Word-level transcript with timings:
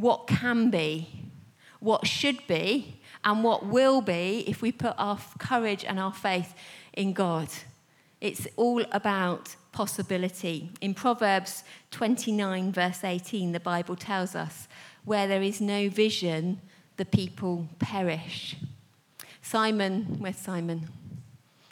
what 0.00 0.26
can 0.26 0.70
be, 0.70 1.08
what 1.78 2.06
should 2.06 2.46
be, 2.46 3.00
and 3.24 3.44
what 3.44 3.66
will 3.66 4.00
be 4.00 4.44
if 4.46 4.62
we 4.62 4.72
put 4.72 4.94
our 4.98 5.18
courage 5.38 5.84
and 5.84 5.98
our 5.98 6.12
faith 6.12 6.54
in 6.94 7.12
God. 7.12 7.48
It's 8.20 8.46
all 8.56 8.84
about 8.92 9.56
possibility. 9.72 10.70
In 10.80 10.94
Proverbs 10.94 11.64
29, 11.90 12.72
verse 12.72 13.04
18, 13.04 13.52
the 13.52 13.60
Bible 13.60 13.96
tells 13.96 14.34
us, 14.34 14.68
where 15.04 15.26
there 15.26 15.42
is 15.42 15.60
no 15.60 15.88
vision, 15.88 16.60
the 16.96 17.04
people 17.04 17.68
perish. 17.78 18.56
Simon, 19.42 20.16
where's 20.18 20.36
Simon? 20.36 20.88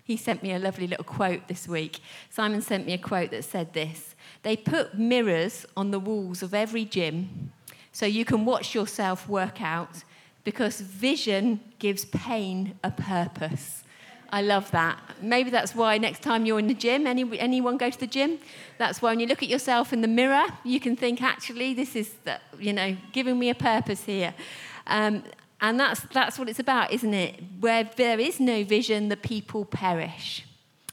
He 0.05 0.17
sent 0.17 0.43
me 0.43 0.53
a 0.53 0.59
lovely 0.59 0.87
little 0.87 1.05
quote 1.05 1.49
this 1.49 1.69
week. 1.69 2.01
Simon 2.31 2.63
sent 2.63 2.87
me 2.87 2.95
a 2.95 2.99
quote 2.99 3.31
that 3.31 3.45
said 3.45 3.75
this 3.75 4.15
They 4.43 4.57
put 4.57 4.99
mirrors 4.99 5.67
on 5.77 5.91
the 5.91 6.01
walls 6.01 6.43
of 6.43 6.55
every 6.55 6.87
gym 6.87 7.53
so 7.99 8.07
you 8.07 8.25
can 8.25 8.45
watch 8.45 8.77
yourself 8.77 9.29
work 9.29 9.61
out 9.61 10.05
because 10.45 10.81
vision 10.81 11.59
gives 11.81 12.05
pain 12.05 12.79
a 12.85 12.93
purpose. 12.93 13.83
I 14.31 14.41
love 14.41 14.71
that. 14.71 15.01
Maybe 15.21 15.51
that's 15.51 15.75
why 15.75 15.99
next 15.99 16.23
time 16.23 16.47
you're 16.47 16.61
in 16.61 16.69
the 16.69 16.75
gym, 16.75 17.09
any, 17.09 17.25
anyone 17.41 17.77
go 17.77 17.91
to 17.91 17.99
the 17.99 18.07
gym? 18.07 18.39
That's 18.79 19.03
why 19.03 19.11
when 19.11 19.19
you 19.19 19.27
look 19.27 19.43
at 19.43 19.49
yourself 19.49 19.93
in 19.93 20.01
the 20.01 20.07
mirror, 20.07 20.45
you 20.63 20.79
can 20.79 20.95
think, 20.95 21.21
actually, 21.21 21.75
this 21.75 21.97
is, 21.97 22.15
the, 22.23 22.39
you 22.57 22.73
know, 22.73 22.97
giving 23.11 23.37
me 23.37 23.51
a 23.51 23.55
purpose 23.57 24.05
here. 24.05 24.33
Um, 24.87 25.25
and 25.61 25.81
that's, 25.81 26.03
that's 26.13 26.39
what 26.39 26.49
it's 26.49 26.61
about, 26.61 26.93
isn't 26.93 27.15
it? 27.15 27.43
Where 27.59 27.91
there 27.97 28.21
is 28.21 28.39
no 28.39 28.63
vision, 28.63 29.09
the 29.09 29.17
people 29.17 29.65
perish. 29.65 30.47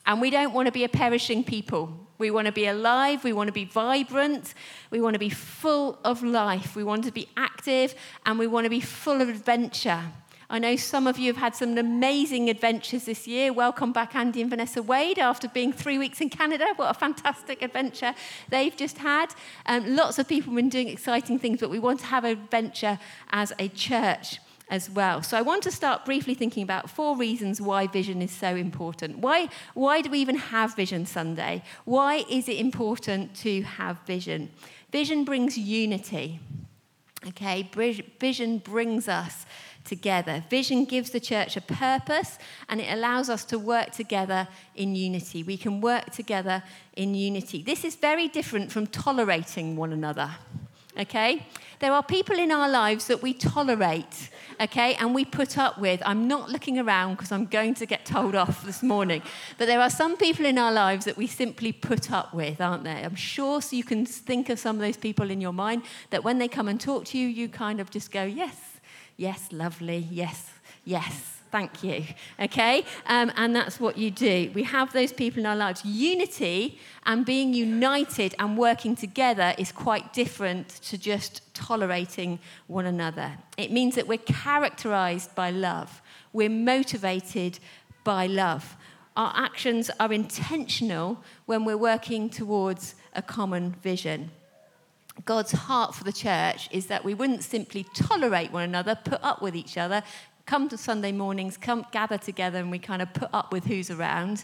And 0.07 0.19
we 0.19 0.31
don't 0.31 0.53
want 0.53 0.65
to 0.65 0.71
be 0.71 0.83
a 0.83 0.89
perishing 0.89 1.43
people. 1.43 2.04
We 2.17 2.31
want 2.31 2.47
to 2.47 2.51
be 2.51 2.65
alive. 2.65 3.23
We 3.23 3.33
want 3.33 3.47
to 3.47 3.53
be 3.53 3.65
vibrant. 3.65 4.53
We 4.89 5.01
want 5.01 5.15
to 5.15 5.19
be 5.19 5.29
full 5.29 5.99
of 6.03 6.23
life. 6.23 6.75
We 6.75 6.83
want 6.83 7.03
to 7.05 7.11
be 7.11 7.27
active 7.35 7.95
and 8.25 8.39
we 8.39 8.47
want 8.47 8.65
to 8.65 8.69
be 8.69 8.79
full 8.79 9.21
of 9.21 9.29
adventure. 9.29 10.01
I 10.47 10.59
know 10.59 10.75
some 10.75 11.07
of 11.07 11.17
you 11.17 11.33
have 11.33 11.41
had 11.41 11.55
some 11.55 11.75
amazing 11.77 12.49
adventures 12.51 13.05
this 13.05 13.27
year. 13.27 13.51
Welcome 13.51 13.91
back, 13.91 14.15
Andy 14.15 14.41
and 14.41 14.49
Vanessa 14.49 14.81
Wade, 14.83 15.17
after 15.17 15.47
being 15.47 15.73
three 15.73 15.97
weeks 15.97 16.21
in 16.21 16.29
Canada. 16.29 16.67
What 16.75 16.91
a 16.91 16.93
fantastic 16.93 17.63
adventure 17.63 18.13
they've 18.49 18.75
just 18.75 18.99
had. 18.99 19.33
Um, 19.65 19.95
lots 19.95 20.19
of 20.19 20.27
people 20.27 20.51
have 20.51 20.57
been 20.57 20.69
doing 20.69 20.87
exciting 20.87 21.39
things, 21.39 21.59
but 21.59 21.71
we 21.71 21.79
want 21.79 21.99
to 22.01 22.05
have 22.05 22.25
adventure 22.25 22.99
as 23.31 23.53
a 23.57 23.69
church 23.69 24.39
as 24.69 24.89
well. 24.89 25.21
So 25.21 25.37
I 25.37 25.41
want 25.41 25.63
to 25.63 25.71
start 25.71 26.05
briefly 26.05 26.33
thinking 26.33 26.63
about 26.63 26.89
four 26.89 27.15
reasons 27.15 27.61
why 27.61 27.87
vision 27.87 28.21
is 28.21 28.31
so 28.31 28.55
important. 28.55 29.19
Why, 29.19 29.49
why 29.73 30.01
do 30.01 30.09
we 30.09 30.19
even 30.19 30.37
have 30.37 30.75
Vision 30.75 31.05
Sunday? 31.05 31.63
Why 31.85 32.25
is 32.29 32.49
it 32.49 32.57
important 32.57 33.35
to 33.37 33.61
have 33.61 33.99
vision? 34.05 34.49
Vision 34.91 35.23
brings 35.23 35.57
unity. 35.57 36.39
Okay, 37.27 37.69
vision 38.19 38.59
brings 38.59 39.07
us 39.07 39.45
together. 39.83 40.43
Vision 40.49 40.85
gives 40.85 41.09
the 41.11 41.19
church 41.19 41.57
a 41.57 41.61
purpose 41.61 42.37
and 42.69 42.81
it 42.81 42.91
allows 42.91 43.29
us 43.29 43.45
to 43.45 43.57
work 43.57 43.91
together 43.91 44.47
in 44.75 44.95
unity. 44.95 45.41
We 45.43 45.57
can 45.57 45.81
work 45.81 46.11
together 46.11 46.63
in 46.95 47.15
unity. 47.15 47.63
This 47.63 47.83
is 47.83 47.95
very 47.95 48.27
different 48.27 48.71
from 48.71 48.87
tolerating 48.87 49.75
one 49.75 49.91
another. 49.91 50.31
Okay? 50.97 51.45
There 51.79 51.93
are 51.93 52.03
people 52.03 52.37
in 52.37 52.51
our 52.51 52.69
lives 52.69 53.07
that 53.07 53.21
we 53.21 53.33
tolerate, 53.33 54.29
okay, 54.61 54.95
and 54.95 55.13
we 55.13 55.25
put 55.25 55.57
up 55.57 55.77
with. 55.77 56.01
I'm 56.05 56.27
not 56.27 56.49
looking 56.49 56.79
around 56.79 57.15
because 57.15 57.31
I'm 57.33 57.45
going 57.45 57.73
to 57.75 57.85
get 57.85 58.05
told 58.05 58.33
off 58.33 58.63
this 58.65 58.81
morning. 58.81 59.21
But 59.57 59.65
there 59.67 59.81
are 59.81 59.89
some 59.89 60.15
people 60.15 60.45
in 60.45 60.57
our 60.57 60.71
lives 60.71 61.03
that 61.05 61.17
we 61.17 61.27
simply 61.27 61.73
put 61.73 62.11
up 62.11 62.33
with, 62.33 62.61
aren't 62.61 62.85
there? 62.85 63.03
I'm 63.03 63.15
sure 63.15 63.61
so 63.61 63.75
you 63.75 63.83
can 63.83 64.05
think 64.05 64.49
of 64.49 64.57
some 64.57 64.77
of 64.77 64.81
those 64.81 64.97
people 64.97 65.29
in 65.29 65.41
your 65.41 65.53
mind 65.53 65.83
that 66.11 66.23
when 66.23 66.37
they 66.37 66.47
come 66.47 66.69
and 66.69 66.79
talk 66.79 67.03
to 67.05 67.17
you, 67.17 67.27
you 67.27 67.49
kind 67.49 67.81
of 67.81 67.91
just 67.91 68.09
go, 68.09 68.23
yes, 68.23 68.75
Yes, 69.17 69.51
lovely. 69.51 70.07
Yes, 70.11 70.51
yes. 70.83 71.34
Thank 71.55 71.85
you. 71.85 72.03
Okay? 72.37 72.83
Um, 73.05 73.31
and 73.37 73.55
that's 73.55 73.79
what 73.79 73.97
you 73.97 74.11
do. 74.11 74.51
We 74.53 74.63
have 74.63 74.91
those 74.91 75.13
people 75.13 75.39
in 75.39 75.45
our 75.45 75.55
lives. 75.55 75.85
Unity 75.85 76.77
and 77.05 77.25
being 77.25 77.53
united 77.53 78.35
and 78.39 78.57
working 78.57 78.93
together 78.93 79.55
is 79.57 79.71
quite 79.71 80.11
different 80.11 80.67
to 80.67 80.97
just 80.97 81.53
tolerating 81.53 82.39
one 82.67 82.85
another. 82.85 83.37
It 83.55 83.71
means 83.71 83.95
that 83.95 84.05
we're 84.05 84.17
characterized 84.17 85.33
by 85.33 85.49
love, 85.49 86.01
we're 86.33 86.49
motivated 86.49 87.59
by 88.03 88.27
love. 88.27 88.75
Our 89.15 89.31
actions 89.33 89.89
are 89.97 90.11
intentional 90.11 91.23
when 91.45 91.63
we're 91.63 91.77
working 91.77 92.29
towards 92.29 92.95
a 93.13 93.21
common 93.21 93.77
vision. 93.81 94.31
God's 95.23 95.53
heart 95.53 95.95
for 95.95 96.03
the 96.03 96.11
church 96.11 96.67
is 96.71 96.87
that 96.87 97.05
we 97.05 97.13
wouldn't 97.13 97.43
simply 97.43 97.85
tolerate 97.95 98.51
one 98.51 98.63
another, 98.63 98.95
put 98.95 99.23
up 99.23 99.41
with 99.41 99.55
each 99.55 99.77
other, 99.77 100.03
come 100.45 100.69
to 100.69 100.77
Sunday 100.77 101.11
mornings, 101.11 101.57
come 101.57 101.85
gather 101.91 102.17
together, 102.17 102.59
and 102.59 102.71
we 102.71 102.79
kind 102.79 103.01
of 103.01 103.13
put 103.13 103.29
up 103.33 103.51
with 103.51 103.65
who's 103.65 103.89
around. 103.89 104.43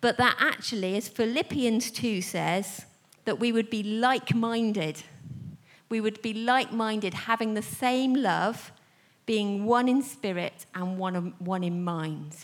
But 0.00 0.18
that 0.18 0.36
actually, 0.38 0.96
as 0.96 1.08
Philippians 1.08 1.90
2 1.90 2.20
says, 2.22 2.84
that 3.24 3.38
we 3.38 3.52
would 3.52 3.70
be 3.70 3.82
like 3.82 4.34
minded. 4.34 5.02
We 5.88 6.00
would 6.00 6.20
be 6.22 6.34
like 6.34 6.72
minded, 6.72 7.14
having 7.14 7.54
the 7.54 7.62
same 7.62 8.14
love, 8.14 8.72
being 9.26 9.64
one 9.64 9.88
in 9.88 10.02
spirit 10.02 10.66
and 10.74 10.98
one, 10.98 11.34
one 11.38 11.62
in 11.62 11.84
mind. 11.84 12.34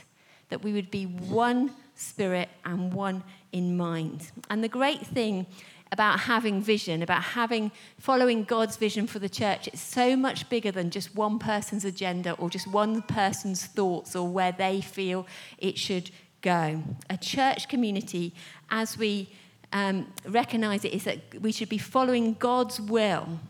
That 0.51 0.63
we 0.63 0.73
would 0.73 0.91
be 0.91 1.05
one 1.05 1.73
spirit 1.95 2.49
and 2.65 2.93
one 2.93 3.25
in 3.53 3.77
mind. 3.77 4.31
And 4.49 4.63
the 4.63 4.69
great 4.69 5.05
thing 5.05 5.47
about 5.91 6.21
having 6.21 6.61
vision, 6.61 7.03
about 7.03 7.23
having 7.23 7.71
following 7.99 8.45
God's 8.45 8.77
vision 8.77 9.07
for 9.07 9.19
the 9.19 9.29
church. 9.29 9.69
It's 9.69 9.81
so 9.81 10.17
much 10.17 10.49
bigger 10.49 10.71
than 10.71 10.91
just 10.91 11.15
one 11.15 11.39
person's 11.39 11.85
agenda 11.85 12.33
or 12.33 12.51
just 12.51 12.67
one 12.67 13.03
person's 13.03 13.65
thoughts 13.65 14.15
or 14.15 14.29
where 14.29 14.53
they 14.53 14.81
feel 14.81 15.27
it 15.59 15.79
should 15.79 16.11
go. 16.43 16.83
A 17.11 17.17
church 17.17 17.69
community, 17.69 18.35
as 18.71 18.99
we 18.99 19.31
um, 19.73 20.13
recognize 20.27 20.85
it, 20.85 20.93
is 20.93 21.05
that 21.05 21.41
we 21.41 21.53
should 21.53 21.69
be 21.69 21.79
following 21.79 22.35
God's 22.35 22.81
will. 22.81 23.41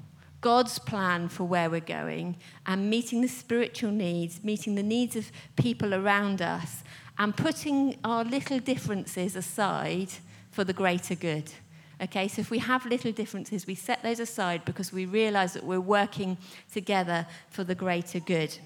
God's 0.41 0.79
plan 0.79 1.29
for 1.29 1.43
where 1.45 1.69
we're 1.69 1.81
going 1.81 2.37
and 2.65 2.89
meeting 2.89 3.23
the 3.23 3.29
spiritual 3.29 3.91
needs, 3.91 4.45
meeting 4.45 4.77
the 4.77 4.85
needs 4.85 5.17
of 5.17 5.33
people 5.57 5.95
around 5.95 6.41
us, 6.41 6.85
and 7.19 7.37
putting 7.37 7.97
our 8.05 8.23
little 8.23 8.61
differences 8.61 9.35
aside 9.35 10.11
for 10.53 10.63
the 10.63 10.73
greater 10.73 11.17
good. 11.17 11.53
Okay, 12.01 12.29
so 12.29 12.41
if 12.41 12.51
we 12.51 12.59
have 12.59 12.87
little 12.87 13.11
differences, 13.11 13.67
we 13.67 13.75
set 13.75 14.03
those 14.05 14.21
aside 14.21 14.65
because 14.65 14.93
we 14.93 15.05
realize 15.05 15.53
that 15.55 15.65
we're 15.65 15.81
working 15.81 16.39
together 16.73 17.27
for 17.51 17.65
the 17.65 17.75
greater 17.75 18.21
good. 18.21 18.57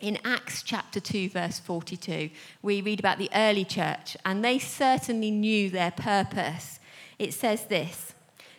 In 0.00 0.18
Acts 0.24 0.64
chapter 0.64 0.98
2, 0.98 1.30
verse 1.30 1.60
42, 1.60 2.28
we 2.62 2.80
read 2.80 2.98
about 2.98 3.18
the 3.18 3.30
early 3.34 3.64
church, 3.64 4.16
and 4.24 4.44
they 4.44 4.58
certainly 4.58 5.30
knew 5.30 5.70
their 5.70 5.92
purpose. 5.92 6.80
It 7.20 7.32
says 7.34 7.66
this 7.66 8.14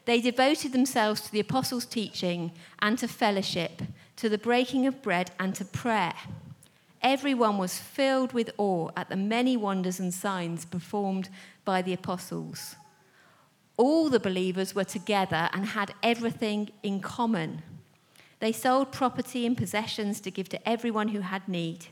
They 0.06 0.22
devoted 0.22 0.72
themselves 0.72 1.20
to 1.22 1.32
the 1.32 1.42
apostles' 1.42 1.86
teaching 1.86 2.54
and 2.80 2.98
to 3.00 3.10
fellowship, 3.10 3.82
to 4.16 4.30
the 4.30 4.38
breaking 4.38 4.88
of 4.88 5.02
bread 5.02 5.32
and 5.38 5.54
to 5.56 5.66
prayer. 5.66 6.16
Everyone 7.02 7.58
was 7.58 7.78
filled 7.78 8.32
with 8.32 8.52
awe 8.58 8.90
at 8.96 9.10
the 9.10 9.18
many 9.18 9.58
wonders 9.58 10.00
and 10.00 10.14
signs 10.14 10.64
performed 10.66 11.28
by 11.66 11.82
the 11.82 11.94
apostles 11.94 12.78
all 13.78 14.10
the 14.10 14.20
believers 14.20 14.74
were 14.76 14.84
together 14.84 15.50
and 15.54 15.68
had 15.68 15.94
everything 16.02 16.70
in 16.84 17.00
common. 17.00 17.62
They 18.40 18.52
sold 18.52 18.92
property 18.92 19.46
and 19.46 19.58
possessions 19.58 20.20
to 20.22 20.32
give 20.32 20.50
to 20.50 20.70
everyone 20.70 21.10
who 21.10 21.22
had 21.22 21.48
need. 21.48 21.88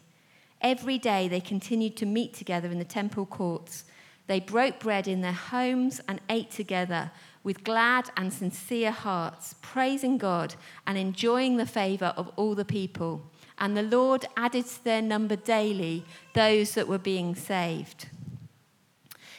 Every 0.62 0.97
day 0.97 1.28
they 1.28 1.40
continued 1.40 1.95
to 1.97 2.06
meet 2.06 2.34
together 2.34 2.69
in 2.69 2.79
the 2.79 2.85
temple 2.85 3.25
courts. 3.25 3.85
They 4.28 4.40
broke 4.40 4.79
bread 4.79 5.07
in 5.07 5.22
their 5.22 5.31
homes 5.31 6.01
and 6.07 6.19
ate 6.29 6.51
together 6.51 7.12
with 7.44 7.63
glad 7.63 8.09
and 8.18 8.34
sincere 8.34 8.91
hearts, 8.91 9.53
praising 9.62 10.18
God 10.18 10.56
and 10.88 10.97
enjoying 10.97 11.57
the 11.57 11.68
favor 11.68 12.13
of 12.18 12.31
all 12.36 12.56
the 12.56 12.65
people. 12.65 13.30
And 13.60 13.77
the 13.77 13.83
Lord 13.83 14.25
added 14.36 14.65
to 14.65 14.83
their 14.83 15.01
number 15.01 15.36
daily 15.36 16.04
those 16.33 16.74
that 16.74 16.88
were 16.88 16.98
being 16.98 17.36
saved. 17.36 18.07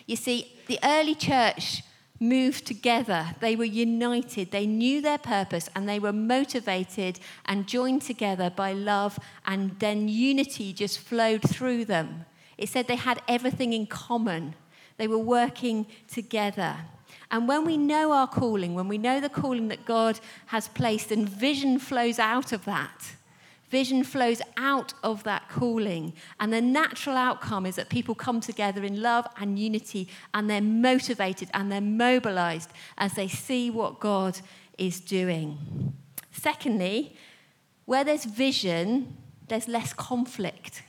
You 0.06 0.15
see, 0.15 0.53
the 0.69 0.79
early 0.85 1.17
church 1.17 1.82
moved 2.19 2.67
together. 2.67 3.35
They 3.41 3.57
were 3.57 3.65
united. 3.65 4.51
They 4.51 4.67
knew 4.67 5.01
their 5.01 5.19
purpose 5.19 5.69
and 5.75 5.89
they 5.89 5.99
were 5.99 6.13
motivated 6.13 7.21
and 7.45 7.67
joined 7.67 8.03
together 8.03 8.51
by 8.51 8.73
love, 8.73 9.19
and 9.47 9.79
then 9.79 10.09
unity 10.09 10.73
just 10.73 10.99
flowed 10.99 11.43
through 11.43 11.85
them. 11.85 12.25
It 12.59 12.69
said 12.69 12.87
they 12.87 12.97
had 12.97 13.23
everything 13.29 13.73
in 13.73 13.87
common, 13.87 14.55
they 14.97 15.09
were 15.09 15.19
working 15.19 15.87
together. 16.09 16.77
And 17.31 17.49
when 17.49 17.65
we 17.65 17.77
know 17.77 18.13
our 18.13 18.29
calling, 18.29 18.75
when 18.75 18.89
we 18.89 18.99
know 18.99 19.21
the 19.21 19.29
calling 19.29 19.69
that 19.69 19.85
God 19.85 20.21
has 20.47 20.69
placed, 20.69 21.11
and 21.11 21.29
vision 21.29 21.79
flows 21.79 22.19
out 22.19 22.53
of 22.53 22.65
that, 22.67 23.17
Vision 23.76 24.05
flows 24.05 24.40
out 24.56 24.94
of 25.02 25.23
that 25.25 25.50
calling. 25.50 26.14
And 26.40 26.50
the 26.50 26.62
natural 26.62 27.14
outcome 27.14 27.67
is 27.67 27.76
that 27.76 27.90
people 27.90 28.14
come 28.14 28.40
together 28.40 28.82
in 28.82 29.02
love 29.02 29.26
and 29.37 29.58
unity 29.58 30.08
and 30.32 30.49
they're 30.49 30.62
motivated 30.62 31.50
and 31.52 31.70
they're 31.70 31.82
mobilized 31.82 32.70
as 32.96 33.12
they 33.12 33.28
see 33.28 33.69
what 33.69 34.00
God 34.00 34.40
is 34.78 34.99
doing. 34.99 35.93
Secondly, 36.32 37.19
where 37.84 38.02
there's 38.02 38.25
vision, 38.25 39.14
there's 39.49 39.69
less 39.69 39.93
conflict. 39.93 40.82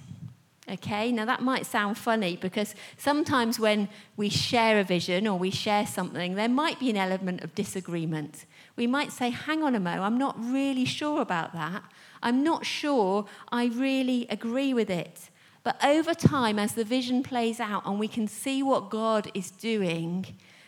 Okay, 0.70 1.12
now 1.12 1.26
that 1.26 1.42
might 1.42 1.66
sound 1.66 1.98
funny 1.98 2.38
because 2.38 2.74
sometimes 2.96 3.60
when 3.60 3.90
we 4.16 4.30
share 4.30 4.80
a 4.80 4.84
vision 4.86 5.28
or 5.28 5.38
we 5.38 5.52
share 5.52 5.86
something, 5.86 6.36
there 6.36 6.48
might 6.48 6.80
be 6.80 6.90
an 6.90 6.96
element 6.96 7.42
of 7.42 7.54
disagreement. 7.54 8.46
We 8.78 8.88
might 8.88 9.12
say, 9.12 9.30
Hang 9.30 9.62
on 9.62 9.76
a 9.76 9.80
mo, 9.82 9.92
I'm 9.92 10.18
not 10.18 10.36
really 10.40 10.86
sure 10.86 11.22
about 11.22 11.52
that. 11.52 11.84
I'm 12.22 12.44
not 12.44 12.66
sure 12.66 13.26
I 13.52 13.66
really 13.66 14.28
agree 14.30 14.74
with 14.74 14.90
it. 14.90 15.30
But 15.64 15.84
over 15.84 16.14
time, 16.14 16.60
as 16.60 16.74
the 16.74 16.86
vision 16.86 17.24
plays 17.24 17.60
out 17.60 17.86
and 17.86 18.00
we 18.00 18.08
can 18.08 18.28
see 18.28 18.64
what 18.64 18.90
God 18.90 19.30
is 19.34 19.52
doing, 19.52 20.26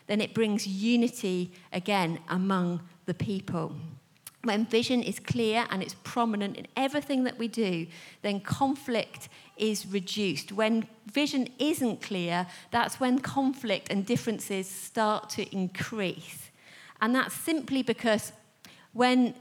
then 0.08 0.20
it 0.20 0.34
brings 0.34 0.68
unity 0.68 1.54
again 1.72 2.20
among 2.28 2.82
the 3.06 3.14
people. 3.14 3.76
When 4.44 4.66
vision 4.66 5.04
is 5.04 5.20
clear 5.20 5.66
and 5.70 5.84
it's 5.84 5.96
prominent 6.04 6.58
in 6.58 6.68
everything 6.76 7.26
that 7.26 7.38
we 7.38 7.48
do, 7.48 7.88
then 8.22 8.40
conflict 8.40 9.30
is 9.58 9.86
reduced. 9.86 10.52
When 10.52 10.88
vision 11.12 11.50
isn't 11.60 12.02
clear, 12.02 12.48
that's 12.72 13.00
when 13.00 13.20
conflict 13.20 13.92
and 13.92 14.06
differences 14.06 14.70
start 14.70 15.30
to 15.32 15.44
increase. 15.56 16.50
And 17.02 17.14
that's 17.14 17.36
simply 17.36 17.84
because 17.84 18.32
when 18.94 19.34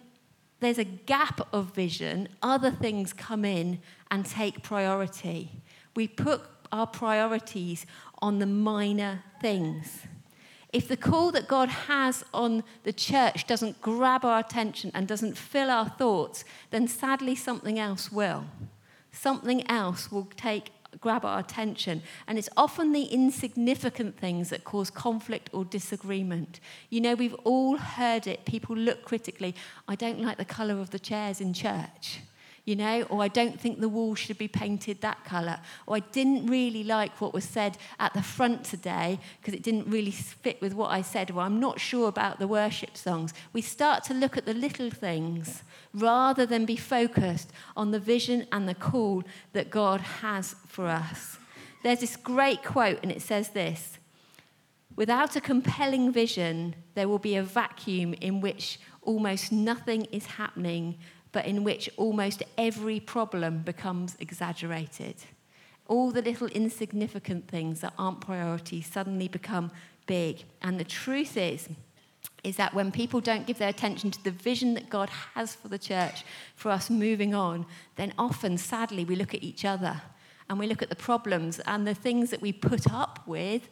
there's 0.61 0.79
a 0.79 0.85
gap 0.85 1.49
of 1.53 1.75
vision, 1.75 2.29
other 2.43 2.71
things 2.71 3.13
come 3.13 3.45
in 3.45 3.81
and 4.11 4.27
take 4.27 4.63
priority. 4.63 5.63
We 5.95 6.09
put 6.09 6.43
our 6.73 6.87
priorities 6.87 7.87
on 8.21 8.39
the 8.39 8.47
minor 8.47 9.23
things. 9.41 10.03
If 10.73 10.87
the 10.89 10.97
call 10.97 11.31
that 11.33 11.49
God 11.49 11.69
has 11.69 12.25
on 12.35 12.63
the 12.83 12.93
church 12.93 13.47
doesn't 13.47 13.81
grab 13.81 14.25
our 14.25 14.41
attention 14.41 14.91
and 14.95 15.09
doesn't 15.09 15.39
fill 15.39 15.71
our 15.71 15.89
thoughts, 15.89 16.45
then 16.71 16.89
sadly 16.89 17.35
something 17.35 17.79
else 17.79 18.13
will. 18.13 18.45
Something 19.11 19.69
else 19.71 20.13
will 20.13 20.29
take 20.37 20.78
grab 21.01 21.25
our 21.25 21.39
attention. 21.39 22.03
And 22.27 22.39
it's 22.39 22.49
often 22.57 22.93
the 22.93 23.05
insignificant 23.05 24.19
things 24.19 24.51
that 24.51 24.65
cause 24.65 24.91
conflict 24.91 25.51
or 25.53 25.65
disagreement. 25.65 26.61
You 26.91 27.01
know, 27.01 27.15
we've 27.15 27.35
all 27.45 27.77
heard 27.77 28.27
it. 28.27 28.45
People 28.45 28.77
look 28.77 29.05
critically. 29.05 29.55
I 29.87 29.95
don't 29.95 30.21
like 30.21 30.37
the 30.37 30.45
colour 30.45 30.81
of 30.81 30.91
the 30.91 30.99
chairs 30.99 31.41
in 31.41 31.53
church 31.53 32.21
you 32.69 32.77
know, 32.77 33.03
or 33.05 33.23
I 33.23 33.29
don't 33.29 33.59
think 33.59 33.81
the 33.81 33.89
wall 33.89 34.15
should 34.15 34.37
be 34.37 34.47
painted 34.47 35.01
that 35.01 35.25
colour, 35.25 35.59
or 35.87 35.97
I 35.97 36.01
didn't 36.01 36.47
really 36.49 36.85
like 36.85 37.19
what 37.19 37.33
was 37.33 37.45
said 37.45 37.79
at 37.99 38.13
the 38.13 38.23
front 38.23 38.63
today 38.63 39.19
because 39.41 39.55
it 39.55 39.63
didn't 39.63 39.91
really 39.91 40.11
fit 40.11 40.61
with 40.61 40.75
what 40.75 40.91
I 40.91 41.01
said, 41.01 41.31
or 41.31 41.41
I'm 41.41 41.61
not 41.61 41.81
sure 41.81 42.09
about 42.09 42.39
the 42.39 42.47
worship 42.47 42.95
songs. 42.95 43.33
We 43.55 43.63
start 43.63 44.05
to 44.05 44.15
look 44.15 44.37
at 44.37 44.45
the 44.45 44.53
little 44.53 44.91
things 44.91 45.63
rather 45.95 46.45
than 46.45 46.67
be 46.67 46.77
focused 46.77 47.51
on 47.75 47.91
the 47.91 47.99
vision 47.99 48.47
and 48.53 48.69
the 48.69 48.75
call 48.75 49.25
that 49.55 49.71
God 49.71 50.03
has 50.03 50.55
for 50.67 50.89
us. 50.89 51.39
There's 51.83 52.01
this 52.01 52.17
great 52.17 52.63
quote, 52.63 52.99
and 53.03 53.11
it 53.11 53.23
says 53.23 53.49
this 53.49 53.99
Without 54.95 55.37
a 55.37 55.41
compelling 55.41 56.13
vision, 56.13 56.75
there 56.95 57.09
will 57.09 57.19
be 57.19 57.37
a 57.37 57.43
vacuum 57.43 58.13
in 58.21 58.43
which 58.43 58.79
almost 59.01 59.53
nothing 59.53 60.05
is 60.13 60.27
happening 60.27 60.99
but 61.33 61.47
in 61.47 61.65
which 61.65 61.91
almost 61.97 62.43
every 62.57 63.01
problem 63.01 63.61
becomes 63.63 64.17
exaggerated. 64.21 65.17
All 65.87 66.11
the 66.11 66.23
little 66.23 66.49
insignificant 66.49 67.49
things 67.49 67.81
that 67.81 67.95
aren't 67.99 68.21
priorities 68.21 68.87
suddenly 68.87 69.29
become 69.29 69.71
big. 70.07 70.45
And 70.63 70.79
the 70.79 70.85
truth 70.85 71.37
is, 71.37 71.69
is 72.45 72.57
that 72.57 72.75
when 72.75 72.93
people 72.93 73.21
don't 73.21 73.47
give 73.47 73.59
their 73.59 73.69
attention 73.69 74.11
to 74.11 74.25
the 74.25 74.31
vision 74.31 74.75
that 74.75 74.91
God 74.91 75.11
has 75.35 75.55
for 75.55 75.69
the 75.69 75.79
church, 75.79 76.25
for 76.55 76.71
us 76.71 76.91
moving 76.91 77.35
on, 77.35 77.67
then 77.97 78.13
often, 78.19 78.59
sadly, 78.59 79.05
we 79.05 79.17
look 79.17 79.35
at 79.35 79.43
each 79.43 79.65
other 79.65 80.01
and 80.49 80.59
we 80.59 80.67
look 80.67 80.83
at 80.83 80.89
the 80.89 80.97
problems 80.97 81.61
and 81.61 81.87
the 81.87 81.95
things 81.95 82.31
that 82.31 82.41
we 82.41 82.53
put 82.53 82.91
up 82.93 83.21
with, 83.27 83.69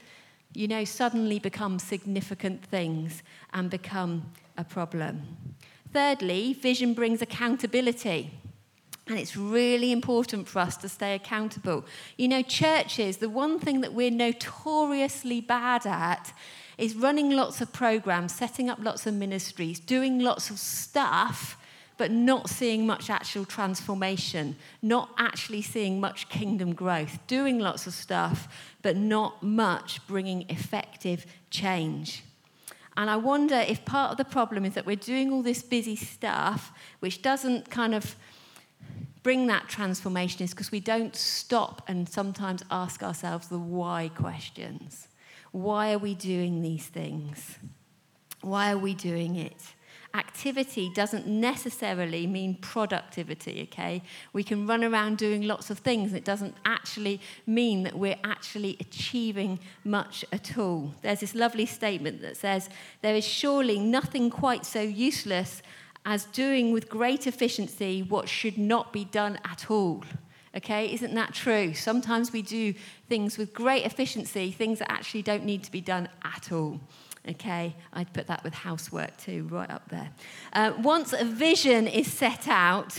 you 0.52 0.68
know, 0.68 0.84
suddenly 0.84 1.38
become 1.38 1.78
significant 1.78 2.64
things 2.64 3.22
and 3.52 3.70
become 3.70 4.30
a 4.56 4.64
problem. 4.64 5.22
Thirdly, 5.96 6.52
vision 6.52 6.92
brings 6.92 7.22
accountability. 7.22 8.30
And 9.08 9.18
it's 9.18 9.34
really 9.34 9.92
important 9.92 10.46
for 10.46 10.58
us 10.58 10.76
to 10.76 10.90
stay 10.90 11.14
accountable. 11.14 11.86
You 12.18 12.28
know, 12.28 12.42
churches, 12.42 13.16
the 13.16 13.30
one 13.30 13.58
thing 13.58 13.80
that 13.80 13.94
we're 13.94 14.10
notoriously 14.10 15.40
bad 15.40 15.86
at 15.86 16.34
is 16.76 16.94
running 16.94 17.30
lots 17.30 17.62
of 17.62 17.72
programs, 17.72 18.34
setting 18.34 18.68
up 18.68 18.78
lots 18.78 19.06
of 19.06 19.14
ministries, 19.14 19.80
doing 19.80 20.18
lots 20.18 20.50
of 20.50 20.58
stuff, 20.58 21.56
but 21.96 22.10
not 22.10 22.50
seeing 22.50 22.86
much 22.86 23.08
actual 23.08 23.46
transformation, 23.46 24.56
not 24.82 25.08
actually 25.16 25.62
seeing 25.62 25.98
much 25.98 26.28
kingdom 26.28 26.74
growth, 26.74 27.18
doing 27.26 27.58
lots 27.58 27.86
of 27.86 27.94
stuff, 27.94 28.54
but 28.82 28.98
not 28.98 29.42
much 29.42 30.06
bringing 30.06 30.44
effective 30.50 31.24
change. 31.48 32.22
And 32.96 33.10
I 33.10 33.16
wonder 33.16 33.56
if 33.56 33.84
part 33.84 34.12
of 34.12 34.16
the 34.16 34.24
problem 34.24 34.64
is 34.64 34.74
that 34.74 34.86
we're 34.86 34.96
doing 34.96 35.32
all 35.32 35.42
this 35.42 35.62
busy 35.62 35.96
stuff, 35.96 36.72
which 37.00 37.20
doesn't 37.20 37.70
kind 37.70 37.94
of 37.94 38.16
bring 39.22 39.48
that 39.48 39.68
transformation, 39.68 40.44
is 40.44 40.50
because 40.50 40.72
we 40.72 40.80
don't 40.80 41.14
stop 41.14 41.82
and 41.88 42.08
sometimes 42.08 42.62
ask 42.70 43.02
ourselves 43.02 43.48
the 43.48 43.58
why 43.58 44.10
questions. 44.14 45.08
Why 45.52 45.92
are 45.92 45.98
we 45.98 46.14
doing 46.14 46.62
these 46.62 46.86
things? 46.86 47.58
Why 48.40 48.72
are 48.72 48.78
we 48.78 48.94
doing 48.94 49.36
it? 49.36 49.74
Activity 50.16 50.90
doesn't 50.94 51.26
necessarily 51.26 52.26
mean 52.26 52.54
productivity, 52.56 53.68
okay? 53.70 54.02
We 54.32 54.42
can 54.42 54.66
run 54.66 54.82
around 54.82 55.18
doing 55.18 55.42
lots 55.42 55.70
of 55.70 55.78
things. 55.78 56.12
It 56.12 56.24
doesn't 56.24 56.54
actually 56.64 57.20
mean 57.46 57.82
that 57.82 57.98
we're 57.98 58.18
actually 58.24 58.76
achieving 58.80 59.58
much 59.84 60.24
at 60.32 60.56
all. 60.56 60.94
There's 61.02 61.20
this 61.20 61.34
lovely 61.34 61.66
statement 61.66 62.22
that 62.22 62.36
says, 62.36 62.68
There 63.02 63.14
is 63.14 63.24
surely 63.24 63.78
nothing 63.78 64.30
quite 64.30 64.64
so 64.64 64.80
useless 64.80 65.62
as 66.04 66.24
doing 66.26 66.72
with 66.72 66.88
great 66.88 67.26
efficiency 67.26 68.02
what 68.02 68.28
should 68.28 68.56
not 68.56 68.92
be 68.92 69.04
done 69.04 69.38
at 69.44 69.70
all. 69.70 70.04
Okay, 70.56 70.90
isn't 70.94 71.12
that 71.14 71.34
true? 71.34 71.74
Sometimes 71.74 72.32
we 72.32 72.40
do 72.40 72.72
things 73.10 73.36
with 73.36 73.52
great 73.52 73.84
efficiency, 73.84 74.50
things 74.50 74.78
that 74.78 74.90
actually 74.90 75.20
don't 75.20 75.44
need 75.44 75.62
to 75.64 75.70
be 75.70 75.82
done 75.82 76.08
at 76.24 76.50
all. 76.50 76.80
Okay, 77.28 77.74
I'd 77.92 78.12
put 78.12 78.28
that 78.28 78.44
with 78.44 78.54
housework 78.54 79.16
too, 79.16 79.48
right 79.50 79.70
up 79.70 79.88
there. 79.88 80.10
Uh, 80.52 80.72
once 80.78 81.12
a 81.12 81.24
vision 81.24 81.88
is 81.88 82.10
set 82.12 82.46
out, 82.46 82.96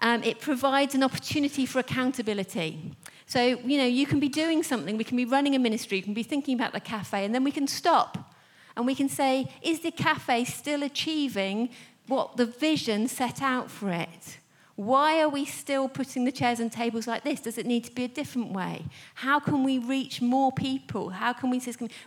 um, 0.00 0.22
it 0.24 0.40
provides 0.40 0.94
an 0.94 1.02
opportunity 1.02 1.64
for 1.64 1.78
accountability. 1.78 2.92
So, 3.26 3.40
you 3.42 3.78
know, 3.78 3.86
you 3.86 4.06
can 4.06 4.20
be 4.20 4.28
doing 4.28 4.62
something, 4.62 4.96
we 4.96 5.04
can 5.04 5.16
be 5.16 5.24
running 5.24 5.54
a 5.54 5.58
ministry, 5.58 5.98
you 5.98 6.02
can 6.02 6.14
be 6.14 6.22
thinking 6.22 6.54
about 6.54 6.72
the 6.72 6.80
cafe, 6.80 7.24
and 7.24 7.34
then 7.34 7.44
we 7.44 7.52
can 7.52 7.66
stop 7.66 8.34
and 8.76 8.86
we 8.86 8.94
can 8.94 9.08
say, 9.08 9.48
is 9.62 9.80
the 9.80 9.90
cafe 9.90 10.44
still 10.44 10.82
achieving 10.82 11.70
what 12.06 12.36
the 12.36 12.46
vision 12.46 13.08
set 13.08 13.40
out 13.40 13.70
for 13.70 13.90
it? 13.90 14.38
Why 14.76 15.20
are 15.20 15.28
we 15.28 15.44
still 15.44 15.88
putting 15.88 16.24
the 16.24 16.32
chairs 16.32 16.58
and 16.58 16.70
tables 16.70 17.06
like 17.06 17.22
this? 17.22 17.40
Does 17.40 17.58
it 17.58 17.66
need 17.66 17.84
to 17.84 17.92
be 17.92 18.04
a 18.04 18.08
different 18.08 18.50
way? 18.50 18.86
How 19.14 19.38
can 19.38 19.62
we 19.62 19.78
reach 19.78 20.20
more 20.20 20.50
people? 20.50 21.10
How 21.10 21.32
can 21.32 21.50
we? 21.50 21.62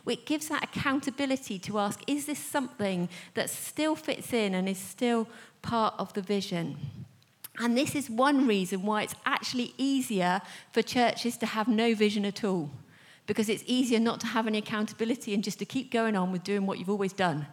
It 0.06 0.26
gives 0.26 0.50
that 0.50 0.66
accountability 0.66 1.60
to 1.60 1.80
ask: 1.80 2.02
Is 2.08 2.26
this 2.26 2.40
something 2.40 3.08
that 3.36 3.50
still 3.50 3.96
fits 3.96 4.34
in 4.34 4.54
and 4.54 4.68
is 4.68 4.78
still 4.78 5.30
part 5.62 5.94
of 5.98 6.12
the 6.14 6.22
vision? 6.22 6.78
And 7.60 7.78
this 7.78 7.96
is 7.96 8.10
one 8.10 8.46
reason 8.46 8.84
why 8.84 9.04
it's 9.04 9.16
actually 9.26 9.74
easier 9.78 10.42
for 10.74 10.82
churches 10.82 11.38
to 11.38 11.46
have 11.46 11.70
no 11.70 11.96
vision 11.96 12.26
at 12.26 12.44
all, 12.44 12.70
because 13.28 13.48
it's 13.48 13.64
easier 13.66 14.00
not 14.00 14.20
to 14.20 14.28
have 14.28 14.46
any 14.46 14.58
accountability 14.58 15.34
and 15.34 15.44
just 15.44 15.60
to 15.60 15.66
keep 15.66 15.90
going 15.90 16.18
on 16.18 16.34
with 16.34 16.44
doing 16.44 16.66
what 16.66 16.80
you've 16.80 16.90
always 16.90 17.14
done 17.14 17.48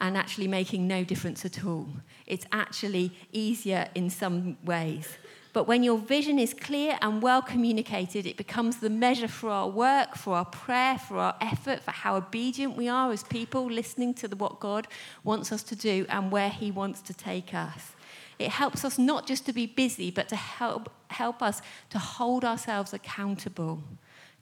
and 0.00 0.16
actually 0.16 0.48
making 0.48 0.86
no 0.86 1.04
difference 1.04 1.44
at 1.44 1.64
all. 1.64 1.88
It's 2.26 2.46
actually 2.52 3.12
easier 3.32 3.88
in 3.94 4.10
some 4.10 4.56
ways. 4.64 5.08
But 5.52 5.66
when 5.66 5.82
your 5.82 5.98
vision 5.98 6.38
is 6.38 6.54
clear 6.54 6.96
and 7.02 7.20
well 7.20 7.42
communicated, 7.42 8.24
it 8.24 8.36
becomes 8.36 8.76
the 8.76 8.90
measure 8.90 9.26
for 9.26 9.50
our 9.50 9.68
work, 9.68 10.14
for 10.14 10.36
our 10.36 10.44
prayer, 10.44 10.96
for 10.96 11.18
our 11.18 11.34
effort, 11.40 11.82
for 11.82 11.90
how 11.90 12.16
obedient 12.16 12.76
we 12.76 12.88
are 12.88 13.10
as 13.10 13.24
people 13.24 13.66
listening 13.66 14.14
to 14.14 14.28
the, 14.28 14.36
what 14.36 14.60
God 14.60 14.86
wants 15.24 15.50
us 15.50 15.64
to 15.64 15.74
do 15.74 16.06
and 16.08 16.30
where 16.30 16.50
He 16.50 16.70
wants 16.70 17.00
to 17.02 17.14
take 17.14 17.52
us. 17.52 17.92
It 18.38 18.50
helps 18.50 18.84
us 18.84 18.96
not 18.96 19.26
just 19.26 19.44
to 19.46 19.52
be 19.52 19.66
busy, 19.66 20.10
but 20.10 20.28
to 20.28 20.36
help, 20.36 20.90
help 21.08 21.42
us 21.42 21.60
to 21.90 21.98
hold 21.98 22.44
ourselves 22.44 22.94
accountable 22.94 23.82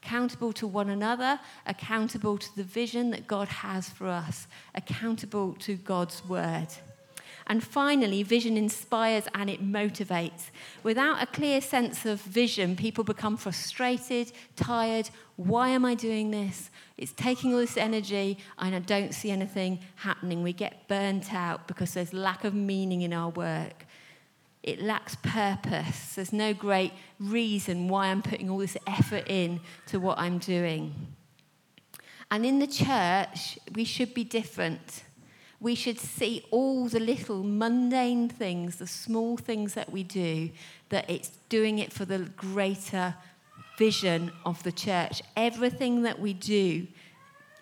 accountable 0.03 0.53
to 0.55 0.67
one 0.67 0.89
another, 0.91 1.41
accountable 1.67 2.39
to 2.39 2.57
the 2.57 2.63
vision 2.63 3.11
that 3.11 3.27
God 3.27 3.49
has 3.49 3.89
for 3.89 4.07
us, 4.07 4.47
accountable 4.75 5.55
to 5.61 5.75
God's 5.77 6.25
word. 6.25 6.69
And 7.49 7.65
finally, 7.65 8.23
vision 8.23 8.59
inspires 8.59 9.25
and 9.35 9.49
it 9.49 9.65
motivates. 9.65 10.51
Without 10.83 11.23
a 11.23 11.27
clear 11.27 11.63
sense 11.63 12.05
of 12.05 12.21
vision, 12.21 12.77
people 12.77 13.05
become 13.05 13.39
frustrated, 13.39 14.33
tired. 14.55 15.09
Why 15.37 15.71
am 15.71 15.85
I 15.87 15.95
doing 15.95 16.31
this? 16.31 16.71
It's 16.99 17.13
taking 17.13 17.55
all 17.55 17.61
this 17.61 17.79
energy 17.79 18.37
and 18.59 18.75
I 18.75 18.81
don't 18.81 19.15
see 19.15 19.31
anything 19.31 19.79
happening. 19.97 20.43
We 20.43 20.53
get 20.53 20.89
burnt 20.89 21.33
out 21.33 21.67
because 21.67 21.95
there's 21.95 22.13
lack 22.13 22.45
of 22.45 22.53
meaning 22.53 23.01
in 23.01 23.15
our 23.15 23.31
work. 23.31 23.87
It 24.63 24.83
lacks 24.83 25.17
purpose. 25.23 26.15
There's 26.15 26.33
no 26.33 26.53
great 26.53 26.93
reason 27.21 27.89
why 27.89 28.09
I'm 28.09 28.23
putting 28.23 28.51
all 28.51 28.59
this 28.59 28.77
effort 28.87 29.25
in 29.29 29.61
to 29.87 29.99
what 29.99 30.19
I'm 30.19 30.39
doing. 30.39 30.95
And 32.31 32.45
in 32.45 32.59
the 32.59 32.67
church, 32.67 33.59
we 33.75 33.85
should 33.85 34.13
be 34.13 34.25
different. 34.25 35.05
We 35.61 35.75
should 35.75 35.99
see 35.99 36.45
all 36.51 36.89
the 36.89 37.01
little 37.01 37.43
mundane 37.43 38.29
things, 38.29 38.77
the 38.77 38.87
small 38.87 39.37
things 39.37 39.75
that 39.75 39.91
we 39.91 40.03
do, 40.03 40.51
that 40.91 41.09
it's 41.09 41.31
doing 41.49 41.79
it 41.79 41.93
for 41.93 42.05
the 42.05 42.31
greater 42.37 43.15
vision 43.79 44.31
of 44.45 44.63
the 44.63 44.73
church. 44.73 45.23
Everything 45.37 46.03
that 46.03 46.21
we 46.21 46.35
do 46.35 46.87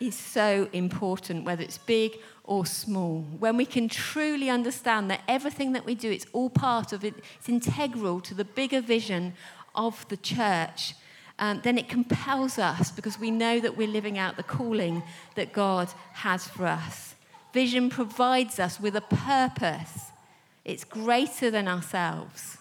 is 0.00 0.14
so 0.14 0.68
important, 0.72 1.44
whether 1.44 1.62
it's 1.62 1.78
big 1.78 2.18
or 2.44 2.66
small. 2.66 3.20
When 3.38 3.56
we 3.56 3.66
can 3.66 3.88
truly 3.88 4.50
understand 4.50 5.10
that 5.10 5.20
everything 5.26 5.72
that 5.72 5.84
we 5.84 5.94
do, 5.94 6.10
it's 6.10 6.26
all 6.32 6.50
part 6.50 6.92
of 6.92 7.04
it, 7.04 7.14
it's 7.38 7.48
integral 7.48 8.20
to 8.22 8.34
the 8.34 8.44
bigger 8.44 8.80
vision 8.80 9.34
of 9.74 10.06
the 10.08 10.16
church, 10.16 10.94
um, 11.38 11.60
then 11.64 11.76
it 11.76 11.88
compels 11.88 12.58
us 12.58 12.90
because 12.90 13.18
we 13.18 13.30
know 13.30 13.60
that 13.60 13.76
we're 13.76 13.88
living 13.88 14.18
out 14.18 14.36
the 14.36 14.42
calling 14.42 15.02
that 15.34 15.52
God 15.52 15.88
has 16.14 16.46
for 16.46 16.66
us. 16.66 17.14
Vision 17.52 17.90
provides 17.90 18.58
us 18.58 18.80
with 18.80 18.96
a 18.96 19.00
purpose, 19.02 20.10
it's 20.64 20.84
greater 20.84 21.50
than 21.50 21.68
ourselves. 21.68 22.58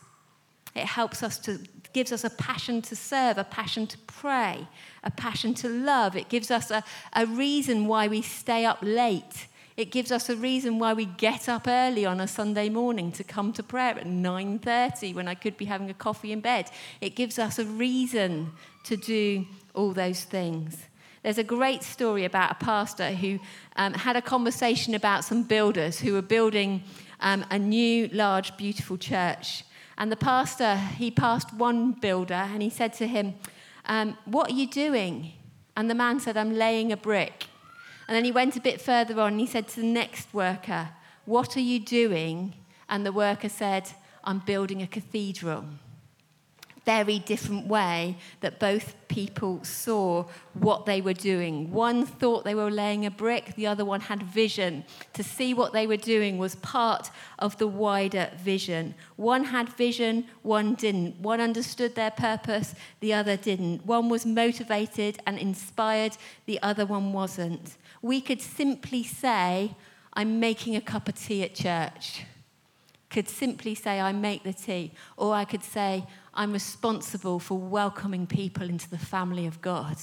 It 0.75 0.85
helps 0.85 1.23
us 1.23 1.37
to, 1.39 1.59
gives 1.95 2.11
us 2.11 2.23
a 2.23 2.29
passion 2.29 2.81
to 2.83 2.95
serve, 2.95 3.39
a 3.39 3.43
passion 3.43 3.87
to 3.87 3.97
pray, 4.21 4.67
a 5.03 5.09
passion 5.09 5.53
to 5.55 5.67
love. 5.67 6.15
It 6.15 6.29
gives 6.29 6.51
us 6.51 6.69
a, 6.69 6.83
a 7.13 7.25
reason 7.25 7.87
why 7.87 8.07
we 8.07 8.21
stay 8.21 8.65
up 8.65 8.79
late 8.81 9.47
it 9.77 9.91
gives 9.91 10.09
us 10.09 10.29
a 10.29 10.37
reason 10.37 10.79
why 10.79 10.93
we 10.93 11.05
get 11.05 11.49
up 11.49 11.67
early 11.67 12.05
on 12.05 12.21
a 12.21 12.27
Sunday 12.27 12.69
morning 12.69 13.11
to 13.11 13.25
come 13.25 13.51
to 13.53 13.63
prayer 13.63 13.99
at 13.99 14.05
9:30 14.07 15.13
when 15.13 15.27
I 15.27 15.35
could 15.35 15.57
be 15.57 15.65
having 15.65 15.89
a 15.89 15.93
coffee 15.93 16.31
in 16.31 16.39
bed. 16.39 16.71
It 17.01 17.15
gives 17.15 17.37
us 17.37 17.59
a 17.59 17.65
reason 17.65 18.53
to 18.85 18.95
do 18.95 19.45
all 19.73 19.91
those 19.91 20.23
things. 20.23 20.85
There's 21.23 21.39
a 21.39 21.43
great 21.43 21.83
story 21.83 22.23
about 22.23 22.51
a 22.51 22.65
pastor 22.65 23.11
who 23.11 23.39
um, 23.75 23.93
had 23.93 24.15
a 24.15 24.21
conversation 24.21 24.95
about 24.95 25.25
some 25.25 25.43
builders 25.43 25.99
who 25.99 26.13
were 26.13 26.21
building 26.21 26.83
um, 27.19 27.45
a 27.49 27.59
new, 27.59 28.07
large, 28.13 28.55
beautiful 28.55 28.97
church. 28.97 29.65
And 29.97 30.11
the 30.11 30.17
pastor, 30.17 30.75
he 30.75 31.09
passed 31.09 31.53
one 31.53 31.93
builder 31.93 32.33
and 32.33 32.61
he 32.61 32.69
said 32.69 32.93
to 32.93 33.07
him, 33.07 33.35
um, 33.85 34.17
What 34.25 34.49
are 34.49 34.53
you 34.53 34.67
doing? 34.67 35.33
And 35.77 35.89
the 35.89 35.95
man 35.95 36.19
said, 36.19 36.37
I'm 36.37 36.53
laying 36.53 36.91
a 36.91 36.97
brick. 36.97 37.47
And 38.07 38.15
then 38.15 38.25
he 38.25 38.31
went 38.31 38.55
a 38.55 38.61
bit 38.61 38.81
further 38.81 39.19
on 39.19 39.33
and 39.33 39.39
he 39.39 39.47
said 39.47 39.67
to 39.69 39.81
the 39.81 39.85
next 39.87 40.33
worker, 40.33 40.89
What 41.25 41.57
are 41.57 41.61
you 41.61 41.79
doing? 41.79 42.53
And 42.89 43.05
the 43.05 43.11
worker 43.11 43.49
said, 43.49 43.89
I'm 44.23 44.39
building 44.39 44.81
a 44.81 44.87
cathedral. 44.87 45.65
Very 46.85 47.19
different 47.19 47.67
way 47.67 48.17
that 48.41 48.59
both 48.59 48.95
people 49.07 49.63
saw 49.63 50.25
what 50.53 50.85
they 50.85 51.01
were 51.01 51.13
doing. 51.13 51.71
One 51.71 52.05
thought 52.05 52.43
they 52.43 52.55
were 52.55 52.69
laying 52.69 53.05
a 53.05 53.11
brick, 53.11 53.55
the 53.55 53.67
other 53.67 53.83
one 53.83 54.01
had 54.01 54.21
vision. 54.21 54.85
To 55.13 55.23
see 55.23 55.53
what 55.53 55.73
they 55.73 55.87
were 55.87 55.97
doing 55.97 56.37
was 56.37 56.55
part 56.55 57.09
of 57.39 57.57
the 57.57 57.67
wider 57.67 58.29
vision. 58.37 58.93
One 59.15 59.45
had 59.45 59.69
vision, 59.69 60.25
one 60.43 60.75
didn't. 60.75 61.19
One 61.19 61.41
understood 61.41 61.95
their 61.95 62.11
purpose, 62.11 62.75
the 62.99 63.13
other 63.13 63.35
didn't. 63.35 63.85
One 63.85 64.09
was 64.09 64.25
motivated 64.25 65.17
and 65.25 65.39
inspired, 65.39 66.17
the 66.45 66.61
other 66.61 66.85
one 66.85 67.11
wasn't 67.13 67.77
we 68.05 68.21
could 68.21 68.39
simply 68.39 69.01
say, 69.01 69.75
I'm 70.13 70.39
making 70.39 70.75
a 70.75 70.81
cup 70.81 71.09
of 71.09 71.15
tea 71.15 71.41
at 71.41 71.55
church. 71.55 72.23
Could 73.09 73.27
simply 73.27 73.73
say, 73.73 73.99
I 73.99 74.11
make 74.11 74.43
the 74.43 74.53
tea. 74.53 74.91
Or 75.17 75.33
I 75.33 75.43
could 75.43 75.63
say, 75.63 76.05
I'm 76.35 76.51
responsible 76.51 77.39
for 77.39 77.57
welcoming 77.57 78.27
people 78.27 78.69
into 78.69 78.89
the 78.89 78.97
family 78.97 79.45
of 79.45 79.61
God 79.61 79.97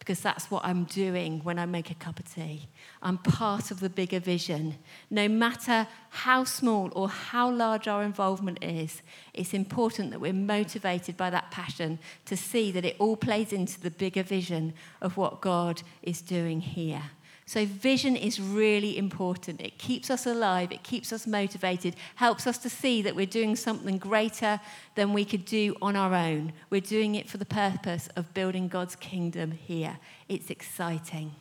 because 0.00 0.20
that's 0.20 0.50
what 0.50 0.64
I'm 0.64 0.84
doing 0.84 1.40
when 1.44 1.58
I 1.58 1.66
make 1.66 1.90
a 1.90 1.94
cup 1.94 2.18
of 2.18 2.34
tea. 2.34 2.68
I'm 3.02 3.18
part 3.18 3.70
of 3.70 3.80
the 3.80 3.90
bigger 3.90 4.18
vision. 4.18 4.76
No 5.10 5.28
matter 5.28 5.86
how 6.08 6.42
small 6.44 6.90
or 6.96 7.08
how 7.08 7.50
large 7.50 7.86
our 7.86 8.02
involvement 8.02 8.64
is, 8.64 9.02
it's 9.34 9.54
important 9.54 10.10
that 10.10 10.20
we're 10.20 10.32
motivated 10.32 11.16
by 11.16 11.30
that 11.30 11.50
passion 11.50 11.98
to 12.24 12.36
see 12.36 12.72
that 12.72 12.84
it 12.84 12.96
all 12.98 13.16
plays 13.16 13.52
into 13.52 13.78
the 13.78 13.90
bigger 13.90 14.22
vision 14.22 14.72
of 15.00 15.16
what 15.18 15.42
God 15.42 15.82
is 16.02 16.22
doing 16.22 16.60
here. 16.62 17.02
So, 17.50 17.66
vision 17.66 18.14
is 18.14 18.40
really 18.40 18.96
important. 18.96 19.60
It 19.60 19.76
keeps 19.76 20.08
us 20.08 20.24
alive, 20.24 20.70
it 20.70 20.84
keeps 20.84 21.12
us 21.12 21.26
motivated, 21.26 21.96
helps 22.14 22.46
us 22.46 22.58
to 22.58 22.70
see 22.70 23.02
that 23.02 23.16
we're 23.16 23.26
doing 23.26 23.56
something 23.56 23.98
greater 23.98 24.60
than 24.94 25.12
we 25.12 25.24
could 25.24 25.44
do 25.46 25.74
on 25.82 25.96
our 25.96 26.14
own. 26.14 26.52
We're 26.70 26.80
doing 26.80 27.16
it 27.16 27.28
for 27.28 27.38
the 27.38 27.44
purpose 27.44 28.08
of 28.14 28.32
building 28.34 28.68
God's 28.68 28.94
kingdom 28.94 29.50
here. 29.50 29.98
It's 30.28 30.48
exciting. 30.48 31.34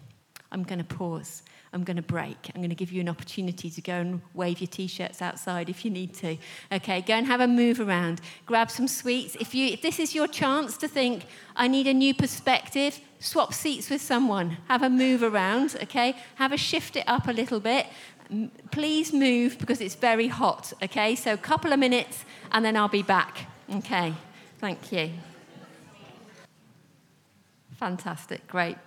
I'm 0.51 0.63
going 0.63 0.79
to 0.79 0.95
pause. 0.95 1.43
I'm 1.71 1.83
going 1.83 1.97
to 1.97 2.03
break. 2.03 2.51
I'm 2.53 2.61
going 2.61 2.69
to 2.69 2.75
give 2.75 2.91
you 2.91 3.01
an 3.01 3.09
opportunity 3.09 3.69
to 3.69 3.81
go 3.81 3.93
and 3.93 4.21
wave 4.33 4.59
your 4.59 4.67
t-shirts 4.67 5.21
outside 5.21 5.69
if 5.69 5.85
you 5.85 5.91
need 5.91 6.13
to. 6.15 6.38
Okay, 6.71 7.01
go 7.01 7.13
and 7.13 7.27
have 7.27 7.41
a 7.41 7.47
move 7.47 7.79
around. 7.79 8.21
Grab 8.45 8.71
some 8.71 8.88
sweets. 8.88 9.35
If 9.39 9.53
you 9.53 9.67
if 9.67 9.81
this 9.81 9.99
is 9.99 10.15
your 10.15 10.27
chance 10.27 10.77
to 10.77 10.88
think 10.88 11.25
I 11.55 11.67
need 11.67 11.88
a 11.88 11.93
new 11.93 12.13
perspective, 12.13 12.99
swap 13.19 13.53
seats 13.53 13.89
with 13.89 14.01
someone. 14.01 14.57
Have 14.67 14.81
a 14.81 14.89
move 14.89 15.21
around, 15.21 15.77
okay? 15.83 16.15
Have 16.35 16.51
a 16.51 16.57
shift 16.57 16.95
it 16.95 17.03
up 17.07 17.27
a 17.27 17.33
little 17.33 17.59
bit. 17.59 17.85
Please 18.71 19.13
move 19.13 19.57
because 19.59 19.81
it's 19.81 19.95
very 19.95 20.27
hot, 20.27 20.73
okay? 20.83 21.15
So 21.15 21.33
a 21.33 21.38
couple 21.38 21.73
of 21.73 21.79
minutes 21.79 22.25
and 22.51 22.63
then 22.65 22.75
I'll 22.75 22.88
be 22.88 23.03
back. 23.03 23.47
Okay. 23.75 24.13
Thank 24.59 24.91
you. 24.91 25.11
Fantastic. 27.77 28.45
Great. 28.47 28.77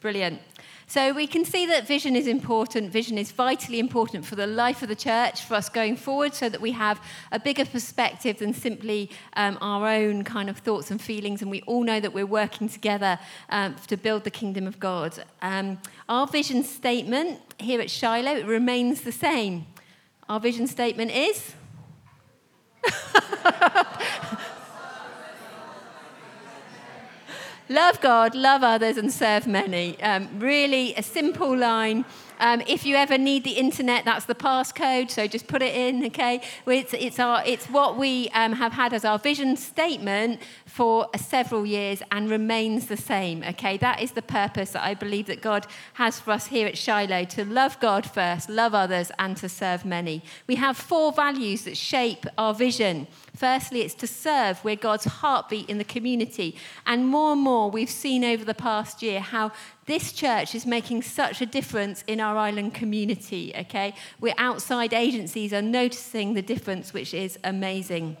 Brilliant. 0.00 0.40
So 0.90 1.12
we 1.12 1.28
can 1.28 1.44
see 1.44 1.66
that 1.66 1.86
vision 1.86 2.16
is 2.16 2.26
important. 2.26 2.90
Vision 2.90 3.16
is 3.16 3.30
vitally 3.30 3.78
important 3.78 4.24
for 4.24 4.34
the 4.34 4.48
life 4.48 4.82
of 4.82 4.88
the 4.88 4.96
church, 4.96 5.44
for 5.44 5.54
us 5.54 5.68
going 5.68 5.94
forward, 5.94 6.34
so 6.34 6.48
that 6.48 6.60
we 6.60 6.72
have 6.72 7.00
a 7.30 7.38
bigger 7.38 7.64
perspective 7.64 8.40
than 8.40 8.52
simply 8.52 9.08
um, 9.34 9.56
our 9.60 9.86
own 9.86 10.24
kind 10.24 10.50
of 10.50 10.58
thoughts 10.58 10.90
and 10.90 11.00
feelings. 11.00 11.42
And 11.42 11.50
we 11.50 11.62
all 11.62 11.84
know 11.84 12.00
that 12.00 12.12
we're 12.12 12.26
working 12.26 12.68
together 12.68 13.20
um, 13.50 13.76
to 13.86 13.96
build 13.96 14.24
the 14.24 14.32
kingdom 14.32 14.66
of 14.66 14.80
God. 14.80 15.14
Um, 15.42 15.78
our 16.08 16.26
vision 16.26 16.64
statement 16.64 17.38
here 17.58 17.80
at 17.80 17.88
Shiloh 17.88 18.44
remains 18.44 19.02
the 19.02 19.12
same. 19.12 19.66
Our 20.28 20.40
vision 20.40 20.66
statement 20.66 21.12
is. 21.12 21.54
Love 27.70 28.00
God, 28.00 28.34
love 28.34 28.64
others, 28.64 28.96
and 28.96 29.12
serve 29.12 29.46
many. 29.46 29.96
Um, 30.02 30.28
really, 30.40 30.92
a 30.96 31.04
simple 31.04 31.56
line. 31.56 32.04
Um, 32.40 32.62
if 32.66 32.86
you 32.86 32.96
ever 32.96 33.18
need 33.18 33.44
the 33.44 33.52
internet, 33.52 34.06
that's 34.06 34.24
the 34.24 34.34
passcode, 34.34 35.10
so 35.10 35.26
just 35.26 35.46
put 35.46 35.60
it 35.60 35.74
in, 35.74 36.06
okay? 36.06 36.40
It's, 36.66 36.94
it's, 36.94 37.18
our, 37.18 37.42
it's 37.46 37.66
what 37.66 37.98
we 37.98 38.30
um, 38.30 38.54
have 38.54 38.72
had 38.72 38.94
as 38.94 39.04
our 39.04 39.18
vision 39.18 39.56
statement 39.56 40.40
for 40.64 41.08
several 41.16 41.66
years 41.66 42.02
and 42.10 42.30
remains 42.30 42.86
the 42.86 42.96
same, 42.96 43.44
okay? 43.44 43.76
That 43.76 44.00
is 44.00 44.12
the 44.12 44.22
purpose 44.22 44.70
that 44.70 44.82
I 44.82 44.94
believe 44.94 45.26
that 45.26 45.42
God 45.42 45.66
has 45.94 46.18
for 46.18 46.30
us 46.30 46.46
here 46.46 46.66
at 46.66 46.78
Shiloh 46.78 47.24
to 47.26 47.44
love 47.44 47.78
God 47.78 48.08
first, 48.08 48.48
love 48.48 48.74
others, 48.74 49.12
and 49.18 49.36
to 49.36 49.48
serve 49.48 49.84
many. 49.84 50.22
We 50.46 50.56
have 50.56 50.78
four 50.78 51.12
values 51.12 51.64
that 51.64 51.76
shape 51.76 52.24
our 52.38 52.54
vision. 52.54 53.06
Firstly, 53.36 53.82
it's 53.82 53.94
to 53.94 54.06
serve. 54.06 54.64
We're 54.64 54.76
God's 54.76 55.04
heartbeat 55.04 55.68
in 55.68 55.76
the 55.76 55.84
community. 55.84 56.56
And 56.86 57.06
more 57.06 57.32
and 57.32 57.42
more, 57.42 57.70
we've 57.70 57.90
seen 57.90 58.24
over 58.24 58.44
the 58.44 58.54
past 58.54 59.02
year 59.02 59.20
how 59.20 59.52
this 59.86 60.12
church 60.12 60.54
is 60.54 60.66
making 60.66 61.02
such 61.02 61.40
a 61.40 61.46
difference 61.46 62.04
in 62.06 62.20
our 62.20 62.36
island 62.36 62.74
community, 62.74 63.52
okay? 63.56 63.94
We're 64.20 64.34
outside 64.38 64.92
agencies 64.92 65.52
are 65.52 65.62
noticing 65.62 66.34
the 66.34 66.42
difference, 66.42 66.92
which 66.92 67.14
is 67.14 67.38
amazing. 67.42 68.16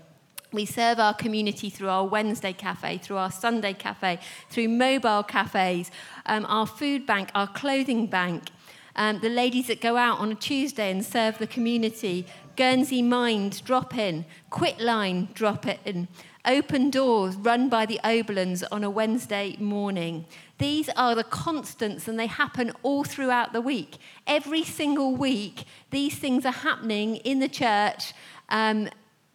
We 0.52 0.66
serve 0.66 0.98
our 0.98 1.14
community 1.14 1.70
through 1.70 1.90
our 1.90 2.04
Wednesday 2.04 2.52
cafe, 2.52 2.98
through 2.98 3.18
our 3.18 3.30
Sunday 3.30 3.72
cafe, 3.72 4.18
through 4.48 4.68
mobile 4.68 5.22
cafes, 5.22 5.90
um, 6.26 6.44
our 6.48 6.66
food 6.66 7.06
bank, 7.06 7.30
our 7.34 7.46
clothing 7.46 8.06
bank. 8.06 8.50
Um, 8.96 9.20
the 9.20 9.28
ladies 9.28 9.68
that 9.68 9.80
go 9.80 9.96
out 9.96 10.18
on 10.18 10.32
a 10.32 10.34
Tuesday 10.34 10.90
and 10.90 11.04
serve 11.04 11.38
the 11.38 11.46
community 11.46 12.26
Guernsey 12.56 13.00
Mind 13.00 13.62
drop 13.64 13.96
in, 13.96 14.26
Quitline 14.50 15.32
drop 15.32 15.66
in, 15.86 16.08
Open 16.44 16.90
Doors 16.90 17.36
run 17.36 17.68
by 17.68 17.86
the 17.86 18.00
Oberlins 18.02 18.64
on 18.72 18.82
a 18.82 18.90
Wednesday 18.90 19.56
morning. 19.58 20.24
These 20.60 20.90
are 20.90 21.14
the 21.14 21.24
constants 21.24 22.06
and 22.06 22.20
they 22.20 22.26
happen 22.26 22.72
all 22.82 23.02
throughout 23.02 23.54
the 23.54 23.62
week. 23.62 23.96
Every 24.26 24.62
single 24.62 25.16
week, 25.16 25.64
these 25.90 26.16
things 26.16 26.44
are 26.44 26.52
happening 26.52 27.16
in 27.16 27.38
the 27.38 27.48
church. 27.48 28.12
Um, 28.50 28.90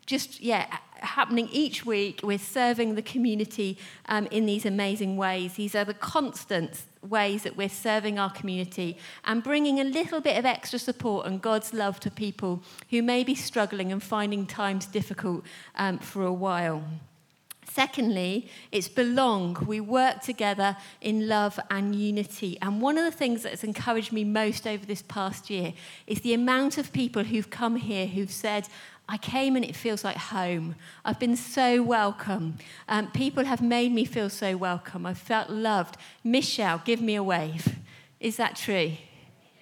just, 0.05 0.39
yeah, 0.39 0.67
happening 0.99 1.49
each 1.51 1.83
week. 1.83 2.19
We're 2.23 2.37
serving 2.37 2.93
the 2.93 3.01
community 3.01 3.79
um, 4.07 4.27
in 4.27 4.45
these 4.45 4.67
amazing 4.67 5.17
ways. 5.17 5.55
These 5.55 5.73
are 5.73 5.83
the 5.83 5.95
constant 5.95 6.83
ways 7.01 7.41
that 7.41 7.57
we're 7.57 7.69
serving 7.69 8.19
our 8.19 8.29
community 8.29 8.95
and 9.23 9.41
bringing 9.41 9.79
a 9.79 9.83
little 9.83 10.21
bit 10.21 10.37
of 10.37 10.45
extra 10.45 10.77
support 10.77 11.25
and 11.25 11.41
God's 11.41 11.73
love 11.73 11.99
to 12.01 12.11
people 12.11 12.61
who 12.91 13.01
may 13.01 13.23
be 13.23 13.33
struggling 13.33 13.91
and 13.91 14.01
finding 14.03 14.45
times 14.45 14.85
difficult 14.85 15.43
um, 15.75 15.97
for 15.97 16.23
a 16.23 16.33
while. 16.33 16.83
Secondly, 17.69 18.47
it's 18.71 18.87
belong. 18.87 19.57
We 19.67 19.79
work 19.79 20.21
together 20.21 20.77
in 21.01 21.27
love 21.27 21.59
and 21.69 21.95
unity. 21.95 22.57
And 22.61 22.81
one 22.81 22.97
of 22.97 23.03
the 23.03 23.17
things 23.17 23.43
that 23.43 23.51
has 23.51 23.63
encouraged 23.63 24.11
me 24.11 24.23
most 24.23 24.65
over 24.65 24.85
this 24.85 25.01
past 25.01 25.49
year 25.49 25.73
is 26.07 26.21
the 26.21 26.33
amount 26.33 26.77
of 26.77 26.93
people 26.93 27.23
who've 27.23 27.49
come 27.49 27.75
here 27.75 28.07
who've 28.07 28.31
said, 28.31 28.67
I 29.07 29.17
came 29.17 29.55
and 29.55 29.63
it 29.63 29.75
feels 29.75 30.03
like 30.03 30.17
home. 30.17 30.75
I've 31.03 31.19
been 31.19 31.35
so 31.35 31.83
welcome. 31.83 32.57
Um, 32.87 33.11
people 33.11 33.43
have 33.45 33.61
made 33.61 33.91
me 33.91 34.05
feel 34.05 34.29
so 34.29 34.57
welcome. 34.57 35.05
I've 35.05 35.17
felt 35.17 35.49
loved. 35.49 35.97
Michelle, 36.23 36.81
give 36.85 37.01
me 37.01 37.15
a 37.15 37.23
wave. 37.23 37.75
Is 38.19 38.37
that 38.37 38.55
true? 38.55 38.93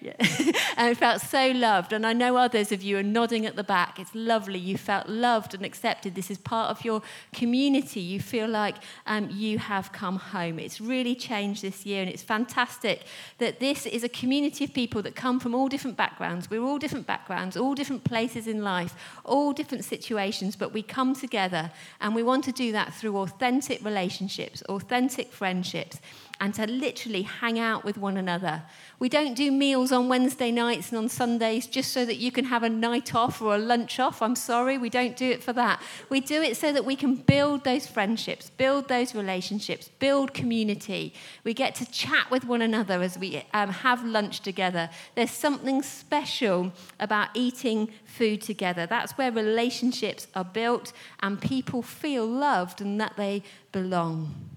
Yeah. 0.04 0.52
and 0.76 0.98
felt 0.98 1.22
so 1.22 1.50
loved. 1.52 1.94
And 1.94 2.06
I 2.06 2.12
know 2.12 2.36
others 2.36 2.72
of 2.72 2.82
you 2.82 2.98
are 2.98 3.02
nodding 3.02 3.46
at 3.46 3.56
the 3.56 3.64
back. 3.64 3.98
It's 3.98 4.14
lovely. 4.14 4.58
You 4.58 4.76
felt 4.76 5.08
loved 5.08 5.54
and 5.54 5.64
accepted. 5.64 6.14
This 6.14 6.30
is 6.30 6.36
part 6.36 6.70
of 6.70 6.84
your 6.84 7.00
community. 7.32 8.00
You 8.00 8.20
feel 8.20 8.46
like 8.46 8.76
um, 9.06 9.30
you 9.32 9.58
have 9.58 9.92
come 9.92 10.16
home. 10.16 10.58
It's 10.58 10.78
really 10.78 11.14
changed 11.14 11.62
this 11.62 11.86
year. 11.86 12.02
And 12.02 12.10
it's 12.10 12.22
fantastic 12.22 13.04
that 13.38 13.60
this 13.60 13.86
is 13.86 14.04
a 14.04 14.08
community 14.10 14.64
of 14.64 14.74
people 14.74 15.00
that 15.00 15.16
come 15.16 15.40
from 15.40 15.54
all 15.54 15.70
different 15.70 15.96
backgrounds. 15.96 16.50
We're 16.50 16.62
all 16.62 16.78
different 16.78 17.06
backgrounds, 17.06 17.56
all 17.56 17.74
different 17.74 18.04
places 18.04 18.46
in 18.46 18.62
life, 18.62 18.94
all 19.24 19.54
different 19.54 19.86
situations. 19.86 20.54
But 20.54 20.74
we 20.74 20.82
come 20.82 21.14
together 21.14 21.72
and 22.02 22.14
we 22.14 22.22
want 22.22 22.44
to 22.44 22.52
do 22.52 22.72
that 22.72 22.92
through 22.92 23.16
authentic 23.16 23.82
relationships, 23.82 24.62
authentic 24.68 25.32
friendships 25.32 25.98
and 26.40 26.52
to 26.54 26.66
literally 26.66 27.22
hang 27.22 27.58
out 27.58 27.84
with 27.84 27.96
one 27.96 28.16
another. 28.16 28.62
We 28.98 29.08
don't 29.08 29.34
do 29.34 29.52
meals 29.52 29.92
on 29.92 30.08
Wednesday 30.08 30.50
nights 30.50 30.90
and 30.90 30.98
on 30.98 31.08
Sundays 31.08 31.66
just 31.66 31.92
so 31.92 32.04
that 32.04 32.16
you 32.16 32.32
can 32.32 32.46
have 32.46 32.62
a 32.62 32.68
night 32.68 33.14
off 33.14 33.40
or 33.40 33.54
a 33.54 33.58
lunch 33.58 34.00
off. 34.00 34.20
I'm 34.20 34.34
sorry, 34.34 34.76
we 34.76 34.90
don't 34.90 35.16
do 35.16 35.30
it 35.30 35.42
for 35.42 35.52
that. 35.52 35.80
We 36.08 36.20
do 36.20 36.42
it 36.42 36.56
so 36.56 36.72
that 36.72 36.84
we 36.84 36.96
can 36.96 37.14
build 37.14 37.64
those 37.64 37.86
friendships, 37.86 38.50
build 38.50 38.88
those 38.88 39.14
relationships, 39.14 39.88
build 39.98 40.34
community. 40.34 41.14
We 41.44 41.54
get 41.54 41.76
to 41.76 41.90
chat 41.90 42.30
with 42.30 42.44
one 42.44 42.62
another 42.62 43.00
as 43.00 43.16
we 43.16 43.44
um, 43.54 43.70
have 43.70 44.04
lunch 44.04 44.40
together. 44.40 44.90
There's 45.14 45.30
something 45.30 45.82
special 45.82 46.72
about 46.98 47.28
eating 47.34 47.90
food 48.04 48.42
together. 48.42 48.86
That's 48.86 49.12
where 49.12 49.30
relationships 49.30 50.26
are 50.34 50.44
built 50.44 50.92
and 51.20 51.40
people 51.40 51.82
feel 51.82 52.26
loved 52.26 52.80
and 52.80 53.00
that 53.00 53.16
they 53.16 53.42
belong. 53.70 54.53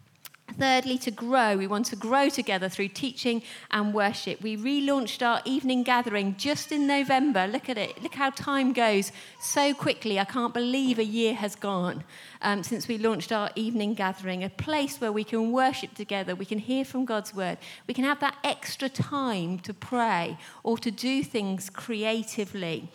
Thirdly, 0.53 0.97
to 0.99 1.11
grow. 1.11 1.57
We 1.57 1.67
want 1.67 1.87
to 1.87 1.95
grow 1.95 2.29
together 2.29 2.69
through 2.69 2.87
teaching 2.89 3.43
and 3.69 3.93
worship. 3.93 4.41
We 4.41 4.55
relaunched 4.55 5.21
our 5.21 5.41
evening 5.45 5.83
gathering 5.83 6.35
just 6.37 6.71
in 6.71 6.87
November. 6.87 7.47
Look 7.47 7.69
at 7.69 7.77
it. 7.77 8.01
Look 8.01 8.15
how 8.15 8.29
time 8.29 8.73
goes 8.73 9.11
so 9.41 9.73
quickly. 9.73 10.19
I 10.19 10.23
can't 10.23 10.53
believe 10.53 10.99
a 10.99 11.03
year 11.03 11.33
has 11.35 11.55
gone 11.55 12.03
um, 12.41 12.63
since 12.63 12.87
we 12.87 12.97
launched 12.97 13.31
our 13.31 13.49
evening 13.55 13.93
gathering, 13.93 14.43
a 14.43 14.49
place 14.49 14.99
where 15.01 15.11
we 15.11 15.23
can 15.23 15.51
worship 15.51 15.93
together, 15.93 16.35
we 16.35 16.45
can 16.45 16.59
hear 16.59 16.85
from 16.85 17.05
God's 17.05 17.33
word, 17.33 17.57
we 17.87 17.93
can 17.93 18.03
have 18.03 18.19
that 18.19 18.37
extra 18.43 18.89
time 18.89 19.59
to 19.59 19.73
pray 19.73 20.37
or 20.63 20.77
to 20.77 20.91
do 20.91 21.23
things 21.23 21.69
creatively. 21.69 22.89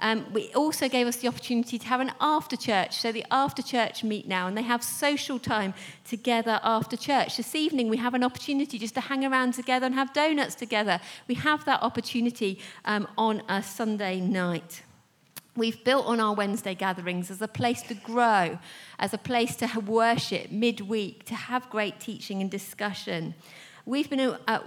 Um, 0.00 0.26
we 0.32 0.52
also 0.54 0.88
gave 0.88 1.06
us 1.06 1.16
the 1.16 1.28
opportunity 1.28 1.78
to 1.78 1.86
have 1.86 2.00
an 2.00 2.12
after 2.20 2.56
church. 2.56 2.96
So 2.98 3.12
the 3.12 3.24
after 3.30 3.62
church 3.62 4.04
meet 4.04 4.28
now, 4.28 4.46
and 4.46 4.56
they 4.56 4.62
have 4.62 4.82
social 4.82 5.38
time 5.38 5.74
together 6.04 6.60
after 6.62 6.96
church. 6.96 7.36
This 7.36 7.54
evening, 7.54 7.88
we 7.88 7.96
have 7.96 8.14
an 8.14 8.22
opportunity 8.22 8.78
just 8.78 8.94
to 8.94 9.00
hang 9.00 9.24
around 9.24 9.54
together 9.54 9.86
and 9.86 9.94
have 9.94 10.12
donuts 10.12 10.54
together. 10.54 11.00
We 11.26 11.34
have 11.36 11.64
that 11.64 11.82
opportunity 11.82 12.60
um, 12.84 13.08
on 13.16 13.42
a 13.48 13.62
Sunday 13.62 14.20
night. 14.20 14.82
We've 15.56 15.82
built 15.82 16.06
on 16.06 16.20
our 16.20 16.34
Wednesday 16.34 16.76
gatherings 16.76 17.32
as 17.32 17.42
a 17.42 17.48
place 17.48 17.82
to 17.82 17.94
grow, 17.94 18.60
as 19.00 19.12
a 19.12 19.18
place 19.18 19.56
to 19.56 19.66
worship 19.80 20.52
midweek, 20.52 21.24
to 21.24 21.34
have 21.34 21.68
great 21.68 21.98
teaching 21.98 22.40
and 22.40 22.48
discussion. 22.48 23.34
We've 23.88 24.10
been 24.10 24.36
uh, 24.46 24.58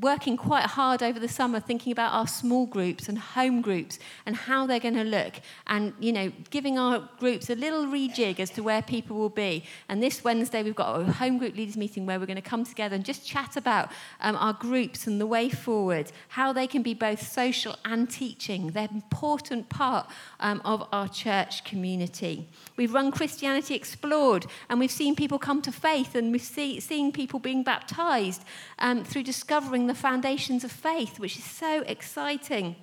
working 0.00 0.36
quite 0.36 0.64
hard 0.64 1.00
over 1.00 1.20
the 1.20 1.28
summer 1.28 1.60
thinking 1.60 1.92
about 1.92 2.12
our 2.12 2.26
small 2.26 2.66
groups 2.66 3.08
and 3.08 3.16
home 3.16 3.60
groups 3.60 4.00
and 4.26 4.34
how 4.34 4.66
they're 4.66 4.80
going 4.80 4.96
to 4.96 5.04
look 5.04 5.34
and, 5.68 5.92
you 6.00 6.12
know, 6.12 6.32
giving 6.50 6.76
our 6.76 7.08
groups 7.20 7.48
a 7.50 7.54
little 7.54 7.84
rejig 7.84 8.40
as 8.40 8.50
to 8.50 8.64
where 8.64 8.82
people 8.82 9.16
will 9.16 9.28
be. 9.28 9.62
And 9.88 10.02
this 10.02 10.24
Wednesday, 10.24 10.64
we've 10.64 10.74
got 10.74 11.00
a 11.00 11.04
home 11.04 11.38
group 11.38 11.56
leaders 11.56 11.76
meeting 11.76 12.04
where 12.04 12.18
we're 12.18 12.26
going 12.26 12.34
to 12.34 12.42
come 12.42 12.64
together 12.64 12.96
and 12.96 13.04
just 13.04 13.24
chat 13.24 13.56
about 13.56 13.92
um, 14.20 14.34
our 14.34 14.54
groups 14.54 15.06
and 15.06 15.20
the 15.20 15.26
way 15.26 15.48
forward, 15.48 16.10
how 16.30 16.52
they 16.52 16.66
can 16.66 16.82
be 16.82 16.94
both 16.94 17.24
social 17.24 17.76
and 17.84 18.10
teaching. 18.10 18.72
They're 18.72 18.88
an 18.90 18.96
important 18.96 19.68
part 19.68 20.10
um, 20.40 20.60
of 20.64 20.88
our 20.90 21.06
church 21.06 21.62
community. 21.62 22.48
We've 22.76 22.92
run 22.92 23.12
Christianity 23.12 23.76
Explored 23.76 24.46
and 24.68 24.80
we've 24.80 24.90
seen 24.90 25.14
people 25.14 25.38
come 25.38 25.62
to 25.62 25.70
faith 25.70 26.16
and 26.16 26.32
we've 26.32 26.42
see, 26.42 26.80
seen 26.80 27.12
people 27.12 27.38
being 27.38 27.62
baptized 27.62 28.42
um, 28.78 29.04
through 29.04 29.22
discovering 29.22 29.86
the 29.86 29.94
foundations 29.94 30.64
of 30.64 30.72
faith, 30.72 31.18
which 31.18 31.36
is 31.36 31.44
so 31.44 31.82
exciting. 31.82 32.76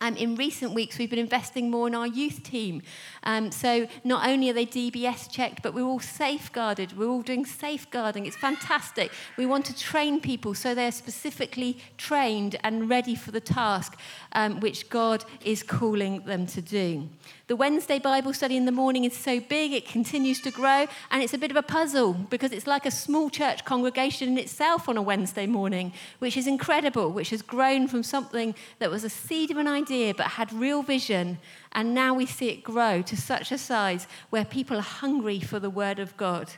Um, 0.00 0.16
in 0.16 0.34
recent 0.34 0.74
weeks, 0.74 0.98
we've 0.98 1.08
been 1.08 1.18
investing 1.18 1.70
more 1.70 1.86
in 1.86 1.94
our 1.94 2.06
youth 2.06 2.42
team. 2.42 2.82
Um, 3.22 3.50
so 3.50 3.86
not 4.02 4.28
only 4.28 4.50
are 4.50 4.52
they 4.52 4.66
DBS 4.66 5.30
checked, 5.30 5.62
but 5.62 5.72
we're 5.72 5.84
all 5.84 6.00
safeguarded. 6.00 6.98
We're 6.98 7.08
all 7.08 7.22
doing 7.22 7.46
safeguarding. 7.46 8.26
It's 8.26 8.36
fantastic. 8.36 9.12
We 9.38 9.46
want 9.46 9.64
to 9.66 9.78
train 9.78 10.20
people 10.20 10.52
so 10.54 10.74
they're 10.74 10.92
specifically 10.92 11.78
trained 11.96 12.56
and 12.64 12.90
ready 12.90 13.14
for 13.14 13.30
the 13.30 13.40
task 13.40 13.98
um, 14.32 14.60
which 14.60 14.90
God 14.90 15.24
is 15.42 15.62
calling 15.62 16.22
them 16.24 16.46
to 16.48 16.60
do. 16.60 17.08
The 17.46 17.56
Wednesday 17.56 17.98
Bible 17.98 18.32
study 18.32 18.56
in 18.56 18.64
the 18.64 18.72
morning 18.72 19.04
is 19.04 19.14
so 19.14 19.38
big, 19.38 19.74
it 19.74 19.86
continues 19.86 20.40
to 20.40 20.50
grow, 20.50 20.86
and 21.10 21.22
it's 21.22 21.34
a 21.34 21.38
bit 21.38 21.50
of 21.50 21.58
a 21.58 21.62
puzzle 21.62 22.14
because 22.14 22.52
it's 22.52 22.66
like 22.66 22.86
a 22.86 22.90
small 22.90 23.28
church 23.28 23.66
congregation 23.66 24.30
in 24.30 24.38
itself 24.38 24.88
on 24.88 24.96
a 24.96 25.02
Wednesday 25.02 25.44
morning, 25.46 25.92
which 26.20 26.38
is 26.38 26.46
incredible, 26.46 27.12
which 27.12 27.28
has 27.28 27.42
grown 27.42 27.86
from 27.86 28.02
something 28.02 28.54
that 28.78 28.90
was 28.90 29.04
a 29.04 29.10
seed 29.10 29.50
of 29.50 29.58
an 29.58 29.68
idea 29.68 30.14
but 30.14 30.26
had 30.26 30.54
real 30.54 30.82
vision. 30.82 31.36
And 31.72 31.92
now 31.92 32.14
we 32.14 32.24
see 32.24 32.48
it 32.48 32.64
grow 32.64 33.02
to 33.02 33.14
such 33.14 33.52
a 33.52 33.58
size 33.58 34.06
where 34.30 34.46
people 34.46 34.78
are 34.78 34.80
hungry 34.80 35.40
for 35.40 35.60
the 35.60 35.68
Word 35.68 35.98
of 35.98 36.16
God. 36.16 36.50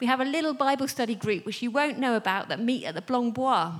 We 0.00 0.06
have 0.06 0.20
a 0.20 0.24
little 0.24 0.54
Bible 0.54 0.88
study 0.88 1.14
group, 1.14 1.44
which 1.44 1.60
you 1.60 1.70
won't 1.70 1.98
know 1.98 2.16
about, 2.16 2.48
that 2.48 2.58
meet 2.58 2.84
at 2.86 2.94
the 2.94 3.02
Blanc 3.02 3.34
Bois 3.34 3.72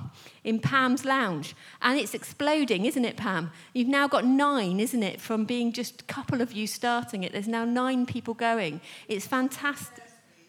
in 0.43 0.59
Pam's 0.59 1.03
lounge. 1.03 1.55
And 1.81 1.99
it's 1.99 2.13
exploding, 2.13 2.85
isn't 2.85 3.03
it, 3.03 3.17
Pam? 3.17 3.51
You've 3.73 3.87
now 3.87 4.07
got 4.07 4.23
nine, 4.23 4.79
isn't 4.79 5.01
it, 5.01 5.19
from 5.19 5.45
being 5.45 5.73
just 5.73 6.01
a 6.01 6.05
couple 6.05 6.39
of 6.39 6.51
you 6.51 6.67
starting 6.67 7.23
it. 7.23 7.31
There's 7.31 7.47
now 7.47 7.65
nine 7.65 8.05
people 8.05 8.35
going. 8.35 8.81
It's 9.07 9.25
fantastic. 9.25 10.03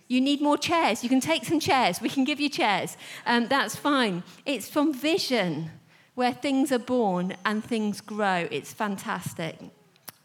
You 0.08 0.20
need 0.20 0.42
more 0.42 0.58
chairs. 0.58 1.02
You 1.02 1.08
can 1.08 1.20
take 1.20 1.46
some 1.46 1.58
chairs. 1.58 2.02
We 2.02 2.10
can 2.10 2.24
give 2.24 2.38
you 2.38 2.50
chairs. 2.50 2.98
Um, 3.24 3.48
that's 3.48 3.74
fine. 3.74 4.24
It's 4.44 4.68
from 4.68 4.92
vision 4.92 5.70
where 6.14 6.32
things 6.34 6.70
are 6.70 6.78
born 6.78 7.34
and 7.46 7.64
things 7.64 8.02
grow. 8.02 8.46
It's 8.50 8.74
fantastic 8.74 9.56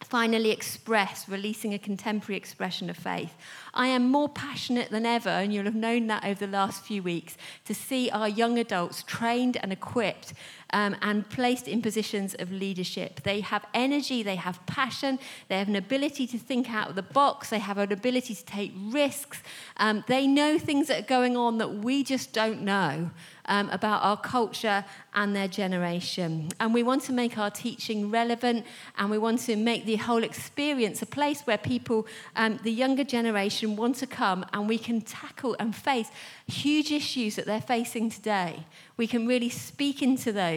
finally 0.08 0.52
express, 0.52 1.28
releasing 1.28 1.74
a 1.74 1.80
contemporary 1.80 2.38
expression 2.38 2.90
of 2.90 2.96
faith. 2.96 3.34
I 3.74 3.88
am 3.88 4.10
more 4.10 4.30
passionate 4.30 4.90
than 4.90 5.06
ever, 5.06 5.30
and 5.30 5.54
you'll 5.54 5.66
have 5.66 5.76
known 5.76 6.08
that 6.08 6.24
over 6.24 6.46
the 6.46 6.52
last 6.52 6.86
few 6.86 7.04
weeks, 7.04 7.38
to 7.66 7.76
see 7.76 8.10
our 8.10 8.30
young 8.30 8.58
adults 8.58 9.04
trained 9.04 9.58
and 9.58 9.74
equipped 9.74 10.34
um, 10.72 10.96
and 11.02 11.30
placed 11.30 11.68
in 11.68 11.82
positions 11.82 12.36
of 12.40 12.52
leadership. 12.52 13.22
They 13.24 13.42
have 13.42 13.66
energy, 13.74 14.24
they 14.24 14.36
have 14.36 14.66
passion, 14.66 15.20
they 15.48 15.58
have 15.58 15.68
an 15.68 15.76
ability 15.76 16.28
to 16.28 16.38
think 16.38 16.70
out 16.70 16.90
of 16.90 16.96
the 16.96 17.04
box, 17.04 17.50
they 17.50 17.60
have 17.60 17.78
an 17.78 17.92
ability 17.92 18.36
to 18.36 18.46
take 18.46 18.74
risks. 18.76 19.42
Um, 19.78 20.04
they 20.08 20.28
know 20.28 20.58
things 20.58 20.88
that 20.88 21.00
are 21.00 21.08
going 21.08 21.38
on 21.38 21.58
that 21.60 21.76
we 21.76 22.04
just 22.04 22.34
don't 22.34 22.62
know 22.62 23.12
um, 23.48 23.70
about 23.70 24.04
our 24.04 24.18
culture 24.18 24.84
and 25.14 25.36
their 25.36 25.48
generation. 25.48 26.50
And 26.60 26.74
we 26.74 26.84
want 26.84 27.04
to 27.04 27.14
make 27.14 27.38
our 27.38 27.50
teaching 27.50 28.12
relevant 28.12 28.66
and 28.98 29.10
we 29.10 29.18
want 29.18 29.40
to 29.42 29.56
make 29.56 29.86
the 29.86 29.96
whole 29.96 30.24
experience 30.24 31.02
a 31.02 31.06
place 31.06 31.42
where 31.42 31.58
people, 31.58 32.08
um, 32.36 32.60
the 32.64 32.72
younger 32.72 33.04
generation, 33.04 33.76
want 33.76 33.96
to 33.98 34.08
come 34.08 34.46
and 34.54 34.68
we 34.68 34.78
can 34.78 35.02
tackle 35.02 35.56
and 35.60 35.76
face 35.76 36.10
huge 36.48 36.92
issues 36.92 37.36
that 37.36 37.46
they're 37.46 37.62
facing 37.62 38.10
today. 38.10 38.66
We 38.98 39.08
can 39.08 39.28
really 39.28 39.50
speak 39.50 40.02
into 40.02 40.32
those. 40.32 40.57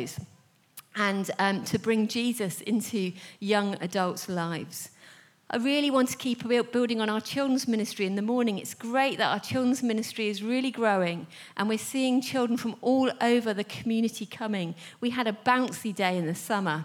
And 0.97 1.31
um, 1.39 1.65
to 1.65 1.79
bring 1.79 2.09
Jesus 2.09 2.61
into 2.63 3.13
young 3.39 3.77
adults' 3.81 4.29
lives. 4.29 4.91
I 5.53 5.57
really 5.57 5.91
want 5.91 6.09
to 6.11 6.17
keep 6.17 6.47
building 6.71 7.01
on 7.01 7.11
our 7.11 7.21
children's 7.21 7.67
ministry 7.67 8.07
in 8.07 8.15
the 8.15 8.23
morning. 8.23 8.59
It's 8.59 8.75
great 8.75 9.19
that 9.19 9.33
our 9.33 9.41
children's 9.41 9.83
ministry 9.83 10.29
is 10.29 10.45
really 10.45 10.71
growing 10.71 11.27
and 11.57 11.69
we're 11.69 11.79
seeing 11.79 12.21
children 12.21 12.57
from 12.57 12.77
all 12.81 13.11
over 13.21 13.53
the 13.53 13.65
community 13.65 14.27
coming. 14.27 14.77
We 15.01 15.11
had 15.11 15.27
a 15.27 15.33
bouncy 15.33 15.93
day 15.93 16.17
in 16.17 16.27
the 16.27 16.37
summer 16.37 16.85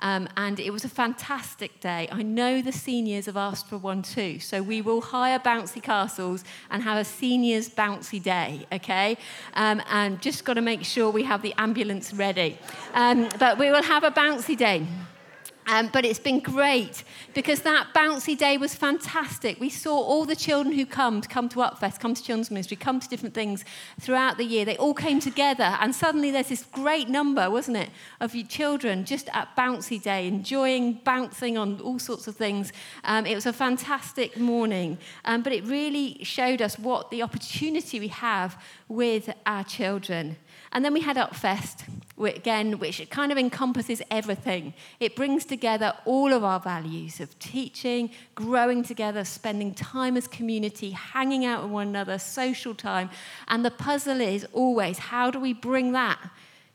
um, 0.00 0.28
and 0.36 0.60
it 0.60 0.70
was 0.70 0.84
a 0.84 0.88
fantastic 0.88 1.80
day. 1.80 2.08
I 2.10 2.22
know 2.22 2.62
the 2.62 2.72
seniors 2.72 3.26
have 3.26 3.36
asked 3.36 3.68
for 3.68 3.78
one 3.78 4.02
too, 4.02 4.38
so 4.40 4.62
we 4.62 4.82
will 4.82 5.00
hire 5.00 5.38
bouncy 5.38 5.82
castles 5.82 6.44
and 6.70 6.82
have 6.82 6.98
a 6.98 7.04
seniors 7.04 7.68
bouncy 7.68 8.22
day, 8.22 8.66
okay? 8.72 9.16
Um, 9.54 9.82
and 9.90 10.20
just 10.20 10.44
got 10.44 10.54
to 10.54 10.62
make 10.62 10.84
sure 10.84 11.10
we 11.10 11.24
have 11.24 11.42
the 11.42 11.54
ambulance 11.58 12.12
ready. 12.12 12.58
Um, 12.94 13.28
but 13.38 13.58
we 13.58 13.70
will 13.70 13.82
have 13.82 14.04
a 14.04 14.10
bouncy 14.10 14.56
day. 14.56 14.86
Um, 15.68 15.90
but 15.92 16.04
it's 16.04 16.20
been 16.20 16.38
great 16.38 17.02
because 17.34 17.62
that 17.62 17.88
bouncy 17.92 18.38
day 18.38 18.56
was 18.56 18.74
fantastic. 18.74 19.58
We 19.58 19.68
saw 19.68 19.98
all 19.98 20.24
the 20.24 20.36
children 20.36 20.72
who 20.74 20.86
come 20.86 21.20
come 21.22 21.48
to 21.50 21.56
Upfest, 21.56 21.98
come 21.98 22.14
to 22.14 22.22
Children's 22.22 22.52
Ministry, 22.52 22.76
come 22.76 23.00
to 23.00 23.08
different 23.08 23.34
things 23.34 23.64
throughout 24.00 24.38
the 24.38 24.44
year. 24.44 24.64
They 24.64 24.76
all 24.76 24.94
came 24.94 25.18
together, 25.18 25.76
and 25.80 25.92
suddenly 25.92 26.30
there's 26.30 26.48
this 26.48 26.62
great 26.62 27.08
number, 27.08 27.50
wasn't 27.50 27.78
it, 27.78 27.90
of 28.20 28.34
your 28.34 28.46
children 28.46 29.04
just 29.04 29.28
at 29.32 29.56
bouncy 29.56 30.00
day, 30.00 30.28
enjoying 30.28 31.00
bouncing 31.04 31.58
on 31.58 31.80
all 31.80 31.98
sorts 31.98 32.28
of 32.28 32.36
things. 32.36 32.72
Um, 33.02 33.26
it 33.26 33.34
was 33.34 33.46
a 33.46 33.52
fantastic 33.52 34.38
morning, 34.38 34.98
um, 35.24 35.42
but 35.42 35.52
it 35.52 35.64
really 35.64 36.22
showed 36.22 36.62
us 36.62 36.78
what 36.78 37.10
the 37.10 37.22
opportunity 37.22 37.98
we 37.98 38.08
have 38.08 38.62
with 38.88 39.34
our 39.46 39.64
children. 39.64 40.36
And 40.76 40.84
then 40.84 40.92
we 40.92 41.00
had 41.00 41.16
Upfest, 41.16 41.84
again, 42.18 42.78
which 42.78 43.08
kind 43.08 43.32
of 43.32 43.38
encompasses 43.38 44.02
everything. 44.10 44.74
It 45.00 45.16
brings 45.16 45.46
together 45.46 45.94
all 46.04 46.34
of 46.34 46.44
our 46.44 46.60
values 46.60 47.18
of 47.18 47.38
teaching, 47.38 48.10
growing 48.34 48.82
together, 48.82 49.24
spending 49.24 49.72
time 49.72 50.18
as 50.18 50.28
community, 50.28 50.90
hanging 50.90 51.46
out 51.46 51.62
with 51.62 51.72
one 51.72 51.88
another, 51.88 52.18
social 52.18 52.74
time. 52.74 53.08
And 53.48 53.64
the 53.64 53.70
puzzle 53.70 54.20
is 54.20 54.46
always 54.52 54.98
how 54.98 55.30
do 55.30 55.40
we 55.40 55.54
bring 55.54 55.92
that 55.92 56.18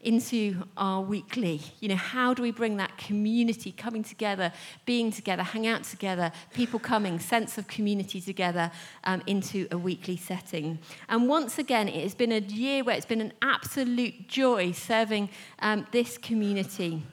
into 0.03 0.63
our 0.77 1.01
weekly. 1.01 1.61
You 1.79 1.89
know, 1.89 1.95
how 1.95 2.33
do 2.33 2.41
we 2.41 2.51
bring 2.51 2.77
that 2.77 2.97
community 2.97 3.71
coming 3.71 4.03
together, 4.03 4.51
being 4.85 5.11
together, 5.11 5.43
hang 5.43 5.67
out 5.67 5.83
together, 5.83 6.31
people 6.53 6.79
coming, 6.79 7.19
sense 7.19 7.57
of 7.57 7.67
community 7.67 8.21
together 8.21 8.71
um, 9.03 9.21
into 9.27 9.67
a 9.71 9.77
weekly 9.77 10.17
setting? 10.17 10.79
And 11.09 11.27
once 11.27 11.57
again, 11.57 11.87
it 11.87 12.03
has 12.03 12.15
been 12.15 12.31
a 12.31 12.39
year 12.39 12.83
where 12.83 12.95
it's 12.95 13.05
been 13.05 13.21
an 13.21 13.33
absolute 13.41 14.27
joy 14.27 14.71
serving 14.71 15.29
um, 15.59 15.87
this 15.91 16.17
community. 16.17 17.03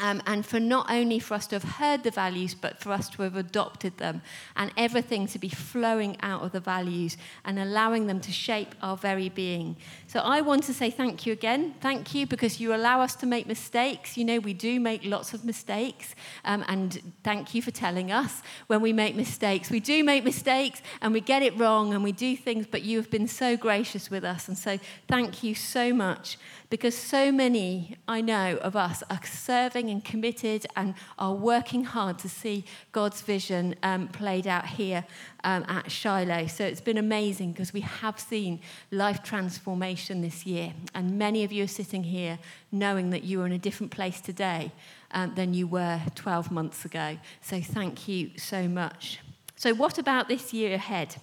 Um, 0.00 0.22
and 0.26 0.46
for 0.46 0.58
not 0.58 0.90
only 0.90 1.18
for 1.18 1.34
us 1.34 1.46
to 1.48 1.56
have 1.56 1.64
heard 1.74 2.02
the 2.02 2.10
values, 2.10 2.54
but 2.54 2.80
for 2.80 2.90
us 2.90 3.10
to 3.10 3.22
have 3.22 3.36
adopted 3.36 3.98
them, 3.98 4.22
and 4.56 4.72
everything 4.76 5.26
to 5.28 5.38
be 5.38 5.50
flowing 5.50 6.16
out 6.22 6.42
of 6.42 6.52
the 6.52 6.60
values 6.60 7.18
and 7.44 7.58
allowing 7.58 8.06
them 8.06 8.18
to 8.20 8.32
shape 8.32 8.74
our 8.82 8.96
very 8.96 9.28
being. 9.28 9.76
So 10.06 10.20
I 10.20 10.40
want 10.40 10.64
to 10.64 10.74
say 10.74 10.90
thank 10.90 11.26
you 11.26 11.32
again. 11.34 11.74
Thank 11.80 12.14
you 12.14 12.26
because 12.26 12.60
you 12.60 12.74
allow 12.74 13.02
us 13.02 13.14
to 13.16 13.26
make 13.26 13.46
mistakes. 13.46 14.16
You 14.16 14.24
know, 14.24 14.38
we 14.38 14.54
do 14.54 14.80
make 14.80 15.04
lots 15.04 15.34
of 15.34 15.44
mistakes, 15.44 16.14
um, 16.46 16.64
and 16.66 17.12
thank 17.22 17.54
you 17.54 17.60
for 17.60 17.70
telling 17.70 18.10
us 18.10 18.42
when 18.68 18.80
we 18.80 18.94
make 18.94 19.14
mistakes. 19.14 19.70
We 19.70 19.80
do 19.80 20.02
make 20.02 20.24
mistakes 20.24 20.80
and 21.02 21.12
we 21.12 21.20
get 21.20 21.42
it 21.42 21.58
wrong 21.58 21.92
and 21.92 22.02
we 22.02 22.12
do 22.12 22.36
things, 22.36 22.66
but 22.66 22.82
you 22.82 22.96
have 22.96 23.10
been 23.10 23.28
so 23.28 23.56
gracious 23.56 24.10
with 24.10 24.24
us. 24.24 24.48
And 24.48 24.56
so 24.56 24.78
thank 25.08 25.42
you 25.42 25.54
so 25.54 25.92
much 25.92 26.38
because 26.70 26.96
so 26.96 27.32
many, 27.32 27.96
I 28.06 28.20
know, 28.20 28.56
of 28.62 28.76
us 28.76 29.02
are 29.10 29.20
serving 29.24 29.89
and 29.90 30.04
committed 30.04 30.66
and 30.76 30.94
are 31.18 31.34
working 31.34 31.84
hard 31.84 32.18
to 32.20 32.28
see 32.28 32.64
God's 32.92 33.20
vision 33.20 33.74
um, 33.82 34.08
played 34.08 34.46
out 34.46 34.66
here 34.66 35.04
um, 35.44 35.64
at 35.68 35.90
Shiloh. 35.90 36.46
So 36.46 36.64
it's 36.64 36.80
been 36.80 36.98
amazing 36.98 37.52
because 37.52 37.72
we 37.72 37.80
have 37.80 38.18
seen 38.18 38.60
life 38.90 39.22
transformation 39.22 40.22
this 40.22 40.46
year. 40.46 40.72
And 40.94 41.18
many 41.18 41.44
of 41.44 41.52
you 41.52 41.64
are 41.64 41.68
sitting 41.68 42.04
here 42.04 42.38
knowing 42.72 43.10
that 43.10 43.24
you 43.24 43.42
are 43.42 43.46
in 43.46 43.52
a 43.52 43.58
different 43.58 43.92
place 43.92 44.20
today 44.20 44.72
um, 45.12 45.34
than 45.34 45.54
you 45.54 45.66
were 45.66 46.00
12 46.14 46.50
months 46.50 46.84
ago. 46.84 47.18
So 47.42 47.60
thank 47.60 48.08
you 48.08 48.30
so 48.36 48.68
much. 48.68 49.20
So, 49.56 49.74
what 49.74 49.98
about 49.98 50.28
this 50.28 50.54
year 50.54 50.74
ahead? 50.74 51.16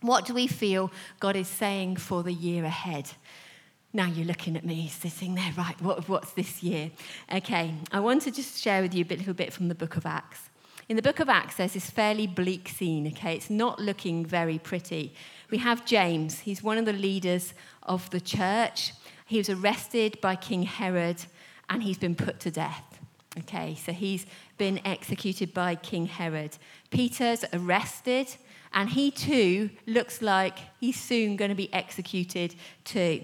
What 0.00 0.26
do 0.26 0.34
we 0.34 0.46
feel 0.46 0.92
God 1.18 1.34
is 1.34 1.48
saying 1.48 1.96
for 1.96 2.22
the 2.22 2.32
year 2.32 2.64
ahead? 2.64 3.10
Now 3.96 4.06
you're 4.06 4.26
looking 4.26 4.56
at 4.56 4.64
me 4.64 4.88
sitting 4.88 5.36
there, 5.36 5.52
right? 5.56 5.80
What, 5.80 6.08
what's 6.08 6.32
this 6.32 6.64
year? 6.64 6.90
Okay, 7.32 7.72
I 7.92 8.00
want 8.00 8.22
to 8.22 8.32
just 8.32 8.60
share 8.60 8.82
with 8.82 8.92
you 8.92 9.04
a 9.08 9.14
little 9.14 9.34
bit 9.34 9.52
from 9.52 9.68
the 9.68 9.74
book 9.76 9.96
of 9.96 10.04
Acts. 10.04 10.50
In 10.88 10.96
the 10.96 11.02
book 11.02 11.20
of 11.20 11.28
Acts, 11.28 11.58
there's 11.58 11.74
this 11.74 11.90
fairly 11.90 12.26
bleak 12.26 12.68
scene, 12.68 13.06
okay? 13.06 13.36
It's 13.36 13.50
not 13.50 13.78
looking 13.78 14.26
very 14.26 14.58
pretty. 14.58 15.14
We 15.48 15.58
have 15.58 15.86
James, 15.86 16.40
he's 16.40 16.60
one 16.60 16.76
of 16.76 16.86
the 16.86 16.92
leaders 16.92 17.54
of 17.84 18.10
the 18.10 18.20
church. 18.20 18.94
He 19.26 19.38
was 19.38 19.48
arrested 19.48 20.20
by 20.20 20.34
King 20.34 20.64
Herod 20.64 21.24
and 21.70 21.80
he's 21.80 21.96
been 21.96 22.16
put 22.16 22.40
to 22.40 22.50
death. 22.50 22.98
Okay, 23.38 23.76
so 23.76 23.92
he's 23.92 24.26
been 24.58 24.80
executed 24.84 25.54
by 25.54 25.76
King 25.76 26.06
Herod. 26.06 26.56
Peter's 26.90 27.44
arrested, 27.52 28.34
and 28.72 28.88
he 28.88 29.10
too 29.12 29.70
looks 29.86 30.20
like 30.20 30.58
he's 30.80 31.00
soon 31.00 31.36
going 31.36 31.48
to 31.48 31.54
be 31.56 31.72
executed 31.72 32.56
too. 32.84 33.22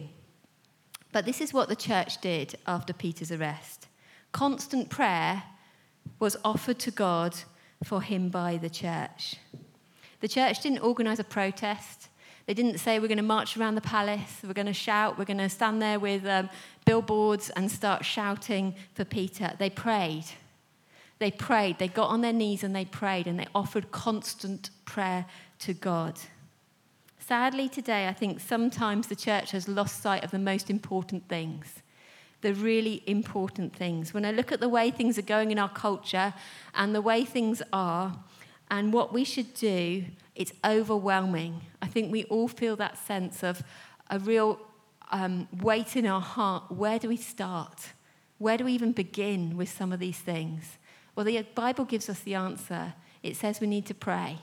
But 1.12 1.24
this 1.24 1.40
is 1.40 1.52
what 1.52 1.68
the 1.68 1.76
church 1.76 2.20
did 2.20 2.56
after 2.66 2.92
Peter's 2.92 3.32
arrest 3.32 3.86
constant 4.32 4.88
prayer 4.88 5.42
was 6.18 6.36
offered 6.44 6.78
to 6.80 6.90
God 6.90 7.34
for 7.82 8.02
him 8.02 8.28
by 8.28 8.56
the 8.56 8.70
church. 8.70 9.36
The 10.20 10.28
church 10.28 10.60
didn't 10.60 10.80
organize 10.80 11.18
a 11.18 11.24
protest. 11.24 12.08
They 12.46 12.54
didn't 12.54 12.78
say, 12.78 12.98
we're 12.98 13.08
going 13.08 13.18
to 13.18 13.22
march 13.22 13.56
around 13.56 13.74
the 13.74 13.80
palace, 13.80 14.40
we're 14.42 14.52
going 14.52 14.66
to 14.66 14.72
shout, 14.72 15.18
we're 15.18 15.24
going 15.24 15.38
to 15.38 15.48
stand 15.48 15.80
there 15.80 15.98
with 15.98 16.26
um, 16.26 16.48
billboards 16.84 17.50
and 17.50 17.70
start 17.70 18.04
shouting 18.04 18.74
for 18.94 19.04
Peter. 19.04 19.52
They 19.58 19.70
prayed. 19.70 20.24
They 21.18 21.30
prayed. 21.30 21.78
They 21.78 21.88
got 21.88 22.08
on 22.08 22.22
their 22.22 22.32
knees 22.32 22.64
and 22.64 22.74
they 22.74 22.86
prayed 22.86 23.26
and 23.26 23.38
they 23.38 23.46
offered 23.54 23.92
constant 23.92 24.70
prayer 24.84 25.26
to 25.60 25.74
God. 25.74 26.18
Sadly, 27.30 27.68
today, 27.68 28.08
I 28.08 28.12
think 28.12 28.40
sometimes 28.40 29.06
the 29.06 29.14
church 29.14 29.52
has 29.52 29.68
lost 29.68 30.02
sight 30.02 30.24
of 30.24 30.32
the 30.32 30.38
most 30.40 30.68
important 30.68 31.28
things, 31.28 31.80
the 32.40 32.52
really 32.52 33.04
important 33.06 33.72
things. 33.72 34.12
When 34.12 34.24
I 34.24 34.32
look 34.32 34.50
at 34.50 34.58
the 34.58 34.68
way 34.68 34.90
things 34.90 35.16
are 35.16 35.22
going 35.22 35.52
in 35.52 35.58
our 35.60 35.68
culture 35.68 36.34
and 36.74 36.92
the 36.92 37.00
way 37.00 37.24
things 37.24 37.62
are, 37.72 38.18
and 38.68 38.92
what 38.92 39.12
we 39.12 39.22
should 39.22 39.54
do, 39.54 40.06
it's 40.34 40.52
overwhelming. 40.64 41.60
I 41.80 41.86
think 41.86 42.10
we 42.10 42.24
all 42.24 42.48
feel 42.48 42.74
that 42.74 42.98
sense 42.98 43.44
of 43.44 43.62
a 44.10 44.18
real 44.18 44.58
um, 45.12 45.46
weight 45.62 45.94
in 45.94 46.06
our 46.06 46.20
heart. 46.20 46.72
Where 46.72 46.98
do 46.98 47.06
we 47.06 47.16
start? 47.16 47.90
Where 48.38 48.58
do 48.58 48.64
we 48.64 48.72
even 48.72 48.90
begin 48.90 49.56
with 49.56 49.68
some 49.68 49.92
of 49.92 50.00
these 50.00 50.18
things? 50.18 50.78
Well, 51.14 51.26
the 51.26 51.46
Bible 51.54 51.84
gives 51.84 52.08
us 52.08 52.18
the 52.18 52.34
answer. 52.34 52.94
It 53.22 53.36
says 53.36 53.60
we 53.60 53.68
need 53.68 53.86
to 53.86 53.94
pray. 53.94 54.38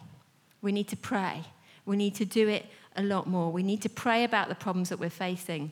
We 0.62 0.72
need 0.72 0.88
to 0.88 0.96
pray. 0.96 1.44
We 1.88 1.98
need 1.98 2.16
to 2.16 2.26
do 2.26 2.48
it 2.48 2.68
a 2.96 3.02
lot 3.02 3.28
more. 3.28 3.52
We 3.52 3.64
need 3.64 3.82
to 3.82 3.90
pray 3.90 4.24
about 4.24 4.50
the 4.50 4.56
problems 4.56 4.90
that 4.90 5.00
we're 5.00 5.10
facing. 5.10 5.72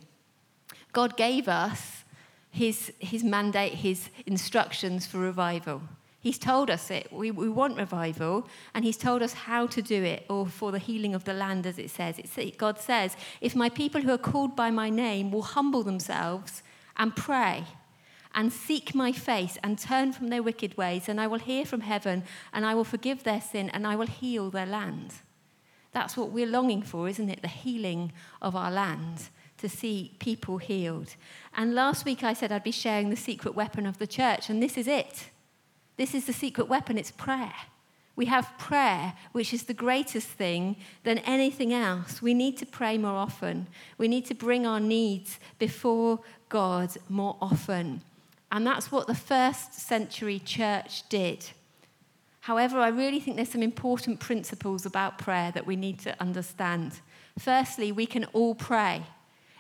God 0.93 1.17
gave 1.17 1.47
us 1.47 2.03
his, 2.49 2.93
his 2.99 3.23
mandate, 3.23 3.73
his 3.73 4.09
instructions 4.25 5.05
for 5.05 5.19
revival. 5.19 5.81
He's 6.25 6.39
told 6.39 6.71
us 6.71 6.89
it. 6.89 7.13
We, 7.13 7.29
we 7.29 7.49
want 7.49 7.77
revival, 7.77 8.47
and 8.73 8.83
He's 8.83 8.97
told 8.97 9.21
us 9.21 9.33
how 9.33 9.67
to 9.67 9.79
do 9.79 10.03
it, 10.03 10.25
or 10.27 10.47
for 10.47 10.71
the 10.71 10.79
healing 10.79 11.13
of 11.13 11.23
the 11.23 11.33
land, 11.33 11.67
as 11.67 11.77
it 11.77 11.91
says. 11.91 12.17
It's, 12.17 12.57
God 12.57 12.79
says, 12.79 13.15
If 13.41 13.55
my 13.55 13.69
people 13.69 14.01
who 14.01 14.09
are 14.11 14.17
called 14.17 14.55
by 14.55 14.71
my 14.71 14.89
name 14.89 15.31
will 15.31 15.43
humble 15.43 15.83
themselves 15.83 16.63
and 16.97 17.15
pray 17.15 17.65
and 18.33 18.51
seek 18.51 18.95
my 18.95 19.11
face 19.11 19.59
and 19.61 19.77
turn 19.77 20.13
from 20.13 20.29
their 20.29 20.41
wicked 20.41 20.75
ways, 20.77 21.05
then 21.05 21.19
I 21.19 21.27
will 21.27 21.37
hear 21.37 21.63
from 21.63 21.81
heaven 21.81 22.23
and 22.51 22.65
I 22.65 22.73
will 22.73 22.83
forgive 22.83 23.23
their 23.23 23.41
sin 23.41 23.69
and 23.69 23.85
I 23.85 23.95
will 23.95 24.07
heal 24.07 24.49
their 24.49 24.65
land. 24.65 25.13
That's 25.95 26.17
what 26.17 26.31
we're 26.31 26.45
longing 26.45 26.81
for, 26.81 27.07
isn't 27.07 27.29
it? 27.29 27.41
The 27.41 27.47
healing 27.47 28.11
of 28.41 28.53
our 28.53 28.69
land, 28.69 29.29
to 29.59 29.69
see 29.69 30.11
people 30.19 30.57
healed. 30.57 31.15
And 31.55 31.73
last 31.73 32.03
week 32.03 32.21
I 32.21 32.33
said 32.33 32.51
I'd 32.51 32.65
be 32.65 32.71
sharing 32.71 33.09
the 33.09 33.15
secret 33.15 33.55
weapon 33.55 33.85
of 33.85 33.97
the 33.97 34.05
church, 34.05 34.49
and 34.49 34.61
this 34.61 34.77
is 34.77 34.89
it. 34.89 35.29
This 35.95 36.13
is 36.13 36.25
the 36.25 36.33
secret 36.33 36.67
weapon 36.67 36.97
it's 36.97 37.11
prayer. 37.11 37.53
We 38.17 38.25
have 38.25 38.57
prayer, 38.57 39.13
which 39.31 39.53
is 39.53 39.63
the 39.63 39.73
greatest 39.73 40.27
thing 40.27 40.75
than 41.05 41.19
anything 41.19 41.71
else. 41.71 42.21
We 42.21 42.33
need 42.33 42.57
to 42.57 42.65
pray 42.65 42.97
more 42.97 43.15
often. 43.15 43.67
We 43.97 44.09
need 44.09 44.25
to 44.25 44.33
bring 44.33 44.67
our 44.67 44.81
needs 44.81 45.39
before 45.59 46.19
God 46.49 46.89
more 47.07 47.37
often. 47.41 48.01
And 48.51 48.67
that's 48.67 48.91
what 48.91 49.07
the 49.07 49.15
first 49.15 49.73
century 49.73 50.39
church 50.39 51.07
did. 51.07 51.51
However, 52.45 52.79
I 52.79 52.89
really 52.89 53.19
think 53.19 53.37
there's 53.37 53.49
some 53.49 53.63
important 53.63 54.19
principles 54.19 54.85
about 54.85 55.17
prayer 55.17 55.51
that 55.53 55.65
we 55.65 55.75
need 55.75 55.97
to 56.01 56.15
understand. 56.21 56.91
Firstly, 57.39 57.91
we 57.91 58.05
can 58.05 58.25
all 58.33 58.53
pray. 58.53 59.01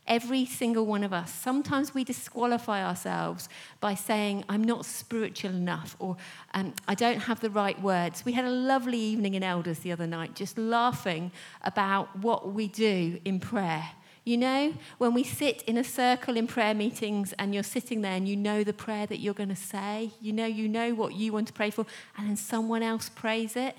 Every 0.05 0.45
single 0.45 0.85
one 0.85 1.03
of 1.03 1.11
us. 1.11 1.33
Sometimes 1.33 1.95
we 1.95 2.03
disqualify 2.03 2.85
ourselves 2.85 3.49
by 3.79 3.95
saying, 3.95 4.43
I'm 4.47 4.63
not 4.63 4.85
spiritual 4.85 5.49
enough, 5.49 5.95
or 5.97 6.17
um, 6.53 6.75
I 6.87 6.93
don't 6.93 7.21
have 7.21 7.39
the 7.39 7.49
right 7.49 7.81
words. 7.81 8.23
We 8.23 8.33
had 8.33 8.45
a 8.45 8.51
lovely 8.51 8.99
evening 8.99 9.33
in 9.33 9.41
Elders 9.41 9.79
the 9.79 9.91
other 9.91 10.05
night, 10.05 10.35
just 10.35 10.55
laughing 10.55 11.31
about 11.63 12.15
what 12.19 12.53
we 12.53 12.67
do 12.67 13.19
in 13.25 13.39
prayer. 13.39 13.89
You 14.25 14.37
know, 14.37 14.73
when 14.97 15.13
we 15.13 15.23
sit 15.23 15.61
in 15.67 15.77
a 15.77 15.83
circle 15.83 16.35
in 16.35 16.47
prayer 16.47 16.73
meetings 16.73 17.33
and 17.33 17.53
you're 17.53 17.61
sitting 17.61 18.01
there 18.01 18.13
and 18.13 18.27
you 18.27 18.35
know 18.35 18.63
the 18.63 18.73
prayer 18.73 19.05
that 19.05 19.19
you're 19.19 19.35
going 19.35 19.49
to 19.49 19.55
say, 19.55 20.09
you 20.19 20.33
know, 20.33 20.47
you 20.47 20.67
know 20.67 20.95
what 20.95 21.13
you 21.13 21.31
want 21.31 21.45
to 21.47 21.53
pray 21.53 21.69
for, 21.69 21.85
and 22.17 22.27
then 22.27 22.35
someone 22.35 22.81
else 22.81 23.07
prays 23.07 23.55
it 23.55 23.75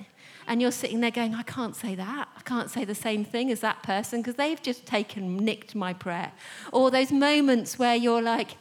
and 0.47 0.63
you're 0.63 0.71
sitting 0.71 1.01
there 1.01 1.11
going, 1.11 1.35
I 1.35 1.43
can't 1.43 1.75
say 1.75 1.97
that. 1.97 2.29
I 2.37 2.41
can't 2.43 2.71
say 2.71 2.85
the 2.85 2.95
same 2.95 3.25
thing 3.25 3.51
as 3.51 3.61
that 3.61 3.83
person 3.83 4.23
because 4.23 4.37
they've 4.37 4.63
just 4.63 4.87
taken, 4.87 5.37
nicked 5.39 5.75
my 5.75 5.93
prayer. 5.93 6.33
Or 6.73 6.91
those 6.91 7.11
moments 7.11 7.79
where 7.79 7.97
you're 7.97 8.23
like, 8.23 8.57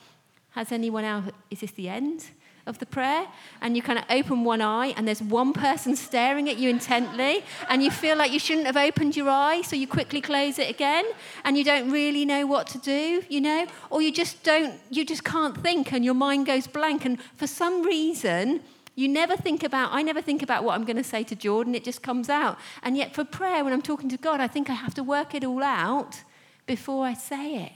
has 0.52 0.72
anyone 0.72 1.04
else, 1.04 1.26
is 1.52 1.60
this 1.60 1.72
the 1.72 1.90
end? 1.90 2.26
Of 2.68 2.80
the 2.80 2.86
prayer, 2.88 3.28
and 3.62 3.76
you 3.76 3.84
kind 3.84 4.00
of 4.00 4.06
open 4.10 4.44
one 4.44 4.60
eye, 4.60 4.96
and 4.98 5.08
there's 5.08 5.22
one 5.22 5.54
person 5.54 5.96
staring 6.08 6.50
at 6.50 6.58
you 6.58 6.68
intently, 6.72 7.44
and 7.70 7.84
you 7.84 7.92
feel 7.92 8.18
like 8.18 8.32
you 8.32 8.40
shouldn't 8.40 8.66
have 8.66 8.76
opened 8.76 9.16
your 9.16 9.30
eye, 9.30 9.62
so 9.62 9.76
you 9.76 9.88
quickly 9.88 10.20
close 10.20 10.58
it 10.58 10.68
again, 10.68 11.06
and 11.44 11.60
you 11.60 11.64
don't 11.64 11.92
really 11.92 12.26
know 12.26 12.48
what 12.48 12.66
to 12.70 12.80
do, 12.80 13.24
you 13.30 13.40
know, 13.40 13.68
or 13.92 14.02
you 14.02 14.12
just 14.12 14.42
don't, 14.42 14.80
you 14.90 15.06
just 15.06 15.24
can't 15.24 15.62
think, 15.62 15.94
and 15.94 16.04
your 16.04 16.16
mind 16.16 16.48
goes 16.48 16.66
blank, 16.66 17.06
and 17.06 17.22
for 17.36 17.46
some 17.46 17.84
reason, 17.84 18.62
you 18.96 19.10
never 19.10 19.36
think 19.36 19.64
about, 19.64 19.92
I 19.92 20.02
never 20.02 20.22
think 20.22 20.42
about 20.42 20.64
what 20.64 20.74
I'm 20.74 20.86
going 20.86 20.98
to 20.98 21.04
say 21.04 21.24
to 21.26 21.36
Jordan, 21.36 21.76
it 21.76 21.84
just 21.84 22.02
comes 22.02 22.30
out. 22.30 22.58
And 22.82 22.96
yet, 22.98 23.14
for 23.14 23.26
prayer, 23.26 23.64
when 23.64 23.74
I'm 23.74 23.82
talking 23.82 24.10
to 24.10 24.18
God, 24.18 24.40
I 24.40 24.48
think 24.48 24.70
I 24.70 24.74
have 24.74 24.96
to 24.96 25.04
work 25.04 25.36
it 25.36 25.44
all 25.44 25.62
out 25.62 26.24
before 26.66 27.06
I 27.06 27.14
say 27.14 27.66
it. 27.66 27.74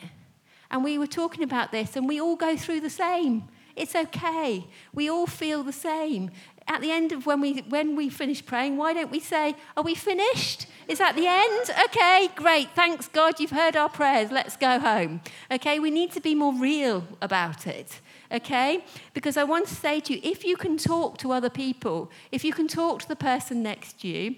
And 0.71 0.83
we 0.83 0.97
were 0.97 1.07
talking 1.07 1.43
about 1.43 1.71
this, 1.71 1.95
and 1.95 2.07
we 2.07 2.19
all 2.19 2.35
go 2.35 2.55
through 2.55 2.79
the 2.79 2.89
same. 2.89 3.43
It's 3.79 3.95
okay. 3.95 4.67
We 4.93 5.09
all 5.09 5.25
feel 5.25 5.63
the 5.63 5.71
same. 5.71 6.31
At 6.67 6.81
the 6.81 6.91
end 6.91 7.11
of 7.11 7.25
when 7.25 7.41
we 7.41 7.59
when 7.69 7.95
we 7.95 8.09
finish 8.09 8.45
praying, 8.45 8.77
why 8.77 8.93
don't 8.93 9.09
we 9.09 9.19
say, 9.19 9.55
"Are 9.75 9.83
we 9.83 9.95
finished? 9.95 10.67
Is 10.87 10.99
that 10.99 11.15
the 11.15 11.27
end? 11.27 11.65
Okay, 11.85 12.29
great. 12.35 12.69
Thanks 12.75 13.07
God, 13.07 13.39
you've 13.39 13.57
heard 13.61 13.75
our 13.75 13.89
prayers. 13.89 14.31
Let's 14.31 14.55
go 14.57 14.79
home." 14.79 15.21
Okay, 15.51 15.79
we 15.79 15.89
need 15.89 16.11
to 16.11 16.21
be 16.21 16.35
more 16.35 16.53
real 16.53 17.07
about 17.21 17.65
it 17.65 18.01
okay? 18.31 18.83
Because 19.13 19.37
I 19.37 19.43
want 19.43 19.67
to 19.67 19.75
say 19.75 19.99
to 20.01 20.13
you 20.13 20.19
if 20.23 20.45
you 20.45 20.55
can 20.55 20.77
talk 20.77 21.17
to 21.19 21.31
other 21.31 21.49
people, 21.49 22.11
if 22.31 22.43
you 22.43 22.53
can 22.53 22.67
talk 22.67 23.01
to 23.01 23.07
the 23.07 23.15
person 23.15 23.63
next 23.63 24.01
to 24.01 24.07
you, 24.07 24.35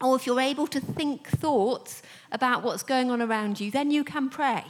or 0.00 0.16
if 0.16 0.26
you're 0.26 0.40
able 0.40 0.66
to 0.66 0.80
think 0.80 1.28
thoughts 1.28 2.02
about 2.32 2.62
what's 2.62 2.82
going 2.82 3.10
on 3.10 3.22
around 3.22 3.60
you, 3.60 3.70
then 3.70 3.90
you 3.90 4.04
can 4.04 4.28
pray. 4.28 4.64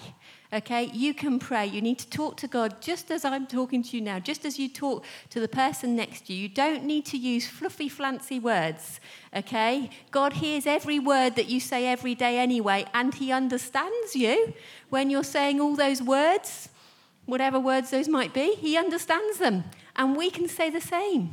Okay, 0.54 0.88
you 0.92 1.14
can 1.14 1.38
pray. 1.40 1.66
You 1.66 1.82
need 1.82 1.98
to 1.98 2.08
talk 2.08 2.36
to 2.38 2.46
God 2.46 2.80
just 2.80 3.10
as 3.10 3.24
I'm 3.24 3.46
talking 3.46 3.82
to 3.82 3.96
you 3.96 4.02
now, 4.02 4.20
just 4.20 4.44
as 4.44 4.58
you 4.58 4.68
talk 4.68 5.04
to 5.30 5.40
the 5.40 5.48
person 5.48 5.96
next 5.96 6.26
to 6.26 6.32
you. 6.32 6.42
You 6.42 6.48
don't 6.48 6.84
need 6.84 7.06
to 7.06 7.18
use 7.18 7.48
fluffy, 7.48 7.88
flancy 7.88 8.38
words. 8.38 9.00
Okay, 9.34 9.90
God 10.12 10.34
hears 10.34 10.64
every 10.66 11.00
word 11.00 11.34
that 11.34 11.48
you 11.48 11.58
say 11.58 11.88
every 11.88 12.14
day 12.14 12.38
anyway, 12.38 12.86
and 12.94 13.12
He 13.12 13.32
understands 13.32 14.14
you 14.14 14.54
when 14.90 15.10
you're 15.10 15.24
saying 15.24 15.60
all 15.60 15.74
those 15.74 16.00
words 16.00 16.68
whatever 17.26 17.58
words 17.58 17.90
those 17.90 18.08
might 18.08 18.34
be, 18.34 18.54
he 18.54 18.76
understands 18.76 19.38
them. 19.38 19.64
And 19.96 20.16
we 20.16 20.30
can 20.30 20.48
say 20.48 20.70
the 20.70 20.80
same. 20.80 21.32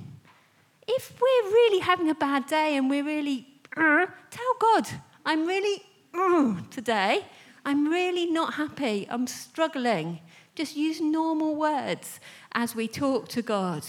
If 0.88 1.14
we're 1.20 1.52
really 1.52 1.80
having 1.80 2.10
a 2.10 2.16
bad 2.16 2.48
day 2.48 2.76
and 2.76 2.90
we're 2.90 3.04
really, 3.04 3.48
uh, 3.76 4.06
tell 4.30 4.54
God, 4.60 4.88
I'm 5.26 5.46
really 5.46 5.82
uh, 6.14 6.56
today, 6.70 7.26
I'm 7.65 7.88
really 7.88 8.26
not 8.26 8.56
happy, 8.56 9.08
I'm 9.10 9.28
struggling. 9.28 10.19
Just 10.56 10.76
use 10.76 11.00
normal 11.00 11.56
words 11.56 12.19
as 12.54 12.76
we 12.76 12.88
talk 12.88 13.28
to 13.30 13.41
God. 13.41 13.84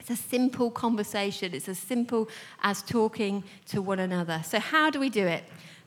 It's 0.00 0.10
a 0.10 0.16
simple 0.16 0.70
conversation. 0.70 1.54
It's 1.54 1.68
as 1.68 1.78
simple 1.78 2.28
as 2.62 2.82
talking 2.82 3.42
to 3.66 3.80
one 3.80 3.98
another. 3.98 4.42
So, 4.44 4.58
how 4.58 4.90
do 4.90 5.00
we 5.00 5.08
do 5.08 5.26
it? 5.26 5.44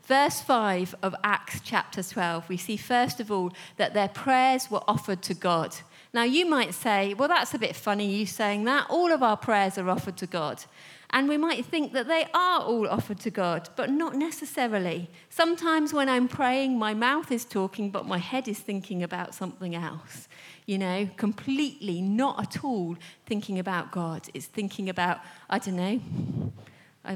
verse 0.07 0.39
5 0.39 0.95
of 1.03 1.13
Acts 1.23 1.59
chapter 1.63 2.01
12, 2.01 2.47
we 2.47 2.55
see 2.55 2.77
first 2.77 3.19
of 3.19 3.29
all 3.29 3.51
that 3.75 3.93
their 3.93 4.07
prayers 4.07 4.71
were 4.71 4.81
offered 4.87 5.21
to 5.23 5.33
God. 5.33 5.75
Now, 6.13 6.23
you 6.23 6.49
might 6.49 6.73
say, 6.73 7.13
well, 7.13 7.27
that's 7.27 7.53
a 7.53 7.59
bit 7.59 7.75
funny, 7.75 8.09
you 8.15 8.25
saying 8.25 8.63
that. 8.63 8.87
All 8.89 9.11
of 9.11 9.21
our 9.21 9.35
prayers 9.35 9.77
are 9.77 9.89
offered 9.89 10.15
to 10.17 10.25
God. 10.25 10.63
And 11.09 11.29
we 11.29 11.37
might 11.37 11.65
think 11.65 11.93
that 11.93 12.07
they 12.07 12.25
are 12.33 12.61
all 12.61 12.87
offered 12.87 13.19
to 13.21 13.31
God, 13.31 13.69
but 13.77 13.89
not 13.89 14.15
necessarily. 14.15 15.09
Sometimes 15.29 15.93
when 15.93 16.09
I'm 16.09 16.27
praying, 16.27 16.77
my 16.77 16.93
mouth 16.93 17.31
is 17.31 17.45
talking, 17.45 17.91
but 17.91 18.05
my 18.05 18.17
head 18.17 18.47
is 18.47 18.59
thinking 18.59 19.01
about 19.01 19.33
something 19.33 19.73
else. 19.73 20.27
You 20.65 20.77
know, 20.77 21.09
completely 21.15 22.01
not 22.01 22.41
at 22.41 22.63
all 22.63 22.97
thinking 23.25 23.57
about 23.57 23.91
God. 23.91 24.27
It's 24.33 24.47
thinking 24.47 24.89
about, 24.89 25.19
I 25.49 25.59
don't 25.59 25.77
know, 25.77 26.01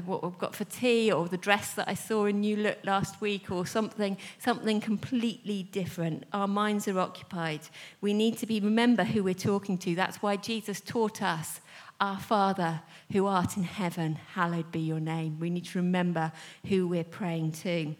what 0.06 0.24
I've 0.24 0.38
got 0.38 0.54
for 0.54 0.64
tea, 0.64 1.12
or 1.12 1.28
the 1.28 1.36
dress 1.36 1.74
that 1.74 1.86
I 1.86 1.92
saw 1.92 2.24
in 2.24 2.40
New 2.40 2.56
Look 2.56 2.78
last 2.84 3.20
week, 3.20 3.50
or 3.50 3.66
something, 3.66 4.16
something 4.38 4.80
completely 4.80 5.64
different. 5.64 6.24
Our 6.32 6.48
minds 6.48 6.88
are 6.88 6.98
occupied. 6.98 7.60
We 8.00 8.14
need 8.14 8.38
to 8.38 8.46
be 8.46 8.58
remember 8.58 9.04
who 9.04 9.22
we're 9.22 9.34
talking 9.34 9.76
to. 9.78 9.94
That's 9.94 10.22
why 10.22 10.36
Jesus 10.36 10.80
taught 10.80 11.20
us, 11.20 11.60
"Our 12.02 12.18
Father 12.18 12.82
who 13.12 13.26
art 13.26 13.56
in 13.56 13.62
heaven, 13.62 14.18
hallowed 14.34 14.72
be 14.72 14.80
your 14.80 15.00
name." 15.00 15.38
We 15.38 15.48
need 15.48 15.64
to 15.66 15.78
remember 15.78 16.32
who 16.66 16.88
we're 16.88 17.04
praying 17.04 17.52
to. 17.52 17.94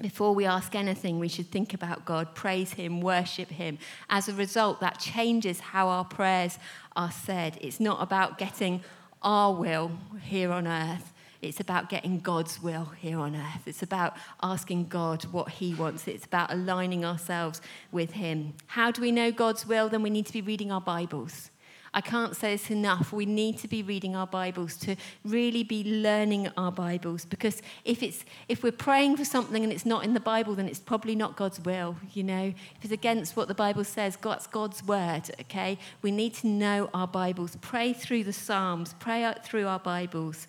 Before 0.00 0.34
we 0.34 0.46
ask 0.46 0.74
anything, 0.74 1.18
we 1.18 1.28
should 1.28 1.50
think 1.50 1.74
about 1.74 2.04
God, 2.04 2.34
praise 2.34 2.72
Him, 2.72 3.00
worship 3.00 3.50
Him. 3.50 3.78
As 4.08 4.28
a 4.28 4.32
result, 4.32 4.80
that 4.80 4.98
changes 4.98 5.60
how 5.60 5.88
our 5.88 6.04
prayers 6.04 6.58
are 6.96 7.10
said. 7.10 7.58
It's 7.60 7.78
not 7.78 8.02
about 8.02 8.38
getting 8.38 8.82
our 9.22 9.52
will 9.52 9.92
here 10.20 10.50
on 10.50 10.66
earth, 10.66 11.12
it's 11.40 11.60
about 11.60 11.88
getting 11.88 12.20
God's 12.20 12.62
will 12.62 12.86
here 13.00 13.18
on 13.18 13.34
earth. 13.36 13.66
It's 13.66 13.82
about 13.82 14.16
asking 14.42 14.86
God 14.86 15.24
what 15.26 15.48
He 15.50 15.74
wants. 15.74 16.06
It's 16.06 16.26
about 16.26 16.52
aligning 16.52 17.04
ourselves 17.04 17.60
with 17.90 18.12
Him. 18.12 18.54
How 18.66 18.90
do 18.92 19.02
we 19.02 19.10
know 19.10 19.32
God's 19.32 19.66
will? 19.66 19.88
Then 19.88 20.02
we 20.02 20.10
need 20.10 20.26
to 20.26 20.32
be 20.32 20.42
reading 20.42 20.70
our 20.70 20.80
Bibles. 20.80 21.51
I 21.94 22.00
can't 22.00 22.34
say 22.34 22.54
this 22.54 22.70
enough. 22.70 23.12
We 23.12 23.26
need 23.26 23.58
to 23.58 23.68
be 23.68 23.82
reading 23.82 24.16
our 24.16 24.26
Bibles 24.26 24.78
to 24.78 24.96
really 25.26 25.62
be 25.62 25.84
learning 25.84 26.48
our 26.56 26.72
Bibles 26.72 27.26
because 27.26 27.60
if 27.84 28.02
it's 28.02 28.24
if 28.48 28.62
we're 28.62 28.72
praying 28.72 29.18
for 29.18 29.26
something 29.26 29.62
and 29.62 29.70
it's 29.70 29.84
not 29.84 30.02
in 30.02 30.14
the 30.14 30.20
Bible, 30.20 30.54
then 30.54 30.68
it's 30.68 30.80
probably 30.80 31.14
not 31.14 31.36
God's 31.36 31.60
will. 31.60 31.96
You 32.14 32.22
know, 32.22 32.54
if 32.76 32.84
it's 32.84 32.92
against 32.92 33.36
what 33.36 33.48
the 33.48 33.54
Bible 33.54 33.84
says, 33.84 34.16
God's 34.16 34.46
God's 34.46 34.82
word. 34.82 35.30
Okay, 35.42 35.78
we 36.00 36.10
need 36.10 36.32
to 36.34 36.46
know 36.46 36.88
our 36.94 37.06
Bibles. 37.06 37.56
Pray 37.60 37.92
through 37.92 38.24
the 38.24 38.32
Psalms. 38.32 38.94
Pray 38.98 39.22
out 39.22 39.44
through 39.44 39.66
our 39.66 39.80
Bibles. 39.80 40.46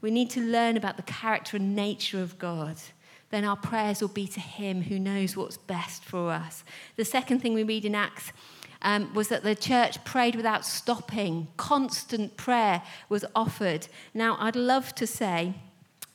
We 0.00 0.10
need 0.10 0.30
to 0.30 0.40
learn 0.40 0.78
about 0.78 0.96
the 0.96 1.02
character 1.02 1.58
and 1.58 1.76
nature 1.76 2.22
of 2.22 2.38
God. 2.38 2.76
Then 3.28 3.44
our 3.44 3.56
prayers 3.56 4.00
will 4.00 4.08
be 4.08 4.26
to 4.26 4.40
Him 4.40 4.82
who 4.82 4.98
knows 4.98 5.36
what's 5.36 5.56
best 5.56 6.02
for 6.02 6.30
us. 6.30 6.64
The 6.96 7.04
second 7.04 7.40
thing 7.40 7.52
we 7.52 7.62
read 7.62 7.84
in 7.84 7.94
Acts 7.94 8.32
um, 8.82 9.12
was 9.14 9.28
that 9.28 9.42
the 9.42 9.54
church 9.54 10.04
prayed 10.04 10.36
without 10.36 10.64
stopping. 10.64 11.48
Constant 11.56 12.36
prayer 12.36 12.82
was 13.08 13.24
offered. 13.34 13.88
Now, 14.12 14.36
I'd 14.38 14.56
love 14.56 14.94
to 14.96 15.06
say, 15.06 15.54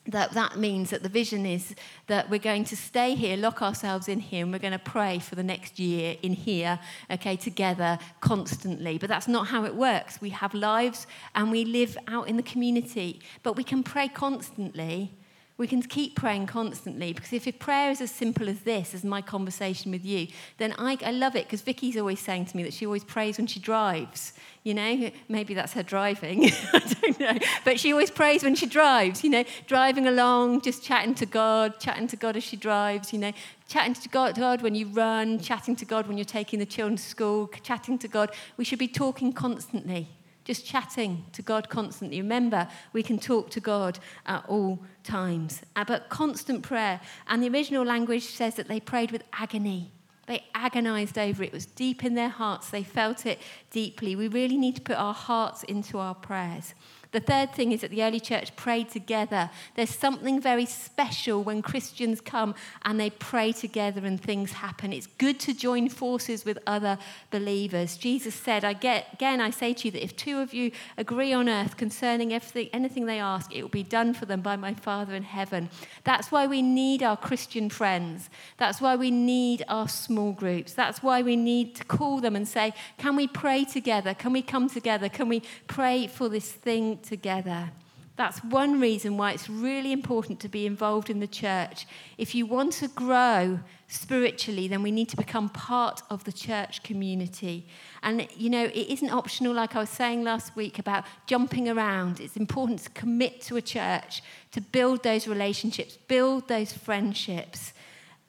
that 0.08 0.32
that 0.32 0.58
means 0.58 0.90
that 0.90 1.04
the 1.04 1.10
vision 1.10 1.46
is 1.46 1.76
that 2.08 2.30
we're 2.30 2.40
going 2.40 2.64
to 2.64 2.78
stay 2.78 3.14
here, 3.14 3.36
lock 3.36 3.62
ourselves 3.62 4.08
in 4.08 4.20
here, 4.20 4.44
and 4.44 4.54
we're 4.54 4.60
going 4.60 4.72
to 4.72 4.80
pray 4.80 5.20
for 5.20 5.36
the 5.36 5.44
next 5.44 5.80
year 5.80 6.16
in 6.22 6.34
here, 6.34 6.80
okay, 7.12 7.36
together 7.36 8.00
constantly. 8.22 8.98
But 8.98 9.10
that's 9.10 9.28
not 9.28 9.48
how 9.48 9.66
it 9.66 9.76
works. 9.76 10.22
We 10.22 10.30
have 10.30 10.54
lives 10.54 11.08
and 11.36 11.52
we 11.52 11.66
live 11.66 11.98
out 12.08 12.30
in 12.30 12.38
the 12.38 12.44
community, 12.44 13.20
but 13.44 13.58
we 13.58 13.64
can 13.64 13.84
pray 13.84 14.08
constantly 14.08 15.12
we 15.58 15.66
can 15.66 15.82
keep 15.82 16.16
praying 16.16 16.46
constantly 16.46 17.14
because 17.14 17.34
if 17.34 17.60
prayer 17.60 17.90
is 17.90 18.00
as 18.00 18.12
simple 18.12 18.48
as 18.48 18.60
this, 18.60 18.94
as 18.94 19.04
my 19.04 19.22
conversation 19.22 19.92
with 19.92 20.06
you, 20.06 20.28
then 20.58 20.76
I, 20.78 20.98
I 21.04 21.12
love 21.12 21.36
it 21.36 21.46
because 21.46 21.62
Vicky's 21.62 21.98
always 21.98 22.20
saying 22.20 22.46
to 22.46 22.58
me 22.58 22.62
that 22.64 22.74
she 22.74 22.86
always 22.86 23.04
prays 23.04 23.38
when 23.38 23.48
she 23.48 23.60
drives. 23.60 24.34
You 24.64 24.76
know, 24.76 25.10
maybe 25.30 25.54
that's 25.54 25.74
her 25.74 25.82
driving. 25.82 26.46
I 26.74 26.80
don't 26.80 27.20
know. 27.20 27.40
But 27.66 27.80
she 27.80 27.92
always 27.92 28.12
prays 28.12 28.44
when 28.44 28.54
she 28.54 28.68
drives, 28.68 29.24
you 29.24 29.32
know, 29.32 29.46
driving 29.66 30.08
along, 30.08 30.62
just 30.62 30.84
chatting 30.84 31.16
to 31.16 31.26
God, 31.26 31.80
chatting 31.80 32.08
to 32.08 32.16
God 32.16 32.38
as 32.38 32.44
she 32.44 32.58
drives, 32.58 33.12
you 33.12 33.18
know, 33.18 33.32
chatting 33.68 33.96
to 33.96 34.10
God, 34.10 34.36
God 34.36 34.62
when 34.62 34.76
you 34.76 34.88
run, 34.88 35.40
chatting 35.40 35.76
to 35.78 35.86
God 35.86 36.06
when 36.06 36.18
you're 36.18 36.26
taking 36.26 36.60
the 36.60 36.66
children 36.66 36.98
to 36.98 37.04
school, 37.04 37.50
chatting 37.64 37.98
to 38.00 38.08
God. 38.08 38.32
We 38.58 38.66
should 38.66 38.80
be 38.80 38.88
talking 38.88 39.34
constantly 39.34 40.10
just 40.48 40.66
chatting 40.66 41.26
to 41.34 41.42
God 41.42 41.68
constantly. 41.68 42.22
Remember, 42.22 42.70
we 42.94 43.04
can 43.04 43.20
talk 43.20 43.50
to 43.52 43.60
God 43.60 44.00
at 44.26 44.46
all 44.48 44.80
times. 45.04 45.62
Uh, 45.76 45.84
but 45.84 46.08
constant 46.08 46.64
prayer. 46.64 47.02
And 47.28 47.44
the 47.44 47.50
original 47.50 47.84
language 47.84 48.24
says 48.24 48.56
that 48.56 48.70
they 48.70 48.80
prayed 48.80 49.12
with 49.12 49.24
agony. 49.34 49.92
They 50.26 50.46
agonized 50.56 51.18
over 51.18 51.44
it. 51.44 51.48
It 51.48 51.54
was 51.54 51.66
deep 51.66 52.06
in 52.06 52.16
their 52.16 52.30
hearts. 52.30 52.70
They 52.70 52.84
felt 52.84 53.26
it 53.26 53.40
deeply. 53.72 54.16
We 54.16 54.30
really 54.30 54.58
need 54.58 54.78
to 54.78 54.82
put 54.82 54.96
our 54.96 55.14
hearts 55.14 55.64
into 55.64 55.98
our 56.00 56.16
prayers. 56.16 56.74
The 57.18 57.24
third 57.24 57.52
thing 57.52 57.72
is 57.72 57.82
that 57.82 57.90
the 57.90 58.04
early 58.04 58.20
church 58.20 58.56
prayed 58.56 58.90
together. 58.90 59.50
There's 59.74 59.90
something 59.90 60.40
very 60.40 60.68
special 60.68 61.42
when 61.42 61.64
Christians 61.64 62.22
come 62.22 62.54
and 62.84 63.00
they 63.00 63.10
pray 63.10 63.54
together 63.54 64.06
and 64.06 64.22
things 64.22 64.52
happen. 64.52 64.94
It's 64.94 65.08
good 65.08 65.40
to 65.40 65.56
join 65.56 65.90
forces 65.90 66.46
with 66.46 66.60
other 66.68 67.00
believers. 67.32 67.98
Jesus 67.98 68.36
said, 68.36 68.64
I 68.64 68.74
get, 68.74 69.08
again, 69.14 69.42
I 69.42 69.50
say 69.50 69.74
to 69.74 69.88
you 69.88 69.92
that 69.94 70.04
if 70.04 70.16
two 70.16 70.38
of 70.38 70.54
you 70.54 70.70
agree 70.96 71.34
on 71.34 71.50
earth 71.50 71.76
concerning 71.76 72.34
everything, 72.34 72.70
anything 72.72 73.08
they 73.08 73.20
ask, 73.20 73.52
it 73.52 73.64
will 73.64 73.70
be 73.70 73.82
done 73.82 74.14
for 74.14 74.28
them 74.28 74.42
by 74.42 74.56
my 74.56 74.76
Father 74.76 75.16
in 75.16 75.24
heaven. 75.24 75.72
That's 76.04 76.32
why 76.32 76.46
we 76.46 76.62
need 76.62 77.02
our 77.02 77.18
Christian 77.18 77.72
friends. 77.72 78.30
That's 78.58 78.80
why 78.80 78.96
we 78.96 79.10
need 79.10 79.66
our 79.68 79.88
small 79.88 80.34
groups. 80.34 80.74
That's 80.74 81.02
why 81.02 81.24
we 81.24 81.36
need 81.36 81.74
to 81.78 81.84
call 81.84 82.22
them 82.22 82.36
and 82.36 82.48
say, 82.48 82.76
Can 83.00 83.16
we 83.16 83.28
pray 83.28 83.66
together? 83.66 84.14
Can 84.14 84.34
we 84.34 84.44
come 84.44 84.70
together? 84.70 85.10
Can 85.10 85.28
we 85.28 85.42
pray 85.66 86.06
for 86.06 86.30
this 86.30 86.52
thing 86.52 87.00
together? 87.08 87.72
That's 88.18 88.44
one 88.44 88.80
reason 88.80 89.16
why 89.16 89.34
it's 89.34 89.48
really 89.48 89.92
important 89.92 90.40
to 90.40 90.50
be 90.50 90.66
involved 90.66 91.12
in 91.12 91.20
the 91.20 91.28
church. 91.28 91.86
If 92.18 92.34
you 92.34 92.48
want 92.48 92.74
to 92.74 92.88
grow 92.88 93.60
spiritually, 93.88 94.68
then 94.68 94.82
we 94.82 94.90
need 94.90 95.08
to 95.10 95.16
become 95.16 95.50
part 95.50 96.02
of 96.10 96.24
the 96.24 96.32
church 96.32 96.82
community. 96.82 97.68
And, 98.02 98.28
you 98.36 98.50
know, 98.50 98.66
it 98.66 98.88
isn't 98.90 99.12
optional, 99.12 99.54
like 99.54 99.76
I 99.76 99.80
was 99.80 99.92
saying 99.92 100.24
last 100.24 100.56
week 100.56 100.80
about 100.80 101.06
jumping 101.28 101.70
around. 101.70 102.20
It's 102.20 102.36
important 102.36 102.80
to 102.80 102.90
commit 102.90 103.40
to 103.42 103.56
a 103.56 103.62
church, 103.62 104.24
to 104.52 104.62
build 104.62 105.04
those 105.04 105.28
relationships, 105.28 105.96
build 106.08 106.48
those 106.48 106.74
friendships. 106.74 107.72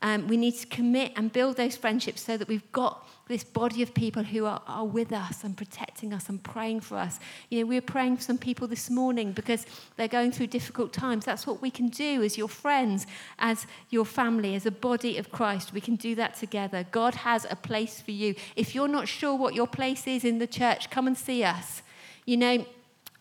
Um, 0.03 0.29
we 0.29 0.37
need 0.37 0.55
to 0.57 0.67
commit 0.67 1.13
and 1.17 1.33
build 1.33 1.57
those 1.57 1.79
friendships 1.79 2.21
so 2.21 2.37
that 2.37 2.47
we've 2.47 2.71
got 2.73 3.08
this 3.29 3.45
body 3.45 3.83
of 3.83 3.95
people 3.95 4.23
who 4.25 4.47
are, 4.47 4.63
are 4.67 4.85
with 4.85 5.13
us 5.13 5.45
and 5.45 5.57
protecting 5.57 6.13
us 6.13 6.29
and 6.29 6.43
praying 6.43 6.81
for 6.81 6.97
us. 6.97 7.21
You 7.51 7.61
know, 7.61 7.67
we 7.67 7.77
were 7.77 7.83
praying 7.83 8.17
for 8.17 8.23
some 8.23 8.39
people 8.39 8.67
this 8.67 8.91
morning 8.91 9.33
because 9.33 9.67
they're 9.97 10.09
going 10.09 10.33
through 10.33 10.49
difficult 10.49 10.93
times. 10.93 11.25
That's 11.25 11.47
what 11.47 11.63
we 11.63 11.71
can 11.71 11.89
do 11.89 12.23
as 12.23 12.39
your 12.39 12.49
friends, 12.49 13.07
as 13.39 13.67
your 13.91 14.05
family, 14.05 14.55
as 14.55 14.67
a 14.67 14.71
body 14.71 15.19
of 15.19 15.31
Christ. 15.31 15.73
We 15.73 15.81
can 15.81 15.97
do 15.97 16.15
that 16.17 16.35
together. 16.35 16.87
God 16.91 17.15
has 17.17 17.47
a 17.49 17.57
place 17.57 18.01
for 18.01 18.13
you. 18.13 18.35
If 18.57 18.75
you're 18.75 18.89
not 18.89 19.07
sure 19.07 19.37
what 19.37 19.55
your 19.55 19.67
place 19.67 20.07
is 20.07 20.25
in 20.25 20.39
the 20.39 20.47
church, 20.47 20.91
come 20.91 21.07
and 21.07 21.17
see 21.17 21.45
us. 21.45 21.83
You 22.25 22.39
know, 22.39 22.65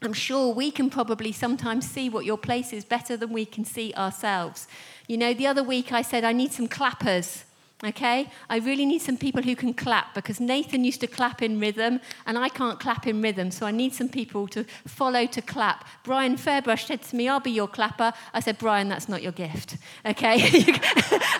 I'm 0.02 0.13
sure 0.13 0.54
we 0.54 0.70
can 0.70 0.89
probably 0.89 1.32
sometimes 1.32 1.89
see 1.89 2.08
what 2.08 2.24
your 2.24 2.38
place 2.38 2.72
is 2.72 2.86
better 2.86 3.17
than 3.17 3.34
we 3.34 3.46
can 3.46 3.65
see 3.65 3.93
ourselves. 3.96 4.67
You 5.08 5.17
know, 5.17 5.34
the 5.34 5.48
other 5.48 5.63
week 5.63 5.91
I 5.91 6.02
said, 6.04 6.24
I 6.24 6.34
need 6.34 6.52
some 6.52 6.67
clappers. 6.67 7.46
Okay? 7.84 8.28
I 8.50 8.58
really 8.58 8.88
need 8.88 9.04
some 9.04 9.18
people 9.18 9.44
who 9.44 9.56
can 9.56 9.72
clap 9.72 10.16
because 10.16 10.40
Nathan 10.40 10.84
used 10.84 11.00
to 11.02 11.08
clap 11.08 11.44
in 11.44 11.60
rhythm 11.60 12.00
and 12.26 12.36
I 12.36 12.50
can't 12.50 12.80
clap 12.80 13.06
in 13.06 13.22
rhythm, 13.22 13.52
so 13.52 13.68
I 13.68 13.72
need 13.72 13.94
some 13.94 14.10
people 14.10 14.48
to 14.48 14.63
follow 14.88 15.28
to 15.28 15.42
clap. 15.44 15.88
Brian 16.04 16.38
Fairbrush 16.38 16.88
said 16.88 17.04
to 17.04 17.16
me, 17.16 17.30
I'll 17.30 17.40
be 17.40 17.52
your 17.52 17.68
clapper. 17.68 18.13
I 18.34 18.40
said, 18.40 18.58
Brian, 18.58 18.90
that's 18.90 19.08
not 19.08 19.22
your 19.22 19.32
gift. 19.32 19.78
Okay? 20.08 20.38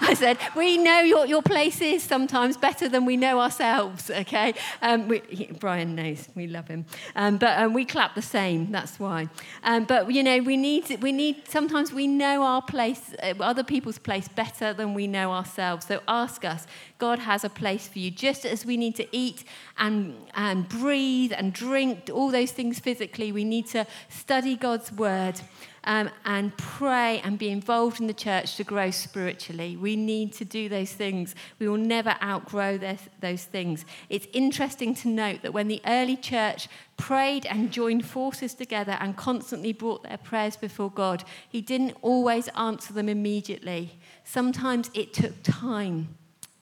I 0.02 0.14
said, 0.16 0.38
we 0.56 0.78
know 0.78 1.10
what 1.16 1.28
your 1.28 1.42
place 1.42 1.82
is 1.82 2.04
sometimes 2.04 2.56
better 2.56 2.88
than 2.88 3.06
we 3.06 3.18
know 3.18 3.40
ourselves. 3.40 4.12
Okay? 4.12 4.54
Um, 4.84 5.08
we, 5.08 5.24
he, 5.30 5.46
Brian 5.46 5.96
knows. 5.96 6.30
We 6.36 6.46
love 6.46 6.68
him. 6.68 6.86
Um, 7.16 7.38
but 7.38 7.58
um, 7.58 7.74
we 7.74 7.84
clap 7.84 8.14
the 8.14 8.22
same, 8.22 8.72
that's 8.72 9.00
why. 9.00 9.28
Um, 9.64 9.86
but, 9.86 10.12
you 10.14 10.22
know, 10.22 10.38
we 10.44 10.56
need, 10.56 11.02
we 11.02 11.12
need, 11.12 11.48
sometimes 11.48 11.92
we 11.92 12.06
know 12.06 12.44
our 12.44 12.62
place, 12.62 13.16
uh, 13.24 13.34
other 13.40 13.64
people's 13.64 13.98
place 13.98 14.28
better 14.28 14.72
than 14.72 14.94
we 14.94 15.08
know 15.08 15.32
ourselves. 15.32 15.88
So 15.88 16.02
our 16.08 16.27
ask 16.28 16.44
us. 16.44 16.68
God 16.98 17.20
has 17.20 17.46
a 17.46 17.50
place 17.50 17.88
for 17.88 18.00
you. 18.00 18.12
Just 18.12 18.46
as 18.46 18.66
we 18.66 18.76
need 18.76 18.96
to 18.98 19.08
eat 19.16 19.46
and, 19.78 20.14
and 20.34 20.68
breathe 20.68 21.32
and 21.38 21.54
drink, 21.54 22.10
all 22.14 22.32
those 22.32 22.52
things 22.52 22.80
physically, 22.80 23.32
we 23.32 23.46
need 23.46 23.68
to 23.68 23.86
study 24.10 24.58
God's 24.58 24.92
word. 24.92 25.40
Um, 25.84 26.10
and 26.26 26.52
pray 26.58 27.22
and 27.24 27.40
be 27.40 27.48
involved 27.50 28.02
in 28.02 28.08
the 28.08 28.14
church 28.14 28.58
to 28.58 28.66
grow 28.66 28.92
spiritually. 28.92 29.78
We 29.78 29.96
need 29.96 30.34
to 30.34 30.44
do 30.44 30.68
those 30.68 30.92
things. 30.92 31.34
We 31.60 31.70
will 31.70 31.78
never 31.78 32.18
outgrow 32.22 32.78
this, 32.78 33.02
those 33.22 33.46
things. 33.46 33.86
It's 34.10 34.28
interesting 34.34 34.94
to 34.96 35.08
note 35.08 35.44
that 35.44 35.54
when 35.54 35.70
the 35.70 35.82
early 35.86 36.18
church 36.18 36.68
prayed 36.98 37.46
and 37.46 37.72
joined 37.72 38.06
forces 38.06 38.54
together 38.54 38.98
and 39.00 39.16
constantly 39.16 39.72
brought 39.72 40.04
their 40.04 40.18
prayers 40.18 40.58
before 40.58 40.92
God, 40.92 41.24
He 41.48 41.62
didn't 41.62 41.96
always 42.02 42.50
answer 42.50 42.92
them 42.92 43.08
immediately. 43.08 43.98
Sometimes 44.26 44.92
it 44.94 45.14
took 45.14 45.42
time. 45.42 46.17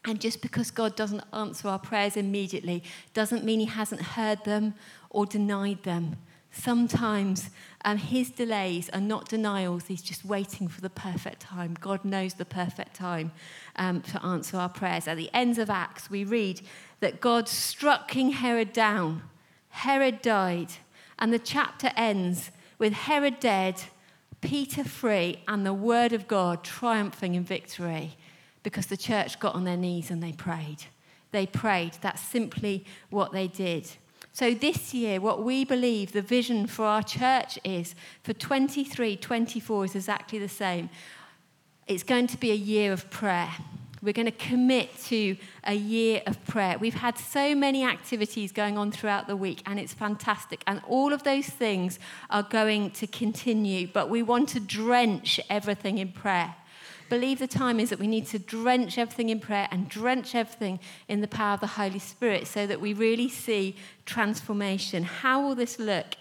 And 0.06 0.22
just 0.22 0.42
because 0.42 0.70
God 0.70 0.96
doesn't 0.96 1.24
answer 1.34 1.68
our 1.68 1.80
prayers 1.80 2.16
immediately 2.16 2.84
doesn't 3.14 3.44
mean 3.44 3.60
He 3.60 3.66
hasn't 3.66 4.02
heard 4.02 4.44
them 4.46 4.76
or 5.10 5.26
denied 5.26 5.82
them. 5.84 6.18
Sometimes 6.52 7.50
um, 7.84 7.98
His 7.98 8.30
delays 8.30 8.90
are 8.92 9.02
not 9.02 9.28
denials, 9.28 9.88
He's 9.88 10.04
just 10.04 10.24
waiting 10.24 10.68
for 10.68 10.80
the 10.80 10.92
perfect 10.92 11.42
time. 11.42 11.76
God 11.82 12.06
knows 12.06 12.36
the 12.36 12.46
perfect 12.46 12.96
time 12.96 13.32
um, 13.76 14.02
to 14.04 14.24
answer 14.24 14.58
our 14.58 14.70
prayers. 14.70 15.08
At 15.08 15.18
the 15.18 15.30
ends 15.34 15.58
of 15.58 15.72
Acts, 15.72 16.10
we 16.10 16.24
read 16.24 16.62
that 17.00 17.20
God 17.20 17.50
struck 17.50 18.08
King 18.08 18.32
Herod 18.32 18.74
down. 18.74 19.24
Herod 19.70 20.22
died, 20.22 20.70
and 21.18 21.34
the 21.34 21.40
chapter 21.40 21.92
ends 21.98 22.52
with 22.78 22.94
Herod 22.94 23.40
dead, 23.40 23.82
Peter 24.40 24.84
free, 24.84 25.42
and 25.48 25.66
the 25.66 25.74
word 25.74 26.14
of 26.14 26.28
God 26.28 26.64
triumphing 26.64 27.34
in 27.34 27.44
victory 27.44 28.16
because 28.66 28.88
the 28.88 28.98
church 28.98 29.40
got 29.40 29.56
on 29.56 29.64
their 29.64 29.78
knees 29.78 30.12
and 30.12 30.22
they 30.22 30.34
prayed. 30.34 30.84
They 31.32 31.46
prayed. 31.46 31.94
That's 32.02 32.20
simply 32.22 32.84
what 33.10 33.32
they 33.32 33.48
did. 33.48 33.88
So, 34.34 34.54
this 34.54 34.94
year, 34.94 35.22
what 35.22 35.44
we 35.44 35.64
believe 35.64 36.12
the 36.12 36.22
vision 36.22 36.68
for 36.68 36.84
our 36.84 37.04
church 37.04 37.58
is 37.64 37.96
for 38.24 38.34
23 38.34 39.16
24 39.16 39.86
is 39.86 39.96
exactly 39.96 40.40
the 40.40 40.50
same. 40.50 40.90
It's 41.88 42.04
going 42.04 42.28
to 42.28 42.38
be 42.38 42.52
a 42.52 42.56
year 42.56 42.92
of 42.92 43.10
prayer. 43.12 43.52
We're 44.02 44.14
going 44.14 44.26
to 44.26 44.32
commit 44.32 44.98
to 45.06 45.38
a 45.64 45.74
year 45.74 46.22
of 46.28 46.44
prayer. 46.46 46.78
We've 46.78 46.94
had 46.96 47.18
so 47.18 47.56
many 47.56 47.84
activities 47.84 48.52
going 48.52 48.78
on 48.78 48.92
throughout 48.92 49.28
the 49.28 49.38
week, 49.38 49.62
and 49.66 49.80
it's 49.80 49.94
fantastic. 49.94 50.64
And 50.68 50.82
all 50.88 51.14
of 51.14 51.24
those 51.24 51.48
things 51.48 52.00
are 52.30 52.44
going 52.44 52.92
to 52.92 53.08
continue, 53.08 53.88
but 53.88 54.10
we 54.10 54.22
want 54.24 54.50
to 54.50 54.60
drench 54.60 55.40
everything 55.50 56.00
in 56.00 56.12
prayer 56.12 56.56
believe 57.10 57.40
the 57.40 57.48
time 57.48 57.80
is 57.80 57.90
that 57.90 58.00
we 58.00 58.08
need 58.08 58.28
to 58.28 58.40
drench 58.40 58.98
everything 58.98 59.30
in 59.30 59.40
prayer 59.40 59.68
and 59.72 59.90
drench 59.90 60.36
everything 60.36 60.80
in 61.08 61.22
the 61.22 61.28
power 61.28 61.54
of 61.54 61.60
the 61.62 61.68
Holy 61.68 62.00
Spirit 62.00 62.48
so 62.48 62.68
that 62.68 62.82
we 62.82 62.94
really 62.94 63.30
see 63.30 63.76
transformation. 64.06 65.04
How 65.04 65.42
will 65.42 65.56
this 65.56 65.80
look? 65.80 66.16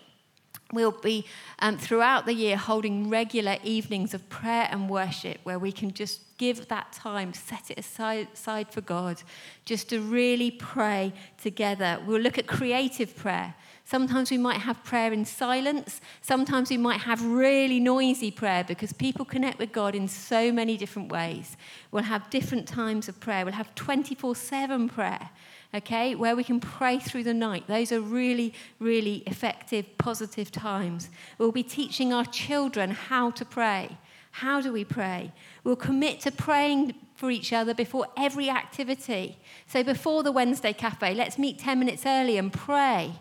We'll 0.73 0.93
be 0.93 1.27
um, 1.61 1.79
throughout 1.79 2.27
the 2.27 2.33
year 2.33 2.57
holding 2.57 3.09
regular 3.09 3.59
evenings 3.63 4.13
of 4.13 4.29
prayer 4.29 4.67
and 4.71 4.89
worship 4.89 5.39
where 5.45 5.59
we 5.59 5.71
can 5.71 5.93
just 5.93 6.37
give 6.37 6.69
that 6.69 6.93
time, 6.93 7.33
set 7.33 7.71
it 7.71 7.79
aside, 7.79 8.29
aside 8.35 8.73
for 8.73 8.81
God, 8.81 9.23
just 9.65 9.91
to 9.91 10.01
really 10.01 10.51
pray 10.51 11.13
together. 11.41 12.01
We'll 12.05 12.21
look 12.21 12.39
at 12.39 12.47
creative 12.47 13.15
prayer. 13.15 13.55
Sometimes 13.87 14.31
we 14.31 14.39
might 14.39 14.61
have 14.61 14.83
prayer 14.83 15.13
in 15.13 15.27
silence. 15.27 16.01
Sometimes 16.23 16.71
we 16.71 16.79
might 16.79 17.03
have 17.03 17.23
really 17.23 17.79
noisy 17.79 18.31
prayer 18.31 18.65
because 18.65 18.95
people 18.95 19.27
connect 19.27 19.59
with 19.59 19.73
God 19.73 19.95
in 19.95 20.09
so 20.09 20.51
many 20.51 20.79
different 20.79 21.13
ways. 21.13 21.59
We'll 21.91 22.05
have 22.05 22.31
different 22.31 22.67
times 22.67 23.09
of 23.11 23.21
prayer. 23.21 23.45
We'll 23.45 23.55
have 23.55 23.75
24 23.75 24.37
7 24.37 24.89
prayer, 24.89 25.29
okay, 25.75 26.15
where 26.15 26.35
we 26.35 26.45
can 26.45 26.61
pray 26.61 26.99
through 26.99 27.25
the 27.25 27.35
night. 27.35 27.67
Those 27.67 27.93
are 27.93 28.01
really, 28.01 28.55
really 28.79 29.23
effective, 29.27 29.99
positive 29.99 30.51
times. 30.51 31.11
We'll 31.37 31.53
be 31.53 31.63
teaching 31.63 32.11
our 32.11 32.25
children 32.25 32.91
how 32.91 33.33
to 33.33 33.45
pray. 33.45 33.99
How 34.31 34.63
do 34.63 34.73
we 34.73 34.85
pray? 34.85 35.31
We'll 35.63 35.77
commit 35.77 36.21
to 36.21 36.33
praying 36.33 36.95
for 37.15 37.31
each 37.31 37.53
other 37.53 37.75
before 37.75 38.07
every 38.17 38.49
activity. 38.49 39.39
So, 39.67 39.85
before 39.85 40.23
the 40.23 40.33
Wednesday 40.33 40.73
cafe, 40.73 41.15
let's 41.15 41.39
meet 41.39 41.59
10 41.59 41.79
minutes 41.79 42.05
early 42.07 42.39
and 42.39 42.51
pray. 42.51 43.13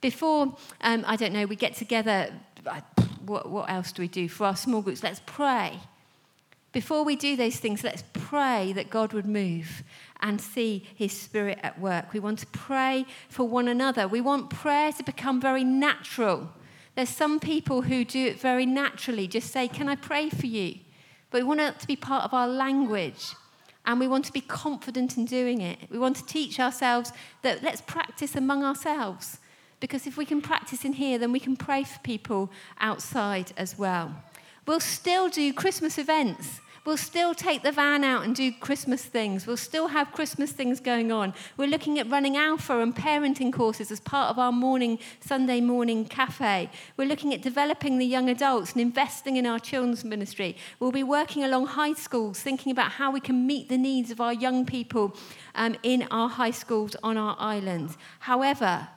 Before, 0.00 0.56
um, 0.80 1.04
I 1.06 1.16
don't 1.16 1.32
know, 1.32 1.46
we 1.46 1.56
get 1.56 1.74
together, 1.74 2.32
what, 3.24 3.48
what 3.48 3.70
else 3.70 3.92
do 3.92 4.02
we 4.02 4.08
do 4.08 4.28
for 4.28 4.46
our 4.46 4.56
small 4.56 4.82
groups? 4.82 5.02
Let's 5.02 5.20
pray. 5.26 5.80
Before 6.72 7.02
we 7.02 7.16
do 7.16 7.34
those 7.36 7.56
things, 7.56 7.82
let's 7.82 8.04
pray 8.12 8.72
that 8.74 8.90
God 8.90 9.12
would 9.12 9.26
move 9.26 9.82
and 10.20 10.40
see 10.40 10.86
his 10.94 11.12
spirit 11.12 11.58
at 11.62 11.80
work. 11.80 12.12
We 12.12 12.20
want 12.20 12.40
to 12.40 12.46
pray 12.48 13.06
for 13.28 13.48
one 13.48 13.68
another. 13.68 14.06
We 14.06 14.20
want 14.20 14.50
prayer 14.50 14.92
to 14.92 15.02
become 15.02 15.40
very 15.40 15.64
natural. 15.64 16.50
There's 16.94 17.08
some 17.08 17.40
people 17.40 17.82
who 17.82 18.04
do 18.04 18.26
it 18.26 18.40
very 18.40 18.66
naturally, 18.66 19.26
just 19.26 19.50
say, 19.50 19.66
Can 19.68 19.88
I 19.88 19.96
pray 19.96 20.28
for 20.28 20.46
you? 20.46 20.78
But 21.30 21.42
we 21.42 21.48
want 21.48 21.60
it 21.60 21.78
to 21.80 21.86
be 21.86 21.96
part 21.96 22.24
of 22.24 22.34
our 22.34 22.48
language. 22.48 23.34
And 23.86 23.98
we 23.98 24.08
want 24.08 24.26
to 24.26 24.32
be 24.32 24.42
confident 24.42 25.16
in 25.16 25.24
doing 25.24 25.62
it. 25.62 25.78
We 25.90 25.98
want 25.98 26.16
to 26.16 26.26
teach 26.26 26.60
ourselves 26.60 27.12
that 27.42 27.62
let's 27.62 27.80
practice 27.80 28.36
among 28.36 28.62
ourselves. 28.62 29.38
Because 29.80 30.06
if 30.06 30.16
we 30.16 30.24
can 30.24 30.40
practice 30.40 30.84
in 30.84 30.94
here, 30.94 31.18
then 31.18 31.32
we 31.32 31.40
can 31.40 31.56
pray 31.56 31.84
for 31.84 31.98
people 32.00 32.50
outside 32.80 33.52
as 33.56 33.78
well. 33.78 34.14
We'll 34.66 34.80
still 34.80 35.28
do 35.28 35.52
Christmas 35.52 35.98
events. 35.98 36.60
We'll 36.88 36.96
still 36.96 37.34
take 37.34 37.62
the 37.62 37.70
van 37.70 38.02
out 38.02 38.24
and 38.24 38.34
do 38.34 38.50
Christmas 38.50 39.04
things. 39.04 39.46
We'll 39.46 39.58
still 39.58 39.88
have 39.88 40.10
Christmas 40.12 40.52
things 40.52 40.80
going 40.80 41.12
on. 41.12 41.34
We're 41.58 41.68
looking 41.68 41.98
at 41.98 42.08
running 42.08 42.38
alpha 42.38 42.80
and 42.80 42.96
parenting 42.96 43.52
courses 43.52 43.90
as 43.90 44.00
part 44.00 44.30
of 44.30 44.38
our 44.38 44.52
morning, 44.52 44.98
Sunday 45.20 45.60
morning 45.60 46.06
cafe. 46.06 46.70
We're 46.96 47.08
looking 47.08 47.34
at 47.34 47.42
developing 47.42 47.98
the 47.98 48.06
young 48.06 48.30
adults 48.30 48.72
and 48.72 48.80
investing 48.80 49.36
in 49.36 49.44
our 49.44 49.58
children's 49.58 50.02
ministry. 50.02 50.56
We'll 50.80 50.90
be 50.90 51.02
working 51.02 51.44
along 51.44 51.66
high 51.66 51.92
schools, 51.92 52.40
thinking 52.40 52.72
about 52.72 52.92
how 52.92 53.10
we 53.10 53.20
can 53.20 53.46
meet 53.46 53.68
the 53.68 53.76
needs 53.76 54.10
of 54.10 54.18
our 54.18 54.32
young 54.32 54.64
people 54.64 55.14
um, 55.56 55.76
in 55.82 56.08
our 56.10 56.30
high 56.30 56.52
schools 56.52 56.96
on 57.02 57.18
our 57.18 57.36
islands. 57.38 57.98
However, 58.20 58.88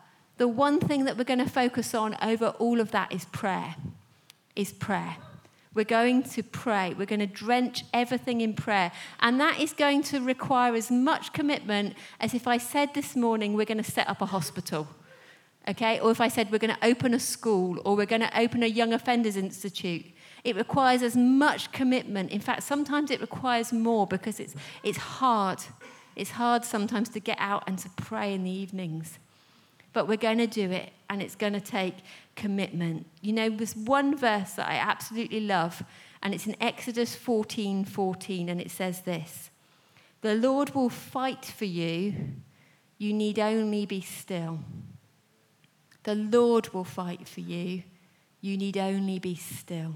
the 0.42 0.48
one 0.48 0.80
thing 0.80 1.06
that 1.06 1.20
we're 1.20 1.24
going 1.24 1.38
to 1.38 1.48
focus 1.48 1.94
on 1.94 2.18
over 2.20 2.48
all 2.58 2.80
of 2.80 2.90
that 2.90 3.12
is 3.12 3.26
prayer. 3.26 3.76
Is 4.56 4.72
prayer. 4.72 5.18
We're 5.76 5.86
going 5.86 6.24
to 6.24 6.42
pray. 6.42 6.96
We're 6.98 7.06
going 7.06 7.20
to 7.20 7.28
drench 7.28 7.86
everything 7.94 8.42
in 8.42 8.56
prayer. 8.56 8.92
And 9.20 9.40
that 9.40 9.60
is 9.60 9.72
going 9.72 10.02
to 10.06 10.20
require 10.20 10.74
as 10.74 10.90
much 10.90 11.32
commitment 11.32 11.94
as 12.20 12.34
if 12.34 12.48
I 12.48 12.58
said 12.58 12.96
this 12.96 13.16
morning, 13.16 13.54
we're 13.54 13.68
going 13.68 13.84
to 13.84 13.92
set 13.92 14.10
up 14.10 14.20
a 14.20 14.26
hospital. 14.26 14.88
Okay? 15.68 16.00
Or 16.00 16.10
if 16.10 16.20
I 16.20 16.28
said 16.28 16.52
we're 16.52 16.58
going 16.58 16.76
to 16.76 16.88
open 16.88 17.14
a 17.14 17.20
school 17.20 17.80
or 17.86 17.96
we're 17.96 18.08
going 18.08 18.22
to 18.22 18.40
open 18.40 18.64
a 18.64 18.66
young 18.66 18.94
offenders 18.94 19.38
institute. 19.38 20.08
It 20.44 20.56
requires 20.56 21.04
as 21.04 21.16
much 21.16 21.72
commitment. 21.72 22.32
In 22.32 22.42
fact, 22.42 22.64
sometimes 22.64 23.12
it 23.12 23.22
requires 23.22 23.72
more 23.72 24.08
because 24.08 24.40
it's, 24.40 24.56
it's 24.82 24.98
hard. 24.98 25.60
It's 26.16 26.32
hard 26.32 26.66
sometimes 26.66 27.10
to 27.10 27.20
get 27.20 27.38
out 27.40 27.64
and 27.68 27.78
to 27.78 27.90
pray 27.92 28.34
in 28.34 28.44
the 28.44 28.50
evenings. 28.50 29.20
But 29.94 30.08
we're 30.08 30.18
going 30.18 30.38
to 30.38 30.48
do 30.48 30.72
it, 30.72 30.92
and 31.10 31.22
it's 31.22 31.36
going 31.36 31.54
to 31.54 31.62
take 31.62 31.96
commitment. 32.36 33.08
You 33.22 33.34
know, 33.34 33.50
there's 33.50 33.76
one 33.76 34.16
verse 34.16 34.54
that 34.54 34.68
I 34.68 34.76
absolutely 34.76 35.42
love, 35.42 35.84
and 36.24 36.34
it's 36.34 36.48
in 36.48 36.56
Exodus 36.62 37.16
14 37.16 37.86
14, 37.86 38.50
and 38.50 38.62
it 38.62 38.72
says 38.72 39.02
this 39.02 39.50
The 40.22 40.36
Lord 40.36 40.74
will 40.74 40.90
fight 40.90 41.46
for 41.46 41.66
you, 41.66 42.14
you 42.98 43.14
need 43.14 43.40
only 43.40 43.86
be 43.86 44.02
still. 44.02 44.60
The 46.04 46.16
Lord 46.16 46.74
will 46.74 46.84
fight 46.84 47.28
for 47.28 47.42
you, 47.42 47.84
you 48.40 48.58
need 48.58 48.78
only 48.78 49.20
be 49.20 49.36
still. 49.36 49.96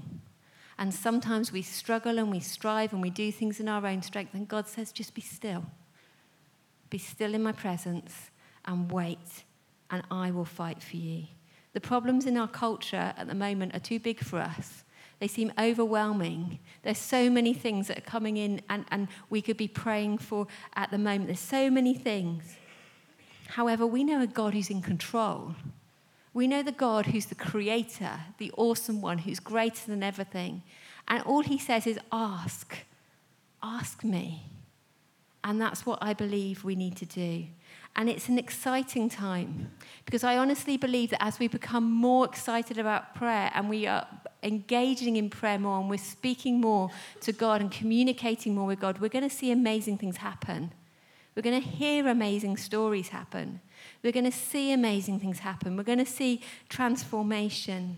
And 0.78 0.92
sometimes 0.92 1.52
we 1.52 1.62
struggle 1.62 2.18
and 2.18 2.30
we 2.30 2.40
strive 2.40 2.92
and 2.92 3.00
we 3.00 3.08
do 3.08 3.32
things 3.32 3.60
in 3.60 3.68
our 3.68 3.86
own 3.86 4.02
strength, 4.02 4.34
and 4.34 4.46
God 4.46 4.68
says, 4.68 4.92
just 4.92 5.14
be 5.14 5.22
still. 5.22 5.64
Be 6.90 6.98
still 6.98 7.34
in 7.34 7.42
my 7.42 7.52
presence 7.52 8.30
and 8.64 8.90
wait, 8.90 9.44
and 9.90 10.02
I 10.10 10.30
will 10.30 10.44
fight 10.44 10.82
for 10.82 10.96
you. 10.96 11.24
The 11.72 11.80
problems 11.80 12.26
in 12.26 12.36
our 12.36 12.48
culture 12.48 13.14
at 13.16 13.26
the 13.26 13.34
moment 13.34 13.74
are 13.74 13.80
too 13.80 14.00
big 14.00 14.20
for 14.20 14.38
us. 14.38 14.84
They 15.18 15.28
seem 15.28 15.52
overwhelming. 15.58 16.58
There's 16.82 16.98
so 16.98 17.30
many 17.30 17.54
things 17.54 17.88
that 17.88 17.98
are 17.98 18.02
coming 18.02 18.36
in, 18.36 18.60
and, 18.68 18.84
and 18.90 19.08
we 19.30 19.40
could 19.40 19.56
be 19.56 19.68
praying 19.68 20.18
for 20.18 20.46
at 20.74 20.90
the 20.90 20.98
moment. 20.98 21.26
There's 21.26 21.40
so 21.40 21.70
many 21.70 21.94
things. 21.94 22.56
However, 23.48 23.86
we 23.86 24.04
know 24.04 24.20
a 24.20 24.26
God 24.26 24.54
who's 24.54 24.70
in 24.70 24.82
control. 24.82 25.54
We 26.34 26.46
know 26.46 26.62
the 26.62 26.72
God 26.72 27.06
who's 27.06 27.26
the 27.26 27.34
creator, 27.34 28.20
the 28.38 28.52
awesome 28.56 29.00
one 29.00 29.18
who's 29.18 29.40
greater 29.40 29.86
than 29.86 30.02
everything. 30.02 30.62
And 31.08 31.22
all 31.22 31.42
he 31.42 31.58
says 31.58 31.86
is, 31.86 31.98
Ask. 32.12 32.76
Ask 33.62 34.04
me. 34.04 34.50
And 35.42 35.60
that's 35.60 35.86
what 35.86 35.98
I 36.02 36.12
believe 36.12 36.64
we 36.64 36.74
need 36.74 36.96
to 36.96 37.06
do. 37.06 37.46
And 37.96 38.10
it's 38.10 38.28
an 38.28 38.38
exciting 38.38 39.08
time 39.08 39.70
because 40.04 40.22
I 40.22 40.36
honestly 40.36 40.76
believe 40.76 41.10
that 41.10 41.22
as 41.24 41.38
we 41.38 41.48
become 41.48 41.90
more 41.90 42.26
excited 42.26 42.76
about 42.78 43.14
prayer 43.14 43.50
and 43.54 43.70
we 43.70 43.86
are 43.86 44.06
engaging 44.42 45.16
in 45.16 45.30
prayer 45.30 45.58
more 45.58 45.80
and 45.80 45.88
we're 45.88 45.96
speaking 45.96 46.60
more 46.60 46.90
to 47.22 47.32
God 47.32 47.62
and 47.62 47.70
communicating 47.70 48.54
more 48.54 48.66
with 48.66 48.80
God, 48.80 49.00
we're 49.00 49.08
going 49.08 49.28
to 49.28 49.34
see 49.34 49.50
amazing 49.50 49.96
things 49.96 50.18
happen. 50.18 50.72
We're 51.34 51.42
going 51.42 51.60
to 51.60 51.68
hear 51.68 52.06
amazing 52.06 52.58
stories 52.58 53.08
happen. 53.08 53.60
We're 54.04 54.12
going 54.12 54.30
to 54.30 54.30
see 54.30 54.72
amazing 54.72 55.20
things 55.20 55.38
happen. 55.38 55.74
We're 55.74 55.82
going 55.82 55.98
to 55.98 56.06
see 56.06 56.42
transformation. 56.68 57.96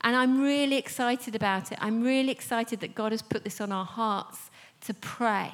And 0.00 0.16
I'm 0.16 0.42
really 0.42 0.76
excited 0.76 1.36
about 1.36 1.70
it. 1.70 1.78
I'm 1.80 2.02
really 2.02 2.32
excited 2.32 2.80
that 2.80 2.96
God 2.96 3.12
has 3.12 3.22
put 3.22 3.44
this 3.44 3.60
on 3.60 3.70
our 3.70 3.84
hearts 3.84 4.50
to 4.82 4.94
pray 4.94 5.52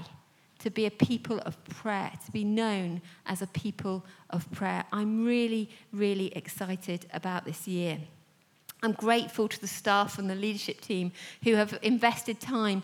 to 0.62 0.70
be 0.70 0.86
a 0.86 0.90
people 0.90 1.40
of 1.40 1.62
prayer, 1.64 2.12
to 2.24 2.32
be 2.32 2.44
known 2.44 3.02
as 3.26 3.42
a 3.42 3.46
people 3.48 4.04
of 4.30 4.50
prayer. 4.52 4.84
I'm 4.92 5.24
really, 5.24 5.68
really 5.92 6.28
excited 6.36 7.06
about 7.12 7.44
this 7.44 7.66
year. 7.66 7.98
I'm 8.82 8.92
grateful 8.92 9.48
to 9.48 9.60
the 9.60 9.66
staff 9.66 10.18
and 10.18 10.28
the 10.28 10.34
leadership 10.34 10.80
team 10.80 11.12
who 11.44 11.54
have 11.54 11.78
invested 11.82 12.40
time 12.40 12.82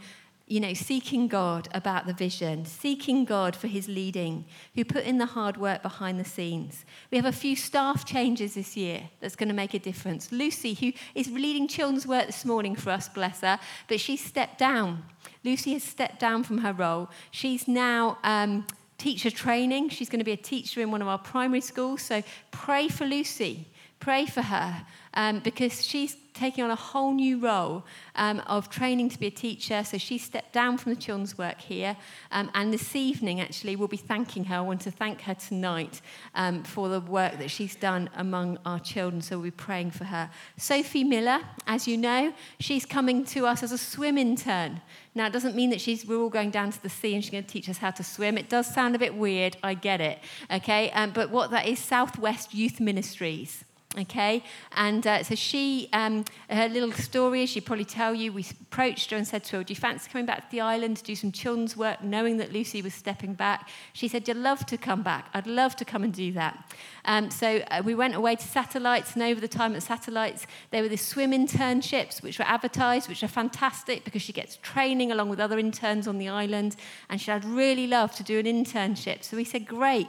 you 0.49 0.61
know, 0.61 0.73
seeking 0.73 1.29
God 1.29 1.69
about 1.75 2.07
the 2.07 2.15
vision, 2.15 2.65
seeking 2.65 3.27
God 3.27 3.55
for 3.55 3.69
his 3.69 3.87
leading, 3.87 4.47
who 4.75 4.85
put 4.85 5.05
in 5.05 5.19
the 5.19 5.27
hard 5.27 5.59
work 5.59 5.83
behind 5.83 6.19
the 6.19 6.25
scenes. 6.25 6.87
We 7.11 7.19
have 7.19 7.27
a 7.27 7.33
few 7.33 7.55
staff 7.55 8.07
changes 8.07 8.55
this 8.55 8.77
year 8.77 9.11
that's 9.21 9.37
going 9.37 9.51
to 9.51 9.55
make 9.55 9.75
a 9.75 9.79
difference. 9.79 10.33
Lucy, 10.33 10.73
who 10.73 10.93
is 11.15 11.31
leading 11.31 11.69
children's 11.69 12.07
work 12.07 12.27
this 12.27 12.47
morning 12.47 12.75
for 12.75 12.91
us, 12.91 13.09
bless 13.11 13.43
her, 13.43 13.59
but 13.89 14.01
she 14.01 14.17
stepped 14.17 14.59
down. 14.59 15.05
Lucy 15.45 15.75
has 15.75 15.85
stepped 15.85 16.19
down 16.19 16.43
from 16.43 16.59
her 16.59 16.73
role. 16.73 17.11
She's 17.31 17.69
now 17.69 18.19
um, 18.25 18.67
teacher 18.97 19.31
training. 19.31 19.91
She's 19.91 20.09
going 20.09 20.21
to 20.21 20.25
be 20.25 20.33
a 20.33 20.37
teacher 20.37 20.81
in 20.81 20.91
one 20.91 21.03
of 21.03 21.09
our 21.09 21.19
primary 21.19 21.61
schools. 21.61 22.03
So 22.03 22.23
pray 22.51 22.89
for 22.89 23.05
Lucy. 23.05 23.69
Pray 24.01 24.27
for 24.27 24.43
her 24.43 24.87
um, 25.15 25.41
because 25.41 25.85
she's 25.85 26.17
taking 26.39 26.63
on 26.63 26.71
a 26.71 26.77
whole 26.77 27.13
new 27.13 27.39
role 27.39 27.85
um, 28.15 28.41
of 28.47 28.71
training 28.71 29.09
to 29.09 29.19
be 29.19 29.27
a 29.27 29.31
teacher. 29.31 29.83
So 29.83 29.99
she 29.99 30.19
stepped 30.19 30.53
down 30.53 30.79
from 30.79 30.95
the 30.95 31.01
children's 31.01 31.37
work 31.37 31.61
here. 31.61 31.97
Um, 32.31 32.51
and 32.55 32.73
this 32.73 32.95
evening, 32.95 33.41
actually, 33.41 33.75
we'll 33.75 33.89
be 33.89 33.97
thanking 33.97 34.45
her. 34.45 34.57
I 34.57 34.61
want 34.61 34.81
to 34.83 34.93
thank 34.93 35.23
her 35.23 35.35
tonight 35.35 36.01
um, 36.37 36.63
for 36.63 36.89
the 36.89 37.01
work 37.01 37.39
that 37.39 37.51
she's 37.51 37.75
done 37.75 38.09
among 38.17 38.59
our 38.65 38.79
children. 38.79 39.21
So 39.21 39.37
we'll 39.37 39.47
be 39.47 39.51
praying 39.51 39.91
for 39.91 40.05
her. 40.05 40.31
Sophie 40.57 41.05
Miller, 41.05 41.41
as 41.67 41.89
you 41.89 41.97
know, 41.97 42.33
she's 42.61 42.87
coming 42.87 43.25
to 43.27 43.47
us 43.47 43.65
as 43.65 43.73
a 43.73 43.79
SWYM 43.79 44.19
intern. 44.19 44.81
Now, 45.17 45.27
it 45.27 45.33
doesn't 45.33 45.57
mean 45.57 45.71
that 45.71 45.81
she's, 45.81 46.07
we're 46.07 46.21
all 46.21 46.29
going 46.29 46.51
down 46.51 46.71
to 46.71 46.81
the 46.81 46.89
sea 46.89 47.15
and 47.15 47.25
she's 47.25 47.33
going 47.33 47.43
to 47.43 47.51
teach 47.51 47.69
us 47.69 47.79
how 47.79 47.91
to 47.91 48.05
swim. 48.05 48.39
It 48.39 48.49
does 48.49 48.73
sound 48.73 48.95
a 48.95 48.99
bit 49.01 49.17
weird, 49.17 49.57
I 49.65 49.75
get 49.75 50.01
it, 50.01 50.21
okay? 50.49 50.93
Um, 50.93 51.11
but 51.11 51.31
what 51.31 51.51
that 51.51 51.67
is, 51.67 51.81
Southwest 51.81 52.55
Youth 52.55 52.79
Ministries. 52.79 53.65
Okay, 53.97 54.45
and 54.73 55.07
uh, 55.07 55.23
so 55.23 55.35
she, 55.35 55.89
um, 55.95 56.27
her 56.51 56.69
little 56.69 56.93
story, 56.93 57.47
she'd 57.47 57.65
probably 57.65 57.87
tell 57.87 58.15
you, 58.15 58.31
we 58.35 58.45
approached 58.61 59.11
her 59.11 59.17
and 59.17 59.27
said 59.27 59.45
to 59.45 59.57
her, 59.57 59.65
Do 59.65 59.73
you 59.73 59.81
fancy 59.81 60.11
coming 60.11 60.27
back 60.27 60.45
to 60.45 60.51
the 60.51 60.61
island 60.61 60.99
to 60.99 61.03
do 61.03 61.17
some 61.17 61.33
children's 61.33 61.75
work, 61.75 62.05
knowing 62.05 62.37
that 62.37 62.53
Lucy 62.53 62.83
was 62.83 62.93
stepping 62.93 63.33
back? 63.33 63.71
She 63.95 64.07
said, 64.07 64.29
You'd 64.29 64.37
love 64.37 64.67
to 64.67 64.77
come 64.77 65.03
back. 65.03 65.31
I'd 65.33 65.47
love 65.47 65.75
to 65.77 65.87
come 65.87 66.05
and 66.05 66.13
do 66.13 66.33
that. 66.33 66.71
Um, 67.07 67.31
so 67.31 67.63
uh, 67.71 67.81
we 67.83 67.95
went 67.95 68.15
away 68.15 68.37
to 68.37 68.47
satellites, 68.47 69.15
and 69.15 69.23
over 69.23 69.41
the 69.41 69.49
time 69.49 69.75
at 69.75 69.83
satellites, 69.83 70.47
there 70.71 70.83
were 70.83 70.91
the 70.91 70.97
SWYM 70.97 71.33
internships, 71.33 72.23
which 72.23 72.39
were 72.39 72.45
advertised, 72.45 73.09
which 73.09 73.23
are 73.23 73.29
fantastic 73.29 74.05
because 74.05 74.21
she 74.21 74.35
gets 74.35 74.57
training 74.57 75.13
along 75.13 75.31
with 75.31 75.41
other 75.41 75.59
interns 75.59 76.07
on 76.07 76.19
the 76.19 76.29
island, 76.29 76.77
and 77.09 77.23
she 77.23 77.33
would 77.33 77.47
really 77.47 77.87
love 77.87 78.15
to 78.17 78.23
do 78.23 78.39
an 78.39 78.45
internship. 78.45 79.25
So 79.25 79.39
we 79.39 79.45
said, 79.45 79.67
Great. 79.67 80.09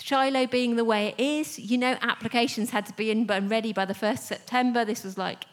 Shiloh 0.00 0.46
being 0.46 0.76
the 0.76 0.84
way 0.84 1.08
it 1.08 1.20
is, 1.20 1.58
you 1.58 1.78
know, 1.78 1.96
applications 2.02 2.70
had 2.70 2.86
to 2.86 2.92
be 2.94 3.10
in 3.10 3.30
and 3.30 3.50
ready 3.50 3.72
by 3.72 3.84
the 3.84 3.94
1st 3.94 4.18
September. 4.20 4.84
This 4.84 5.04
was 5.04 5.16
like 5.16 5.44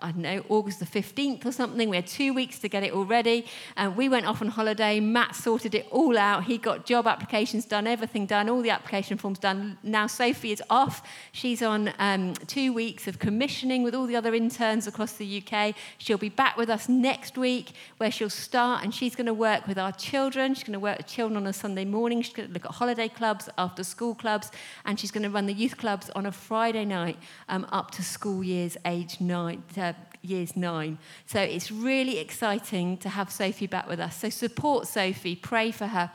I 0.00 0.12
don't 0.12 0.22
know, 0.22 0.44
August 0.48 0.80
the 0.80 0.86
15th 0.86 1.44
or 1.46 1.52
something. 1.52 1.88
We 1.88 1.96
had 1.96 2.06
two 2.06 2.34
weeks 2.34 2.58
to 2.60 2.68
get 2.68 2.82
it 2.82 2.92
all 2.92 3.04
ready. 3.04 3.46
And 3.76 3.96
we 3.96 4.08
went 4.08 4.26
off 4.26 4.42
on 4.42 4.48
holiday. 4.48 5.00
Matt 5.00 5.34
sorted 5.34 5.74
it 5.74 5.86
all 5.90 6.18
out. 6.18 6.44
He 6.44 6.58
got 6.58 6.86
job 6.86 7.06
applications 7.06 7.64
done, 7.64 7.86
everything 7.86 8.26
done, 8.26 8.48
all 8.48 8.62
the 8.62 8.70
application 8.70 9.18
forms 9.18 9.38
done. 9.38 9.78
Now 9.82 10.06
Sophie 10.06 10.52
is 10.52 10.62
off. 10.70 11.06
She's 11.32 11.62
on 11.62 11.92
um, 11.98 12.34
two 12.46 12.72
weeks 12.72 13.06
of 13.06 13.18
commissioning 13.18 13.82
with 13.82 13.94
all 13.94 14.06
the 14.06 14.16
other 14.16 14.34
interns 14.34 14.86
across 14.86 15.12
the 15.12 15.42
UK. 15.42 15.74
She'll 15.98 16.18
be 16.18 16.28
back 16.28 16.56
with 16.56 16.70
us 16.70 16.88
next 16.88 17.38
week 17.38 17.72
where 17.98 18.10
she'll 18.10 18.30
start 18.30 18.84
and 18.84 18.94
she's 18.94 19.14
going 19.14 19.26
to 19.26 19.34
work 19.34 19.66
with 19.66 19.78
our 19.78 19.92
children. 19.92 20.54
She's 20.54 20.64
going 20.64 20.72
to 20.72 20.80
work 20.80 20.98
with 20.98 21.06
children 21.06 21.36
on 21.36 21.46
a 21.46 21.52
Sunday 21.52 21.84
morning. 21.84 22.22
She's 22.22 22.34
going 22.34 22.48
to 22.48 22.54
look 22.54 22.64
at 22.64 22.72
holiday 22.72 23.08
clubs, 23.08 23.48
after 23.58 23.84
school 23.84 24.14
clubs, 24.14 24.50
and 24.84 24.98
she's 24.98 25.10
going 25.10 25.22
to 25.22 25.30
run 25.30 25.46
the 25.46 25.52
youth 25.52 25.76
clubs 25.76 26.10
on 26.10 26.26
a 26.26 26.32
Friday 26.32 26.84
night 26.84 27.18
um, 27.48 27.66
up 27.70 27.90
to 27.92 28.02
school 28.02 28.42
years 28.42 28.76
age 28.84 29.20
nine. 29.20 29.62
Uh, 29.84 29.92
years 30.22 30.56
nine. 30.56 30.96
So 31.26 31.38
it's 31.38 31.70
really 31.70 32.18
exciting 32.18 32.96
to 32.98 33.08
have 33.08 33.30
Sophie 33.30 33.66
back 33.66 33.86
with 33.86 34.00
us. 34.00 34.16
So 34.16 34.30
support 34.30 34.86
Sophie, 34.86 35.36
pray 35.36 35.70
for 35.70 35.86
her. 35.86 36.10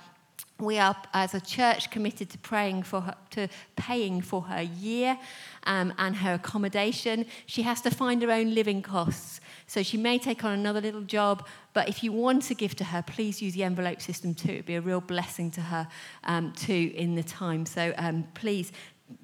We 0.59 0.79
are, 0.79 0.95
as 1.13 1.33
a 1.35 1.39
church, 1.39 1.91
committed 1.91 2.29
to 2.31 2.37
praying 2.39 2.83
for 2.83 3.01
her, 3.01 3.15
to 3.35 3.47
paying 3.75 4.21
for 4.21 4.41
her 4.41 4.63
year 4.63 5.17
um, 5.65 5.93
and 5.97 6.15
her 6.15 6.33
accommodation. 6.33 7.25
She 7.45 7.61
has 7.61 7.81
to 7.81 7.91
find 7.91 8.21
her 8.23 8.31
own 8.31 8.55
living 8.55 8.81
costs. 8.81 9.41
So 9.67 9.83
she 9.83 9.97
may 9.97 10.17
take 10.17 10.43
on 10.43 10.53
another 10.53 10.81
little 10.81 11.05
job, 11.19 11.47
but 11.73 11.87
if 11.87 12.03
you 12.03 12.11
want 12.11 12.43
to 12.49 12.55
give 12.55 12.73
to 12.77 12.83
her, 12.83 13.03
please 13.03 13.41
use 13.45 13.53
the 13.53 13.63
envelope 13.63 14.01
system 14.01 14.33
too. 14.33 14.53
It'd 14.53 14.65
be 14.65 14.75
a 14.75 14.81
real 14.81 15.01
blessing 15.01 15.51
to 15.51 15.61
her 15.61 15.87
um, 16.23 16.51
too 16.53 16.91
in 16.95 17.15
the 17.15 17.23
time. 17.23 17.65
So 17.65 17.93
um, 17.97 18.25
please 18.33 18.71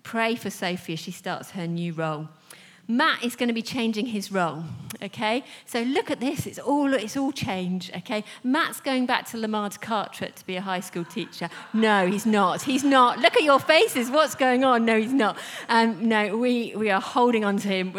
pray 0.04 0.36
for 0.36 0.52
Sophie 0.52 0.94
as 0.94 1.00
she 1.00 1.12
starts 1.12 1.52
her 1.52 1.68
new 1.68 1.94
role. 1.94 2.28
Matt 2.88 3.24
is 3.24 3.36
going 3.36 3.48
to 3.48 3.54
be 3.54 3.62
changing 3.62 4.08
his 4.08 4.32
role. 4.32 4.64
Okay, 5.02 5.44
so 5.66 5.82
look 5.82 6.10
at 6.10 6.20
this. 6.20 6.46
It's 6.46 6.60
all 6.60 6.94
it's 6.94 7.18
all 7.18 7.32
change, 7.32 7.92
Okay, 7.98 8.24
Matt's 8.44 8.80
going 8.80 9.06
back 9.06 9.28
to 9.30 9.38
La 9.38 9.48
Mare 9.48 9.70
de 9.70 9.78
Carteret 9.78 10.36
to 10.36 10.46
be 10.46 10.56
a 10.56 10.62
high 10.62 10.80
school 10.80 11.04
teacher. 11.04 11.50
No, 11.74 12.08
he's 12.08 12.26
not. 12.26 12.62
He's 12.62 12.84
not. 12.84 13.20
Look 13.20 13.36
at 13.36 13.44
your 13.44 13.60
faces. 13.60 14.10
What's 14.10 14.36
going 14.36 14.64
on? 14.64 14.86
No, 14.86 14.98
he's 14.98 15.14
not. 15.14 15.38
Um, 15.68 16.08
no, 16.08 16.38
we 16.38 16.74
we 16.76 16.90
are 16.90 17.02
holding 17.02 17.44
on 17.44 17.58
to 17.58 17.68
him. 17.68 17.94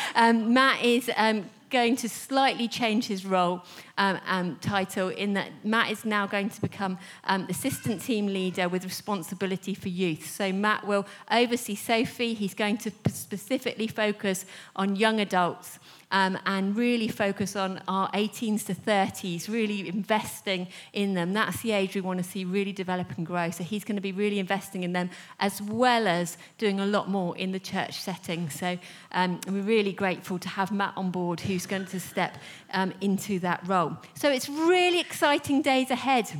um, 0.14 0.54
Matt 0.54 0.82
is. 0.82 1.10
Um, 1.16 1.44
going 1.72 1.96
to 1.96 2.08
slightly 2.08 2.68
change 2.68 3.06
his 3.06 3.24
role 3.26 3.62
um, 3.98 4.20
um, 4.26 4.56
title 4.60 5.08
in 5.08 5.32
that 5.32 5.50
Matt 5.64 5.90
is 5.90 6.04
now 6.04 6.26
going 6.26 6.50
to 6.50 6.60
become 6.60 6.98
um, 7.24 7.46
assistant 7.48 8.02
team 8.02 8.26
leader 8.26 8.68
with 8.68 8.84
responsibility 8.84 9.74
for 9.74 9.88
youth. 9.88 10.30
So 10.30 10.52
Matt 10.52 10.86
will 10.86 11.06
oversee 11.30 11.74
Sophie. 11.74 12.34
He's 12.34 12.54
going 12.54 12.76
to 12.78 12.92
specifically 13.08 13.88
focus 13.88 14.44
on 14.76 14.96
young 14.96 15.18
adults 15.18 15.78
um, 16.12 16.38
and 16.46 16.76
really 16.76 17.08
focus 17.08 17.56
on 17.56 17.82
our 17.88 18.08
18s 18.12 18.66
to 18.66 18.74
30s, 18.74 19.48
really 19.48 19.88
investing 19.88 20.68
in 20.92 21.14
them. 21.14 21.32
That's 21.32 21.60
the 21.62 21.72
age 21.72 21.94
we 21.94 22.00
want 22.00 22.18
to 22.18 22.24
see 22.24 22.44
really 22.44 22.72
develop 22.72 23.16
and 23.16 23.26
grow. 23.26 23.50
So 23.50 23.64
he's 23.64 23.82
going 23.82 23.96
to 23.96 24.02
be 24.02 24.12
really 24.12 24.38
investing 24.38 24.84
in 24.84 24.92
them 24.92 25.10
as 25.40 25.60
well 25.60 26.06
as 26.06 26.36
doing 26.58 26.78
a 26.78 26.86
lot 26.86 27.08
more 27.08 27.36
in 27.36 27.50
the 27.50 27.58
church 27.58 28.00
setting. 28.00 28.50
So 28.50 28.78
um, 29.12 29.40
we're 29.48 29.62
really 29.62 29.92
grateful 29.92 30.38
to 30.38 30.48
have 30.48 30.70
Matt 30.70 30.92
on 30.96 31.10
board 31.10 31.40
who's 31.40 31.66
going 31.66 31.86
to 31.86 31.98
step 31.98 32.36
um, 32.72 32.92
into 33.00 33.38
that 33.40 33.66
role. 33.66 33.96
So 34.14 34.30
it's 34.30 34.48
really 34.48 35.00
exciting 35.00 35.62
days 35.62 35.90
ahead. 35.90 36.30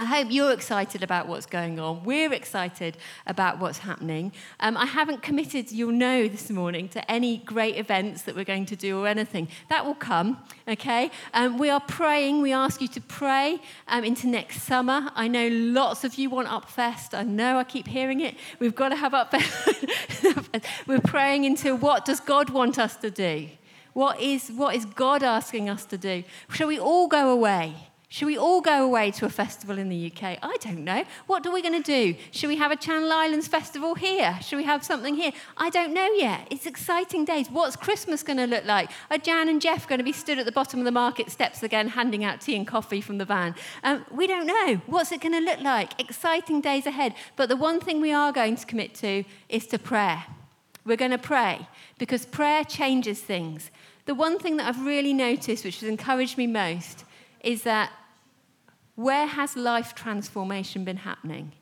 I 0.00 0.04
hope 0.04 0.28
you're 0.30 0.52
excited 0.52 1.02
about 1.02 1.26
what's 1.26 1.46
going 1.46 1.80
on. 1.80 2.04
We're 2.04 2.32
excited 2.32 2.96
about 3.26 3.58
what's 3.58 3.78
happening. 3.78 4.30
Um, 4.60 4.76
I 4.76 4.86
haven't 4.86 5.22
committed, 5.22 5.72
you'll 5.72 5.90
know 5.90 6.28
this 6.28 6.50
morning, 6.50 6.88
to 6.90 7.10
any 7.10 7.38
great 7.38 7.76
events 7.78 8.22
that 8.22 8.36
we're 8.36 8.44
going 8.44 8.66
to 8.66 8.76
do 8.76 9.02
or 9.02 9.08
anything. 9.08 9.48
That 9.68 9.84
will 9.84 9.96
come, 9.96 10.38
okay? 10.68 11.10
Um, 11.34 11.58
we 11.58 11.68
are 11.68 11.80
praying. 11.80 12.42
We 12.42 12.52
ask 12.52 12.80
you 12.80 12.86
to 12.86 13.00
pray 13.00 13.60
um, 13.88 14.04
into 14.04 14.28
next 14.28 14.62
summer. 14.62 15.10
I 15.16 15.26
know 15.26 15.48
lots 15.48 16.04
of 16.04 16.14
you 16.14 16.30
want 16.30 16.46
Upfest. 16.46 17.12
I 17.12 17.24
know 17.24 17.58
I 17.58 17.64
keep 17.64 17.88
hearing 17.88 18.20
it. 18.20 18.36
We've 18.60 18.76
got 18.76 18.90
to 18.90 18.96
have 18.96 19.10
Upfest. 19.14 20.64
we're 20.86 21.00
praying 21.00 21.42
into 21.42 21.74
what 21.74 22.04
does 22.04 22.20
God 22.20 22.50
want 22.50 22.78
us 22.78 22.94
to 22.98 23.10
do? 23.10 23.48
What 23.94 24.20
is, 24.20 24.48
what 24.48 24.76
is 24.76 24.84
God 24.84 25.24
asking 25.24 25.68
us 25.68 25.84
to 25.86 25.98
do? 25.98 26.22
Shall 26.52 26.68
we 26.68 26.78
all 26.78 27.08
go 27.08 27.32
away? 27.32 27.74
Should 28.10 28.24
we 28.24 28.38
all 28.38 28.62
go 28.62 28.86
away 28.86 29.10
to 29.12 29.26
a 29.26 29.28
festival 29.28 29.76
in 29.76 29.90
the 29.90 30.10
UK? 30.10 30.38
I 30.42 30.56
don't 30.60 30.82
know. 30.82 31.04
What 31.26 31.46
are 31.46 31.52
we 31.52 31.60
going 31.60 31.82
to 31.82 31.86
do? 31.86 32.18
Should 32.30 32.48
we 32.48 32.56
have 32.56 32.72
a 32.72 32.76
Channel 32.76 33.12
Islands 33.12 33.46
festival 33.46 33.94
here? 33.94 34.38
Should 34.40 34.56
we 34.56 34.64
have 34.64 34.82
something 34.82 35.14
here? 35.14 35.32
I 35.58 35.68
don't 35.68 35.92
know 35.92 36.10
yet. 36.12 36.48
It's 36.50 36.64
exciting 36.64 37.26
days. 37.26 37.50
What's 37.50 37.76
Christmas 37.76 38.22
going 38.22 38.38
to 38.38 38.46
look 38.46 38.64
like? 38.64 38.90
Are 39.10 39.18
Jan 39.18 39.50
and 39.50 39.60
Jeff 39.60 39.86
going 39.86 39.98
to 39.98 40.04
be 40.04 40.12
stood 40.12 40.38
at 40.38 40.46
the 40.46 40.52
bottom 40.52 40.78
of 40.78 40.86
the 40.86 40.90
market 40.90 41.30
steps 41.30 41.62
again, 41.62 41.88
handing 41.88 42.24
out 42.24 42.40
tea 42.40 42.56
and 42.56 42.66
coffee 42.66 43.02
from 43.02 43.18
the 43.18 43.26
van? 43.26 43.54
Um, 43.84 44.06
we 44.10 44.26
don't 44.26 44.46
know. 44.46 44.80
What's 44.86 45.12
it 45.12 45.20
going 45.20 45.34
to 45.34 45.40
look 45.40 45.60
like? 45.60 46.00
Exciting 46.00 46.62
days 46.62 46.86
ahead. 46.86 47.14
But 47.36 47.50
the 47.50 47.56
one 47.56 47.78
thing 47.78 48.00
we 48.00 48.14
are 48.14 48.32
going 48.32 48.56
to 48.56 48.64
commit 48.64 48.94
to 48.96 49.24
is 49.50 49.66
to 49.66 49.78
prayer. 49.78 50.24
We're 50.86 50.96
going 50.96 51.10
to 51.10 51.18
pray 51.18 51.68
because 51.98 52.24
prayer 52.24 52.64
changes 52.64 53.20
things. 53.20 53.70
The 54.06 54.14
one 54.14 54.38
thing 54.38 54.56
that 54.56 54.66
I've 54.66 54.86
really 54.86 55.12
noticed, 55.12 55.62
which 55.62 55.80
has 55.80 55.88
encouraged 55.90 56.38
me 56.38 56.46
most, 56.46 57.04
is 57.40 57.62
that 57.62 57.92
where 58.94 59.26
has 59.26 59.56
life 59.56 59.94
transformation 59.94 60.84
been 60.84 60.98
happening? 60.98 61.52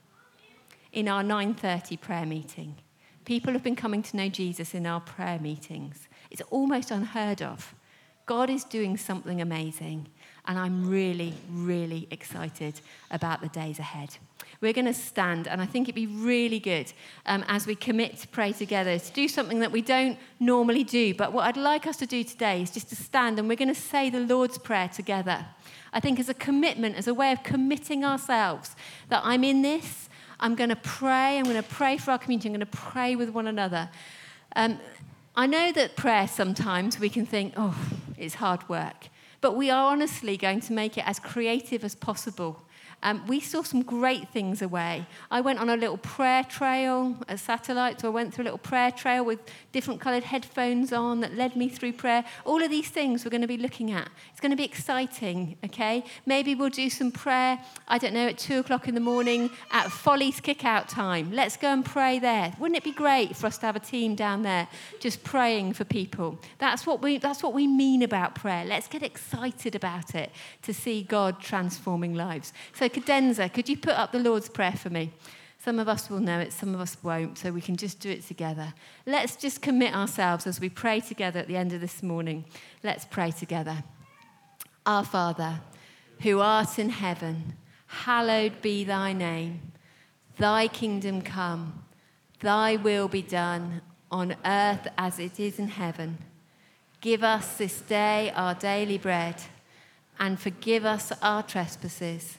In 0.93 1.09
our 1.09 1.23
9:30 1.23 2.01
prayer 2.01 2.27
meeting. 2.27 2.77
People 3.25 3.53
have 3.53 3.63
been 3.63 3.77
coming 3.77 4.03
to 4.05 4.17
know 4.17 4.29
Jesus 4.29 4.75
in 4.75 4.87
our 4.87 5.01
prayer 5.01 5.39
meetings. 5.39 6.09
It's 6.31 6.43
almost 6.51 6.91
unheard 6.91 7.43
of. 7.43 7.75
God 8.25 8.49
is 8.49 8.65
doing 8.65 8.97
something 8.97 9.41
amazing, 9.41 10.09
and 10.47 10.59
I'm 10.59 10.89
really, 10.89 11.35
really 11.51 12.07
excited 12.11 12.81
about 13.11 13.41
the 13.41 13.49
days 13.49 13.79
ahead. 13.79 14.17
We're 14.61 14.73
going 14.73 14.87
to 14.87 14.95
stand, 14.95 15.49
and 15.49 15.61
I 15.61 15.67
think 15.67 15.87
it'd 15.87 15.95
be 15.95 16.07
really 16.07 16.59
good 16.59 16.93
um, 17.27 17.45
as 17.49 17.67
we 17.67 17.75
commit 17.75 18.19
to 18.19 18.29
pray 18.29 18.53
together 18.53 18.99
to 18.99 19.13
do 19.13 19.29
something 19.29 19.61
that 19.61 19.71
we 19.71 19.83
don't 19.83 20.19
normally 20.41 20.85
do. 20.85 21.15
But 21.15 21.33
what 21.33 21.45
I'd 21.45 21.57
like 21.57 21.87
us 21.87 21.97
to 21.99 22.07
do 22.07 22.25
today 22.25 22.63
is 22.63 22.71
just 22.71 22.89
to 22.89 22.97
stand, 22.97 23.39
and 23.39 23.49
we're 23.49 23.57
going 23.57 23.69
to 23.69 23.75
say 23.75 24.09
the 24.09 24.21
Lord's 24.21 24.57
Prayer 24.57 24.89
together. 24.89 25.45
I 25.93 26.01
think 26.01 26.19
as 26.19 26.29
a 26.29 26.35
commitment, 26.35 26.97
as 26.97 27.07
a 27.07 27.15
way 27.15 27.33
of 27.33 27.43
committing 27.43 28.05
ourselves 28.05 28.77
that 29.09 29.21
I'm 29.25 29.45
in 29.45 29.63
this, 29.63 30.09
I'm 30.41 30.55
going 30.55 30.71
to 30.71 30.77
pray, 30.77 31.39
I'm 31.39 31.45
going 31.45 31.57
to 31.57 31.63
pray 31.63 31.97
for 31.97 32.11
our 32.11 32.19
community, 32.19 32.49
I'm 32.49 32.55
going 32.55 32.61
to 32.61 32.67
pray 32.67 33.17
with 33.17 33.31
one 33.31 33.47
another. 33.47 33.89
Um, 34.55 34.79
I 35.35 35.47
know 35.47 35.73
that 35.73 35.97
prayer 35.97 36.27
sometimes 36.27 36.99
we 36.99 37.09
can 37.09 37.27
think, 37.27 37.55
oh, 37.57 37.77
it's 38.17 38.37
hard 38.37 38.67
work. 38.69 39.09
But 39.41 39.57
we 39.57 39.71
are 39.71 39.93
honestly 39.93 40.37
going 40.37 40.61
to 40.61 40.73
make 40.73 40.97
it 40.99 41.07
as 41.07 41.19
creative 41.19 41.85
as 41.85 41.95
possible 41.95 42.66
um, 43.07 43.25
we 43.29 43.39
saw 43.39 43.63
some 43.63 43.83
great 43.83 44.31
things 44.31 44.63
away. 44.63 45.07
I 45.31 45.41
went 45.41 45.61
on 45.61 45.71
a 45.71 45.77
little 45.77 45.97
prayer 45.97 46.43
trail, 46.43 47.17
a 47.29 47.39
satellite, 47.39 48.01
so 48.01 48.09
I 48.09 48.11
went 48.11 48.35
through 48.35 48.43
a 48.43 48.47
little 48.51 48.59
prayer 48.59 48.91
trail 48.91 49.25
with 49.25 49.39
different 49.71 50.01
coloured 50.01 50.25
headphones 50.25 50.93
on 50.93 51.21
that 51.21 51.37
led 51.37 51.55
me 51.55 51.69
through 51.69 51.93
prayer. 51.93 52.25
All 52.45 52.61
of 52.61 52.69
these 52.69 52.89
things 52.89 53.25
we're 53.25 53.31
going 53.31 53.43
to 53.43 53.47
be 53.47 53.59
looking 53.59 53.93
at. 53.93 54.09
It's 54.33 54.41
going 54.41 54.51
to 54.51 54.57
be 54.57 54.65
exciting, 54.65 55.57
okay? 55.65 56.03
Maybe 56.27 56.57
we'll 56.57 56.69
do 56.69 56.91
some 56.91 57.13
prayer, 57.13 57.61
I 57.87 57.99
don't 57.99 58.13
know, 58.13 58.27
at 58.27 58.39
two 58.39 58.59
o'clock 58.59 58.89
in 58.89 58.97
the 58.97 59.01
morning 59.01 59.51
at 59.71 59.93
Folly's 59.93 60.41
kick 60.41 60.65
out 60.65 60.89
time. 60.89 61.31
Let's 61.31 61.57
go 61.57 61.69
and 61.69 61.85
pray 61.85 62.19
there. 62.19 62.57
Wouldn't 62.59 62.77
it 62.77 62.83
be 62.83 62.91
great 62.91 63.37
for 63.37 63.47
us 63.47 63.57
to 63.59 63.67
have 63.67 63.77
a 63.77 63.81
team 63.81 64.17
down 64.17 64.43
there 64.43 64.67
just 64.99 65.23
praying 65.23 65.75
for 65.75 65.85
people? 65.85 66.41
That's 66.59 66.85
what 66.85 67.03
we, 67.03 67.19
that's 67.19 67.41
what 67.41 67.55
we 67.55 67.69
mean 67.69 68.03
about 68.03 68.35
prayer. 68.35 68.65
Let's 68.65 68.89
get 68.89 69.05
excited 69.05 69.77
about 69.77 70.17
it 70.17 70.33
to 70.63 70.75
see 70.75 71.05
God 71.05 71.41
transforming 71.41 72.17
lives. 72.17 72.53
So, 72.75 72.89
cadenza, 72.97 73.51
could 73.51 73.69
you 73.69 73.77
put 73.77 73.93
up 73.93 74.11
the 74.11 74.19
Lord's 74.19 74.49
Prayer 74.49 74.73
for 74.73 74.89
me? 74.89 75.13
Some 75.59 75.79
of 75.79 75.87
us 75.87 76.09
will 76.09 76.19
know 76.19 76.41
it, 76.41 76.51
some 76.51 76.75
of 76.75 76.81
us 76.81 76.97
won't, 77.03 77.37
so 77.37 77.53
we 77.53 77.61
can 77.61 77.77
just 77.77 78.01
do 78.01 78.09
it 78.09 78.27
together. 78.27 78.73
Let's 79.05 79.37
just 79.37 79.61
commit 79.61 79.95
ourselves 79.95 80.47
as 80.47 80.61
we 80.61 80.71
pray 80.71 81.01
together 81.01 81.39
at 81.41 81.47
the 81.47 81.59
end 81.59 81.75
of 81.75 81.83
this 81.83 82.03
morning. 82.03 82.47
Let's 82.83 83.05
pray 83.05 83.33
together. 83.33 83.85
Our 84.87 85.05
Father, 85.05 85.61
who 86.23 86.41
art 86.41 86.79
in 86.79 86.89
heaven, 86.89 87.57
hallowed 87.87 88.63
be 88.63 88.83
thy 88.83 89.13
name. 89.13 89.73
Thy 90.39 90.67
kingdom 90.67 91.21
come, 91.21 91.85
thy 92.41 92.77
will 92.77 93.09
be 93.09 93.23
done 93.23 93.83
on 94.11 94.37
earth 94.47 94.89
as 94.97 95.19
it 95.19 95.39
is 95.39 95.59
in 95.59 95.69
heaven. 95.69 96.17
Give 97.03 97.23
us 97.23 97.59
this 97.59 97.83
day 97.83 98.33
our 98.35 98.55
daily 98.55 98.97
bread, 98.97 99.43
and 100.19 100.41
forgive 100.41 100.87
us 100.87 101.13
our 101.21 101.43
trespasses 101.43 102.39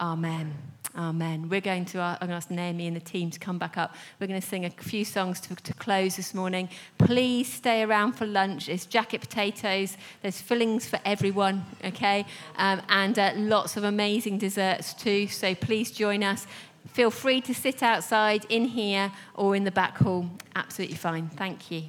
Amen. 0.00 0.54
Amen. 0.96 1.48
We're 1.48 1.60
going 1.60 1.84
to, 1.86 2.00
I'm 2.00 2.16
going 2.18 2.30
to 2.30 2.34
ask 2.34 2.50
Naomi 2.50 2.86
and 2.86 2.96
the 2.96 3.00
team 3.00 3.30
to 3.30 3.38
come 3.38 3.58
back 3.58 3.76
up. 3.76 3.94
We're 4.18 4.26
going 4.26 4.40
to 4.40 4.46
sing 4.46 4.64
a 4.64 4.70
few 4.70 5.04
songs 5.04 5.40
to, 5.42 5.54
to 5.54 5.74
close 5.74 6.16
this 6.16 6.34
morning. 6.34 6.68
Please 6.98 7.52
stay 7.52 7.82
around 7.82 8.14
for 8.14 8.26
lunch. 8.26 8.68
It's 8.68 8.86
jacket 8.86 9.20
potatoes. 9.20 9.96
There's 10.22 10.40
fillings 10.40 10.88
for 10.88 10.98
everyone, 11.04 11.64
okay? 11.84 12.26
Um, 12.56 12.82
and 12.88 13.18
uh, 13.18 13.32
lots 13.36 13.76
of 13.76 13.84
amazing 13.84 14.38
desserts 14.38 14.94
too. 14.94 15.28
So 15.28 15.54
please 15.54 15.90
join 15.90 16.24
us. 16.24 16.46
Feel 16.88 17.10
free 17.10 17.40
to 17.42 17.54
sit 17.54 17.82
outside 17.82 18.46
in 18.48 18.64
here 18.64 19.12
or 19.34 19.54
in 19.54 19.64
the 19.64 19.70
back 19.70 19.98
hall. 19.98 20.28
Absolutely 20.56 20.96
fine. 20.96 21.28
Thank 21.28 21.70
you. 21.70 21.84